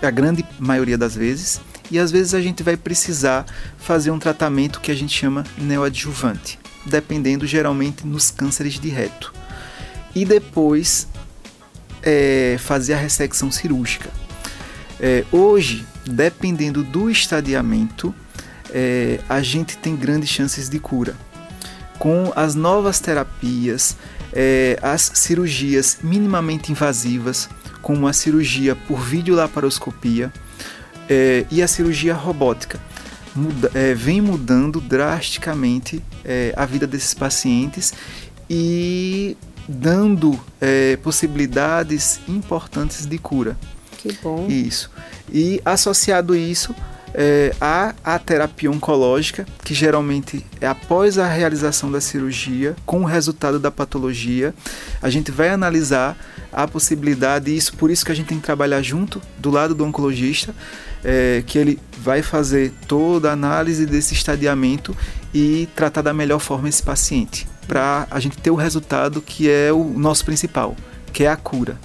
a 0.00 0.10
grande 0.10 0.46
maioria 0.58 0.96
das 0.96 1.14
vezes, 1.14 1.60
e 1.90 1.98
às 1.98 2.10
vezes 2.10 2.34
a 2.34 2.40
gente 2.40 2.62
vai 2.62 2.76
precisar 2.76 3.46
fazer 3.78 4.10
um 4.10 4.18
tratamento 4.18 4.80
que 4.80 4.90
a 4.90 4.94
gente 4.94 5.16
chama 5.16 5.44
neoadjuvante, 5.56 6.58
dependendo 6.84 7.46
geralmente 7.46 8.06
nos 8.06 8.30
cânceres 8.30 8.74
de 8.74 8.88
reto. 8.88 9.32
E 10.14 10.24
depois 10.24 11.06
é, 12.02 12.56
fazer 12.58 12.94
a 12.94 12.98
ressecção 12.98 13.50
cirúrgica. 13.50 14.10
É, 14.98 15.24
hoje, 15.30 15.86
dependendo 16.06 16.82
do 16.82 17.10
estadiamento, 17.10 18.14
é, 18.70 19.20
a 19.28 19.42
gente 19.42 19.76
tem 19.76 19.94
grandes 19.94 20.30
chances 20.30 20.68
de 20.68 20.78
cura. 20.78 21.14
Com 21.98 22.32
as 22.34 22.54
novas 22.54 23.00
terapias, 23.00 23.96
é, 24.32 24.78
as 24.82 25.12
cirurgias 25.14 25.98
minimamente 26.02 26.70
invasivas, 26.70 27.48
como 27.82 28.06
a 28.06 28.12
cirurgia 28.12 28.74
por 28.74 29.00
videolaparoscopia 29.00 30.32
é, 31.08 31.44
e 31.50 31.62
a 31.62 31.68
cirurgia 31.68 32.14
robótica, 32.14 32.80
muda, 33.34 33.70
é, 33.74 33.94
vem 33.94 34.20
mudando 34.20 34.80
drasticamente 34.80 36.02
é, 36.24 36.52
a 36.56 36.64
vida 36.64 36.86
desses 36.86 37.14
pacientes 37.14 37.92
e 38.48 39.36
dando 39.68 40.38
é, 40.60 40.96
possibilidades 40.96 42.20
importantes 42.28 43.06
de 43.06 43.18
cura. 43.18 43.56
Que 43.98 44.12
bom. 44.22 44.46
Isso. 44.48 44.90
E 45.32 45.60
associado 45.64 46.36
isso 46.36 46.74
é, 47.18 47.54
a, 47.58 47.94
a 48.04 48.18
terapia 48.18 48.70
oncológica, 48.70 49.46
que 49.64 49.72
geralmente 49.72 50.44
é 50.60 50.66
após 50.66 51.18
a 51.18 51.26
realização 51.26 51.90
da 51.90 52.00
cirurgia, 52.00 52.76
com 52.84 53.00
o 53.00 53.04
resultado 53.04 53.58
da 53.58 53.70
patologia, 53.70 54.54
a 55.00 55.08
gente 55.08 55.30
vai 55.30 55.48
analisar 55.48 56.16
a 56.52 56.68
possibilidade, 56.68 57.50
e 57.50 57.56
isso 57.56 57.74
por 57.76 57.90
isso 57.90 58.04
que 58.04 58.12
a 58.12 58.14
gente 58.14 58.26
tem 58.26 58.38
que 58.38 58.44
trabalhar 58.44 58.82
junto, 58.82 59.20
do 59.38 59.50
lado 59.50 59.74
do 59.74 59.84
oncologista, 59.84 60.54
é, 61.04 61.42
que 61.46 61.58
ele 61.58 61.78
vai 61.98 62.22
fazer 62.22 62.72
toda 62.86 63.30
a 63.30 63.32
análise 63.32 63.86
desse 63.86 64.14
estadiamento 64.14 64.96
e 65.34 65.68
tratar 65.74 66.02
da 66.02 66.12
melhor 66.12 66.38
forma 66.38 66.68
esse 66.68 66.82
paciente, 66.82 67.46
para 67.66 68.06
a 68.10 68.20
gente 68.20 68.38
ter 68.38 68.50
o 68.50 68.54
resultado 68.54 69.20
que 69.20 69.50
é 69.50 69.72
o 69.72 69.84
nosso 69.84 70.24
principal, 70.24 70.76
que 71.12 71.24
é 71.24 71.28
a 71.28 71.36
cura. 71.36 71.78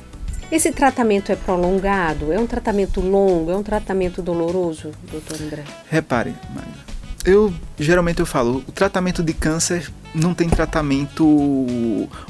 Esse 0.51 0.71
tratamento 0.71 1.31
é 1.31 1.35
prolongado? 1.35 2.31
É 2.33 2.37
um 2.37 2.45
tratamento 2.45 2.99
longo? 2.99 3.51
É 3.51 3.55
um 3.55 3.63
tratamento 3.63 4.21
doloroso, 4.21 4.91
doutor 5.09 5.41
André? 5.41 5.63
Repare, 5.89 6.35
Magda, 6.53 6.91
eu 7.25 7.53
geralmente 7.79 8.19
eu 8.19 8.25
falo, 8.25 8.63
o 8.67 8.71
tratamento 8.71 9.23
de 9.23 9.33
câncer 9.33 9.89
não 10.13 10.33
tem 10.33 10.49
tratamento. 10.49 11.25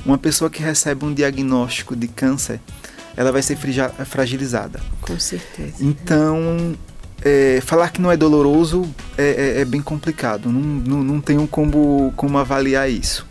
Uma 0.06 0.18
pessoa 0.18 0.50
que 0.50 0.62
recebe 0.62 1.04
um 1.04 1.14
diagnóstico 1.14 1.96
de 1.96 2.08
câncer, 2.08 2.60
ela 3.16 3.32
vai 3.32 3.42
ser 3.42 3.58
fragilizada. 4.06 4.80
Com 5.02 5.20
certeza. 5.20 5.76
Então, 5.80 6.76
é, 7.24 7.60
falar 7.62 7.90
que 7.90 8.02
não 8.02 8.12
é 8.12 8.18
doloroso 8.18 8.90
é, 9.18 9.56
é, 9.58 9.62
é 9.62 9.66
bem 9.66 9.82
complicado. 9.82 10.52
Não, 10.52 10.62
não, 10.62 11.04
não 11.04 11.22
tenho 11.22 11.48
como, 11.48 12.14
como 12.16 12.38
avaliar 12.38 12.90
isso. 12.90 13.26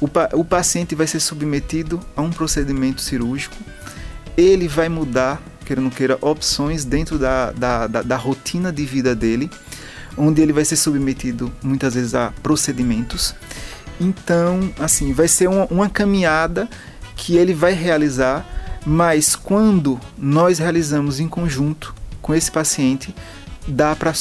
O, 0.00 0.08
o 0.38 0.44
paciente 0.44 0.94
vai 0.94 1.06
ser 1.06 1.20
submetido 1.20 2.00
a 2.16 2.22
um 2.22 2.30
procedimento 2.30 3.00
cirúrgico. 3.00 3.56
Ele 4.36 4.68
vai 4.68 4.88
mudar, 4.88 5.40
queira 5.64 5.80
ou 5.80 5.84
não 5.84 5.90
queira, 5.90 6.18
opções 6.20 6.84
dentro 6.84 7.18
da, 7.18 7.52
da, 7.52 7.86
da, 7.86 8.02
da 8.02 8.16
rotina 8.16 8.72
de 8.72 8.84
vida 8.84 9.14
dele 9.14 9.50
onde 10.16 10.40
ele 10.40 10.52
vai 10.52 10.64
ser 10.64 10.76
submetido 10.76 11.52
muitas 11.62 11.94
vezes 11.94 12.14
a 12.14 12.32
procedimentos. 12.42 13.34
Então, 14.00 14.72
assim, 14.78 15.12
vai 15.12 15.28
ser 15.28 15.48
uma, 15.48 15.66
uma 15.66 15.88
caminhada 15.88 16.68
que 17.16 17.36
ele 17.36 17.54
vai 17.54 17.72
realizar, 17.72 18.44
mas 18.84 19.34
quando 19.34 19.98
nós 20.18 20.58
realizamos 20.58 21.20
em 21.20 21.28
conjunto 21.28 21.94
com 22.20 22.34
esse 22.34 22.50
paciente, 22.50 23.14
dá 23.66 23.94
para 23.96 24.12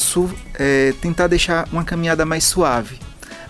é, 0.56 0.94
tentar 1.02 1.28
deixar 1.28 1.68
uma 1.72 1.84
caminhada 1.84 2.26
mais 2.26 2.44
suave, 2.44 3.00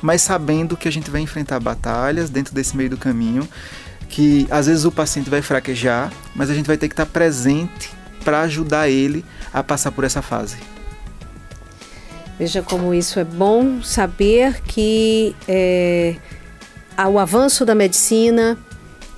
mas 0.02 0.22
sabendo 0.22 0.76
que 0.76 0.88
a 0.88 0.92
gente 0.92 1.10
vai 1.10 1.22
enfrentar 1.22 1.60
batalhas 1.60 2.30
dentro 2.30 2.54
desse 2.54 2.76
meio 2.76 2.90
do 2.90 2.98
caminho, 2.98 3.48
que 4.10 4.48
às 4.50 4.68
vezes 4.68 4.86
o 4.86 4.92
paciente 4.92 5.30
vai 5.30 5.42
fraquejar, 5.42 6.12
mas 6.36 6.50
a 6.50 6.54
gente 6.54 6.66
vai 6.66 6.78
ter 6.78 6.88
que 6.88 6.94
estar 6.94 7.06
presente 7.06 7.92
para 8.24 8.42
ajudar 8.42 8.90
ele 8.90 9.24
a 9.54 9.64
passar 9.64 9.92
por 9.92 10.04
essa 10.04 10.22
fase. 10.22 10.58
Veja 12.38 12.62
como 12.62 12.94
isso 12.94 13.20
é 13.20 13.24
bom 13.24 13.82
saber 13.84 14.62
que 14.64 15.36
é, 15.48 16.16
o 17.10 17.20
avanço 17.20 17.64
da 17.66 17.76
medicina, 17.76 18.58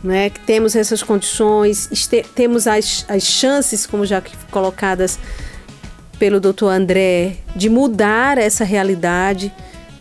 né, 0.06 0.30
que 0.30 0.40
temos 0.42 0.76
essas 0.76 1.02
condições, 1.02 1.90
temos 2.36 2.68
as, 2.68 3.06
as 3.10 3.24
chances, 3.24 3.86
como 3.88 4.06
já 4.06 4.22
colocadas 4.52 5.18
pelo 6.20 6.40
doutor 6.40 6.70
André, 6.70 7.38
de 7.56 7.70
mudar 7.70 8.38
essa 8.38 8.64
realidade, 8.64 9.52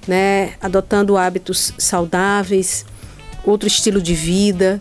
né, 0.07 0.53
adotando 0.61 1.17
hábitos 1.17 1.73
saudáveis, 1.79 2.85
outro 3.45 3.67
estilo 3.67 4.01
de 4.01 4.15
vida, 4.15 4.81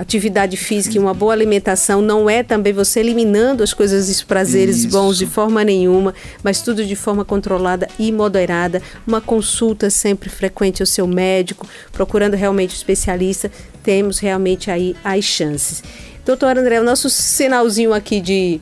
atividade 0.00 0.56
física 0.56 0.96
e 0.96 0.98
uma 0.98 1.12
boa 1.12 1.32
alimentação 1.34 2.00
não 2.00 2.30
é 2.30 2.42
também 2.42 2.72
você 2.72 3.00
eliminando 3.00 3.62
as 3.62 3.74
coisas 3.74 4.08
e 4.08 4.12
os 4.12 4.22
prazeres 4.22 4.78
Isso. 4.78 4.88
bons 4.88 5.18
de 5.18 5.26
forma 5.26 5.62
nenhuma, 5.62 6.14
mas 6.42 6.62
tudo 6.62 6.86
de 6.86 6.96
forma 6.96 7.22
controlada 7.22 7.86
e 7.98 8.10
moderada. 8.10 8.80
Uma 9.06 9.20
consulta 9.20 9.90
sempre 9.90 10.30
frequente 10.30 10.80
ao 10.80 10.86
seu 10.86 11.06
médico, 11.06 11.68
procurando 11.92 12.34
realmente 12.34 12.70
um 12.70 12.76
especialista, 12.76 13.50
temos 13.82 14.18
realmente 14.18 14.70
aí 14.70 14.96
as 15.04 15.24
chances. 15.24 15.82
Doutor 16.24 16.58
André, 16.58 16.80
o 16.80 16.84
nosso 16.84 17.08
sinalzinho 17.08 17.92
aqui 17.92 18.20
de 18.20 18.60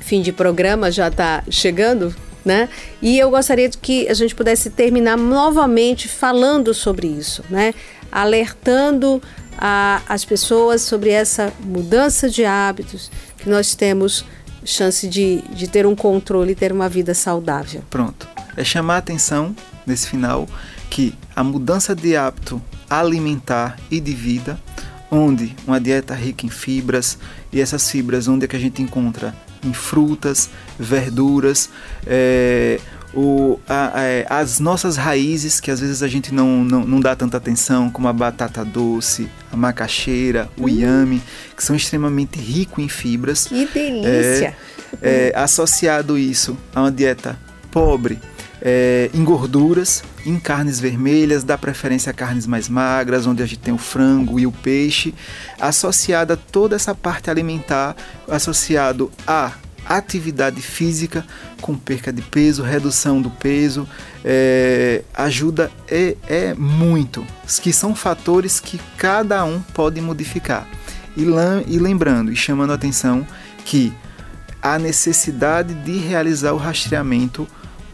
fim 0.00 0.22
de 0.22 0.32
programa 0.32 0.90
já 0.90 1.08
está 1.08 1.42
chegando, 1.50 2.14
né? 2.44 2.68
E 3.02 3.18
eu 3.18 3.30
gostaria 3.30 3.68
de 3.68 3.76
que 3.76 4.08
a 4.08 4.14
gente 4.14 4.34
pudesse 4.34 4.70
terminar 4.70 5.16
novamente 5.16 6.08
falando 6.08 6.72
sobre 6.72 7.06
isso, 7.06 7.44
né? 7.50 7.74
Alertando 8.10 9.20
a, 9.58 10.00
as 10.08 10.24
pessoas 10.24 10.82
sobre 10.82 11.10
essa 11.10 11.52
mudança 11.60 12.30
de 12.30 12.44
hábitos, 12.44 13.10
que 13.38 13.50
nós 13.50 13.74
temos 13.74 14.24
chance 14.64 15.06
de, 15.08 15.42
de 15.50 15.68
ter 15.68 15.86
um 15.86 15.96
controle 15.96 16.52
e 16.52 16.54
ter 16.54 16.72
uma 16.72 16.88
vida 16.88 17.14
saudável. 17.14 17.82
Pronto. 17.90 18.28
É 18.56 18.64
chamar 18.64 18.96
a 18.96 18.98
atenção 18.98 19.54
nesse 19.86 20.08
final 20.08 20.46
que 20.90 21.14
a 21.34 21.42
mudança 21.42 21.94
de 21.94 22.16
hábito 22.16 22.62
alimentar 22.88 23.78
e 23.90 24.00
de 24.00 24.14
vida, 24.14 24.58
onde 25.10 25.54
uma 25.66 25.80
dieta 25.80 26.14
rica 26.14 26.46
em 26.46 26.50
fibras, 26.50 27.18
e 27.52 27.60
essas 27.60 27.90
fibras 27.90 28.28
onde 28.28 28.44
é 28.44 28.48
que 28.48 28.56
a 28.56 28.60
gente 28.60 28.82
encontra 28.82 29.34
em 29.64 29.72
frutas, 29.72 30.50
verduras, 30.78 31.70
é, 32.06 32.78
o, 33.14 33.58
a, 33.68 33.98
a, 33.98 34.02
é, 34.02 34.26
as 34.28 34.60
nossas 34.60 34.96
raízes, 34.96 35.60
que 35.60 35.70
às 35.70 35.80
vezes 35.80 36.02
a 36.02 36.08
gente 36.08 36.32
não, 36.32 36.62
não, 36.62 36.84
não, 36.84 37.00
dá 37.00 37.16
tanta 37.16 37.36
atenção, 37.36 37.90
como 37.90 38.06
a 38.06 38.12
batata 38.12 38.64
doce, 38.64 39.28
a 39.50 39.56
macaxeira, 39.56 40.48
o 40.56 40.64
hum. 40.64 40.68
inhame, 40.68 41.22
que 41.56 41.64
são 41.64 41.74
extremamente 41.74 42.38
ricos 42.38 42.84
em 42.84 42.88
fibras. 42.88 43.46
Que 43.46 43.66
delícia! 43.66 44.56
É, 45.02 45.32
é, 45.32 45.32
associado 45.34 46.18
isso 46.18 46.56
a 46.74 46.82
uma 46.82 46.92
dieta 46.92 47.38
pobre 47.70 48.18
é, 48.60 49.10
em 49.14 49.24
gorduras, 49.24 50.02
em 50.26 50.38
carnes 50.38 50.80
vermelhas, 50.80 51.44
dá 51.44 51.56
preferência 51.56 52.10
a 52.10 52.14
carnes 52.14 52.46
mais 52.46 52.68
magras, 52.68 53.26
onde 53.26 53.42
a 53.42 53.46
gente 53.46 53.60
tem 53.60 53.72
o 53.72 53.78
frango 53.78 54.38
e 54.38 54.46
o 54.46 54.52
peixe, 54.52 55.14
associada 55.60 56.34
a 56.34 56.36
toda 56.36 56.76
essa 56.76 56.94
parte 56.94 57.30
alimentar, 57.30 57.96
associado 58.28 59.10
a 59.26 59.52
atividade 59.88 60.60
física 60.60 61.24
com 61.62 61.74
perca 61.74 62.12
de 62.12 62.20
peso, 62.20 62.62
redução 62.62 63.22
do 63.22 63.30
peso, 63.30 63.88
é, 64.24 65.02
ajuda 65.14 65.70
é, 65.88 66.16
é 66.28 66.54
muito, 66.54 67.26
que 67.62 67.72
são 67.72 67.94
fatores 67.94 68.60
que 68.60 68.78
cada 68.96 69.44
um 69.44 69.60
pode 69.60 70.00
modificar. 70.00 70.68
E, 71.16 71.24
e 71.66 71.78
lembrando 71.78 72.30
e 72.30 72.36
chamando 72.36 72.70
a 72.70 72.74
atenção 72.74 73.26
que 73.64 73.92
a 74.60 74.78
necessidade 74.78 75.72
de 75.74 75.98
realizar 75.98 76.52
o 76.52 76.56
rastreamento 76.56 77.46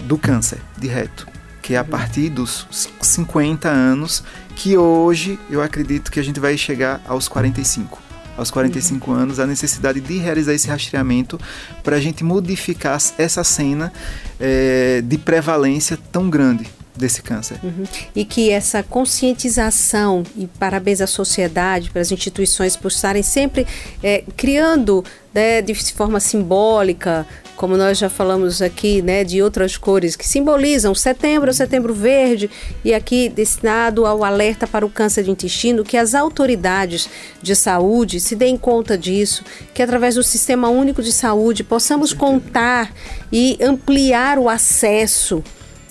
do 0.04 0.18
câncer 0.18 0.58
de 0.78 0.86
reto, 0.86 1.26
que 1.62 1.74
é 1.74 1.78
a 1.78 1.84
partir 1.84 2.30
dos 2.30 2.66
50 3.00 3.68
anos, 3.68 4.22
que 4.54 4.76
hoje 4.76 5.38
eu 5.50 5.62
acredito 5.62 6.10
que 6.10 6.20
a 6.20 6.22
gente 6.22 6.38
vai 6.38 6.56
chegar 6.56 7.00
aos 7.06 7.28
45 7.28 8.04
aos 8.36 8.50
45 8.50 9.10
uhum. 9.10 9.16
anos, 9.16 9.38
a 9.38 9.46
necessidade 9.46 10.00
de 10.00 10.18
realizar 10.18 10.52
esse 10.54 10.66
rastreamento 10.68 11.40
para 11.82 11.96
a 11.96 12.00
gente 12.00 12.24
modificar 12.24 13.00
essa 13.16 13.44
cena 13.44 13.92
é, 14.40 15.00
de 15.02 15.16
prevalência 15.18 15.96
tão 16.10 16.28
grande 16.28 16.68
desse 16.96 17.22
câncer. 17.22 17.58
Uhum. 17.62 17.84
E 18.14 18.24
que 18.24 18.50
essa 18.50 18.82
conscientização, 18.82 20.22
e 20.36 20.46
parabéns 20.46 21.00
à 21.00 21.06
sociedade, 21.06 21.90
para 21.90 22.00
as 22.00 22.12
instituições 22.12 22.76
por 22.76 22.88
estarem 22.88 23.22
sempre 23.22 23.66
é, 24.02 24.24
criando 24.36 25.04
né, 25.34 25.60
de 25.60 25.74
forma 25.74 26.20
simbólica, 26.20 27.26
como 27.56 27.76
nós 27.76 27.98
já 27.98 28.08
falamos 28.08 28.62
aqui, 28.62 29.02
né, 29.02 29.24
de 29.24 29.42
outras 29.42 29.76
cores 29.76 30.16
que 30.16 30.26
simbolizam 30.26 30.94
setembro, 30.94 31.52
setembro 31.52 31.92
verde, 31.92 32.50
e 32.84 32.94
aqui 32.94 33.28
destinado 33.28 34.06
ao 34.06 34.24
alerta 34.24 34.66
para 34.66 34.86
o 34.86 34.90
câncer 34.90 35.24
de 35.24 35.30
intestino, 35.30 35.84
que 35.84 35.96
as 35.96 36.14
autoridades 36.14 37.08
de 37.42 37.54
saúde 37.56 38.20
se 38.20 38.36
deem 38.36 38.56
conta 38.56 38.96
disso, 38.96 39.44
que 39.72 39.82
através 39.82 40.14
do 40.14 40.22
Sistema 40.22 40.68
Único 40.68 41.02
de 41.02 41.12
Saúde 41.12 41.64
possamos 41.64 42.12
contar 42.12 42.92
e 43.32 43.58
ampliar 43.60 44.38
o 44.38 44.48
acesso 44.48 45.42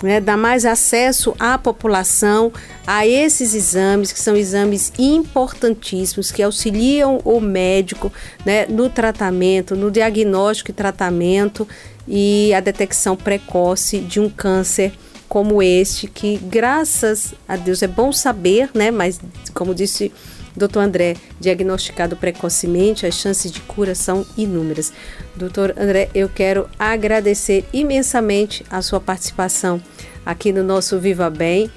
né, 0.04 0.20
dar 0.20 0.38
mais 0.38 0.66
acesso 0.66 1.34
à 1.40 1.58
população 1.58 2.52
a 2.86 3.08
esses 3.08 3.56
exames, 3.56 4.12
que 4.12 4.20
são 4.20 4.36
exames 4.36 4.92
importantíssimos, 5.00 6.32
que 6.32 6.44
auxiliam 6.44 7.20
o 7.24 7.40
médico 7.40 8.12
né, 8.46 8.66
no 8.68 8.90
tratamento, 8.90 9.76
no 9.76 9.90
diagnóstico 9.90 10.72
e 10.72 10.74
tratamento 10.74 11.68
e 12.06 12.54
a 12.54 12.60
detecção 12.60 13.16
precoce 13.16 14.00
de 14.00 14.20
um 14.20 14.30
câncer 14.30 14.92
como 15.30 15.64
este, 15.64 16.06
que 16.06 16.38
graças 16.38 17.34
a 17.48 17.56
Deus 17.56 17.82
é 17.82 17.88
bom 17.88 18.12
saber, 18.12 18.70
né, 18.74 18.92
mas 18.92 19.20
como 19.54 19.74
disse 19.74 20.12
Doutor 20.56 20.84
André, 20.84 21.16
diagnosticado 21.40 22.16
precocemente, 22.16 23.06
as 23.06 23.16
chances 23.16 23.52
de 23.52 23.60
cura 23.62 23.96
são 23.96 24.26
inúmeras. 24.38 24.94
Doutor 25.36 25.74
André, 25.78 26.10
eu 26.14 26.30
quero 26.30 26.70
agradecer 26.78 27.66
imensamente 27.74 28.64
a 28.70 28.82
sua 28.82 29.00
participação 29.00 29.82
aqui 30.26 30.52
no 30.52 30.64
nosso 30.64 31.00
Viva 31.00 31.30
Bem. 31.30 31.72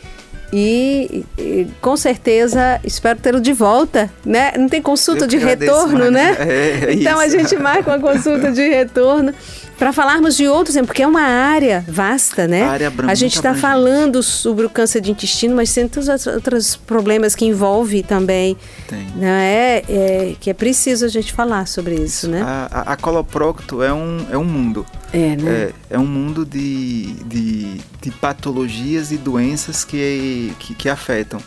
E, 0.52 1.24
e, 1.36 1.66
com 1.80 1.96
certeza 1.96 2.80
espero 2.84 3.18
tê-lo 3.18 3.40
de 3.40 3.52
volta, 3.52 4.08
né? 4.24 4.52
Não 4.56 4.68
tem 4.68 4.80
consulta 4.80 5.24
eu 5.24 5.28
de 5.28 5.38
retorno, 5.38 6.08
né? 6.08 6.36
É, 6.38 6.84
é 6.86 6.92
então 6.92 7.20
isso. 7.20 7.36
a 7.36 7.38
gente 7.38 7.56
marca 7.56 7.90
uma 7.90 7.98
consulta 7.98 8.52
de 8.52 8.68
retorno 8.68 9.34
para 9.78 9.92
falarmos 9.92 10.36
de 10.36 10.48
outros, 10.48 10.76
porque 10.86 11.02
é 11.02 11.06
uma 11.06 11.22
área 11.22 11.84
vasta, 11.86 12.48
né? 12.48 12.62
A 12.64 12.70
área 12.70 12.92
a 13.06 13.14
gente 13.14 13.36
está 13.36 13.54
falando 13.54 14.22
sobre 14.22 14.64
o 14.64 14.70
câncer 14.70 15.00
de 15.00 15.10
intestino, 15.10 15.54
mas 15.54 15.72
tem 15.72 15.86
tantos 15.86 16.26
outros 16.26 16.76
problemas 16.76 17.34
que 17.34 17.44
envolve 17.44 18.02
também. 18.02 18.56
Tem. 18.88 19.06
Né? 19.16 19.46
É, 19.46 19.84
é, 19.88 20.36
que 20.40 20.50
é 20.50 20.54
preciso 20.54 21.04
a 21.04 21.08
gente 21.08 21.32
falar 21.32 21.66
sobre 21.66 21.94
isso, 21.94 22.28
né? 22.28 22.42
A, 22.42 22.68
a, 22.70 22.92
a 22.92 22.96
coloprocto 22.96 23.82
é 23.82 23.92
um, 23.92 24.26
é 24.30 24.38
um 24.38 24.44
mundo. 24.44 24.86
É, 25.12 25.36
né? 25.36 25.50
É, 25.50 25.72
é 25.90 25.98
um 25.98 26.06
mundo 26.06 26.44
de, 26.44 27.12
de, 27.24 27.80
de 28.00 28.10
patologias 28.10 29.12
e 29.12 29.16
doenças 29.16 29.84
que, 29.84 30.52
que, 30.58 30.74
que 30.74 30.88
afetam 30.88 31.40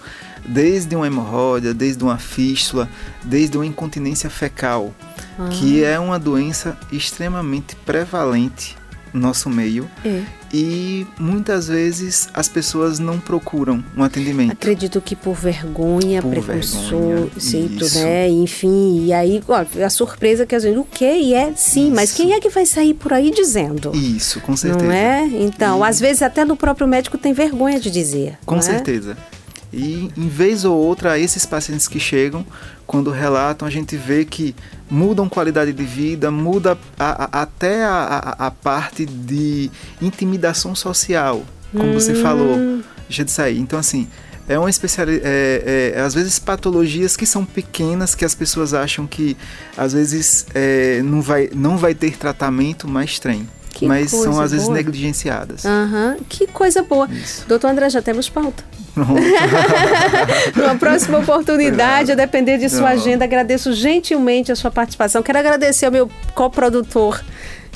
desde 0.45 0.95
uma 0.95 1.05
hemorroida, 1.05 1.73
desde 1.73 2.03
uma 2.03 2.17
fístula, 2.17 2.89
desde 3.23 3.57
uma 3.57 3.65
incontinência 3.65 4.29
fecal, 4.29 4.93
ah. 5.39 5.49
que 5.49 5.83
é 5.83 5.97
uma 5.97 6.19
doença 6.19 6.77
extremamente 6.91 7.75
prevalente 7.77 8.77
no 9.13 9.21
nosso 9.21 9.49
meio. 9.49 9.89
É. 10.05 10.23
E 10.51 11.05
muitas 11.19 11.67
vezes 11.67 12.27
as 12.33 12.47
pessoas 12.47 12.97
não 12.97 13.19
procuram 13.19 13.83
um 13.95 14.03
atendimento. 14.03 14.51
Acredito 14.51 14.99
que 14.99 15.15
por 15.15 15.35
vergonha, 15.35 16.21
por 16.21 16.31
preconceito, 16.31 17.85
né? 17.95 18.29
Enfim, 18.29 19.05
e 19.05 19.13
aí, 19.13 19.43
ó, 19.47 19.63
a 19.83 19.89
surpresa 19.89 20.45
que 20.45 20.55
a 20.55 20.59
gente, 20.59 20.77
o 20.77 20.83
quê? 20.83 21.19
E 21.21 21.33
é 21.33 21.53
sim, 21.55 21.87
isso. 21.87 21.95
mas 21.95 22.11
quem 22.11 22.33
é 22.33 22.39
que 22.39 22.49
vai 22.49 22.65
sair 22.65 22.93
por 22.95 23.13
aí 23.13 23.31
dizendo? 23.31 23.91
Isso, 23.95 24.41
com 24.41 24.55
certeza. 24.57 24.85
Não 24.85 24.91
é? 24.91 25.23
Então, 25.25 25.79
e... 25.79 25.87
às 25.87 25.99
vezes 25.99 26.21
até 26.23 26.43
no 26.43 26.55
próprio 26.55 26.87
médico 26.87 27.17
tem 27.17 27.31
vergonha 27.31 27.79
de 27.79 27.91
dizer. 27.91 28.37
Com 28.45 28.61
certeza. 28.61 29.15
É? 29.35 29.38
E 29.71 30.11
em 30.17 30.27
vez 30.27 30.65
ou 30.65 30.75
outra, 30.75 31.19
esses 31.19 31.45
pacientes 31.45 31.87
que 31.87 31.99
chegam, 31.99 32.45
quando 32.87 33.11
relatam, 33.11 33.67
a 33.67 33.71
gente 33.71 33.95
vê 33.95 34.25
que 34.25 34.55
mudam 34.89 35.29
qualidade 35.29 35.71
de 35.71 35.83
vida, 35.83 36.31
muda 36.31 36.77
a, 36.97 37.25
a, 37.25 37.41
até 37.43 37.83
a, 37.83 38.35
a, 38.37 38.51
parte 38.51 39.05
de 39.05 39.69
intimidação 40.01 40.73
social, 40.73 41.43
como 41.71 41.91
hum. 41.91 41.93
você 41.93 42.15
falou, 42.15 42.81
deixa 43.07 43.23
de 43.23 43.31
sair. 43.31 43.59
Então, 43.59 43.77
assim, 43.77 44.07
é 44.47 44.57
uma 44.57 44.71
especialidade, 44.71 45.21
é, 45.23 45.93
é, 45.95 46.01
às 46.01 46.15
vezes 46.15 46.39
patologias 46.39 47.15
que 47.15 47.27
são 47.27 47.45
pequenas, 47.45 48.15
que 48.15 48.25
as 48.25 48.33
pessoas 48.33 48.73
acham 48.73 49.05
que 49.05 49.37
às 49.77 49.93
vezes 49.93 50.47
é, 50.55 51.03
não, 51.03 51.21
vai, 51.21 51.51
não 51.53 51.77
vai 51.77 51.93
ter 51.93 52.17
tratamento, 52.17 52.87
mas 52.87 53.19
tem. 53.19 53.47
Que 53.79 53.87
mas 53.87 54.11
são 54.11 54.31
às 54.31 54.35
boa. 54.35 54.47
vezes 54.47 54.67
negligenciadas. 54.67 55.63
Uhum. 55.63 56.17
Que 56.27 56.45
coisa 56.47 56.83
boa. 56.83 57.07
Isso. 57.09 57.45
Doutor 57.47 57.69
André, 57.69 57.89
já 57.89 58.01
temos 58.01 58.27
pauta. 58.27 58.61
Numa 60.53 60.75
próxima 60.75 61.19
oportunidade, 61.19 62.11
a 62.11 62.15
depender 62.15 62.57
de 62.57 62.67
sua 62.69 62.81
Não. 62.81 62.87
agenda, 62.87 63.23
agradeço 63.23 63.71
gentilmente 63.71 64.51
a 64.51 64.55
sua 64.57 64.69
participação. 64.69 65.23
Quero 65.23 65.39
agradecer 65.39 65.85
ao 65.85 65.93
meu 65.93 66.11
coprodutor, 66.35 67.23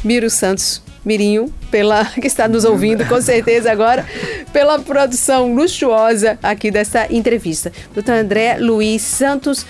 Miro 0.04 0.30
Santos. 0.30 0.82
Mirinho, 1.06 1.54
pela 1.70 2.06
que 2.20 2.28
está 2.28 2.48
nos 2.48 2.64
ouvindo 2.64 3.06
com 3.06 3.22
certeza 3.22 3.70
agora, 3.72 4.06
pela 4.54 4.80
produção 4.80 5.54
luxuosa 5.54 6.38
aqui 6.42 6.70
dessa 6.72 7.08
entrevista. 7.14 7.72
Doutor 7.94 8.16
André 8.16 8.58
Luiz 8.58 9.02
Santos, 9.02 9.66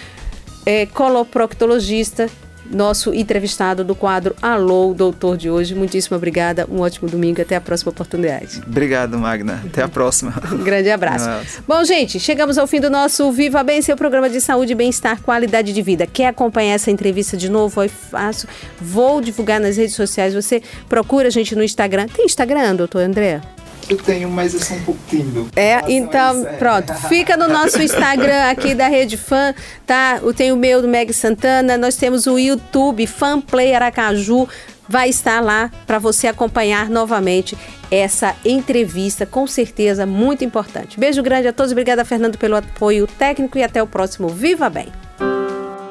é, 0.63 0.85
coloproctologista, 0.85 2.27
nosso 2.69 3.13
entrevistado 3.13 3.83
do 3.83 3.95
quadro 3.95 4.35
Alô, 4.41 4.93
doutor 4.93 5.37
de 5.37 5.49
hoje. 5.49 5.75
Muitíssimo 5.75 6.17
obrigada, 6.17 6.67
um 6.69 6.81
ótimo 6.81 7.09
domingo, 7.09 7.41
até 7.41 7.55
a 7.55 7.61
próxima 7.61 7.91
oportunidade. 7.91 8.61
Obrigado, 8.65 9.17
Magna. 9.17 9.61
Até 9.65 9.83
a 9.83 9.87
próxima. 9.87 10.33
Um 10.51 10.63
grande 10.63 10.89
abraço. 10.89 11.27
Nossa. 11.29 11.63
Bom, 11.67 11.83
gente, 11.83 12.19
chegamos 12.19 12.57
ao 12.57 12.67
fim 12.67 12.79
do 12.79 12.89
nosso 12.89 13.31
Viva 13.31 13.63
Bem, 13.63 13.81
seu 13.81 13.95
programa 13.95 14.29
de 14.29 14.39
saúde, 14.41 14.75
bem-estar, 14.75 15.21
qualidade 15.21 15.73
de 15.73 15.81
vida. 15.81 16.05
Quer 16.05 16.27
acompanhar 16.27 16.73
essa 16.73 16.91
entrevista 16.91 17.35
de 17.37 17.49
novo? 17.49 17.81
É 17.81 17.87
fácil. 17.87 18.47
Vou 18.79 19.21
divulgar 19.21 19.59
nas 19.59 19.77
redes 19.77 19.95
sociais. 19.95 20.33
Você 20.33 20.61
procura 20.89 21.27
a 21.27 21.31
gente 21.31 21.55
no 21.55 21.63
Instagram. 21.63 22.07
Tem 22.07 22.25
Instagram, 22.25 22.75
doutor 22.75 23.01
André? 23.01 23.41
Eu 23.89 23.97
tenho, 23.97 24.29
mas 24.29 24.53
eu 24.53 24.59
sou 24.59 24.77
um 24.77 24.81
pouco 24.83 24.99
tímido. 25.09 25.47
É, 25.55 25.81
então, 25.91 26.47
é. 26.47 26.53
pronto. 26.53 26.93
Fica 27.07 27.35
no 27.35 27.47
nosso 27.47 27.81
Instagram 27.83 28.49
aqui 28.49 28.73
da 28.73 28.87
Rede 28.87 29.17
Fã, 29.17 29.53
tá? 29.85 30.19
Tem 30.35 30.51
o 30.51 30.55
meu 30.55 30.81
do 30.81 30.87
Meg 30.87 31.13
Santana, 31.13 31.77
nós 31.77 31.95
temos 31.95 32.27
o 32.27 32.37
YouTube 32.37 33.05
Fan 33.07 33.41
Play 33.41 33.73
Aracaju. 33.75 34.47
Vai 34.87 35.09
estar 35.09 35.39
lá 35.39 35.71
para 35.87 35.97
você 35.97 36.27
acompanhar 36.27 36.89
novamente 36.89 37.57
essa 37.89 38.35
entrevista, 38.43 39.25
com 39.25 39.47
certeza 39.47 40.05
muito 40.05 40.43
importante. 40.43 40.99
Beijo 40.99 41.23
grande 41.23 41.47
a 41.47 41.53
todos, 41.53 41.71
obrigada 41.71 42.03
Fernando 42.03 42.37
pelo 42.37 42.55
apoio 42.55 43.07
técnico 43.07 43.57
e 43.57 43.63
até 43.63 43.81
o 43.81 43.87
próximo 43.87 44.27
Viva 44.27 44.69
Bem. 44.69 44.87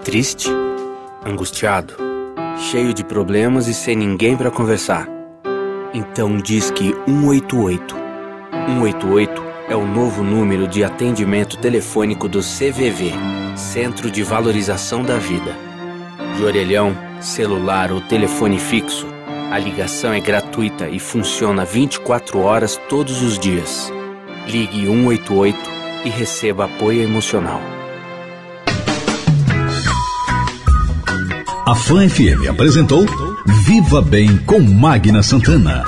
Triste, 0.04 0.50
angustiado, 1.24 1.94
cheio 2.70 2.92
de 2.92 3.02
problemas 3.02 3.66
e 3.66 3.72
sem 3.72 3.96
ninguém 3.96 4.36
para 4.36 4.50
conversar. 4.50 5.21
Então 5.94 6.38
diz 6.38 6.70
que 6.70 6.94
188. 7.06 7.94
188 8.66 9.42
é 9.68 9.76
o 9.76 9.86
novo 9.86 10.22
número 10.22 10.66
de 10.66 10.82
atendimento 10.82 11.58
telefônico 11.58 12.28
do 12.28 12.40
CVV, 12.40 13.12
Centro 13.56 14.10
de 14.10 14.22
Valorização 14.22 15.02
da 15.02 15.18
Vida. 15.18 15.54
De 16.36 16.44
orelhão, 16.44 16.96
celular 17.20 17.92
ou 17.92 18.00
telefone 18.00 18.58
fixo, 18.58 19.06
a 19.50 19.58
ligação 19.58 20.14
é 20.14 20.20
gratuita 20.20 20.88
e 20.88 20.98
funciona 20.98 21.64
24 21.64 22.40
horas 22.40 22.80
todos 22.88 23.20
os 23.20 23.38
dias. 23.38 23.92
Ligue 24.46 24.86
188 24.86 25.58
e 26.06 26.08
receba 26.08 26.64
apoio 26.64 27.02
emocional. 27.02 27.60
A 31.66 31.74
Fã 31.74 32.08
FM 32.08 32.48
apresentou 32.50 33.06
Viva 33.46 34.00
Bem 34.00 34.36
com 34.38 34.60
Magna 34.60 35.22
Santana. 35.22 35.84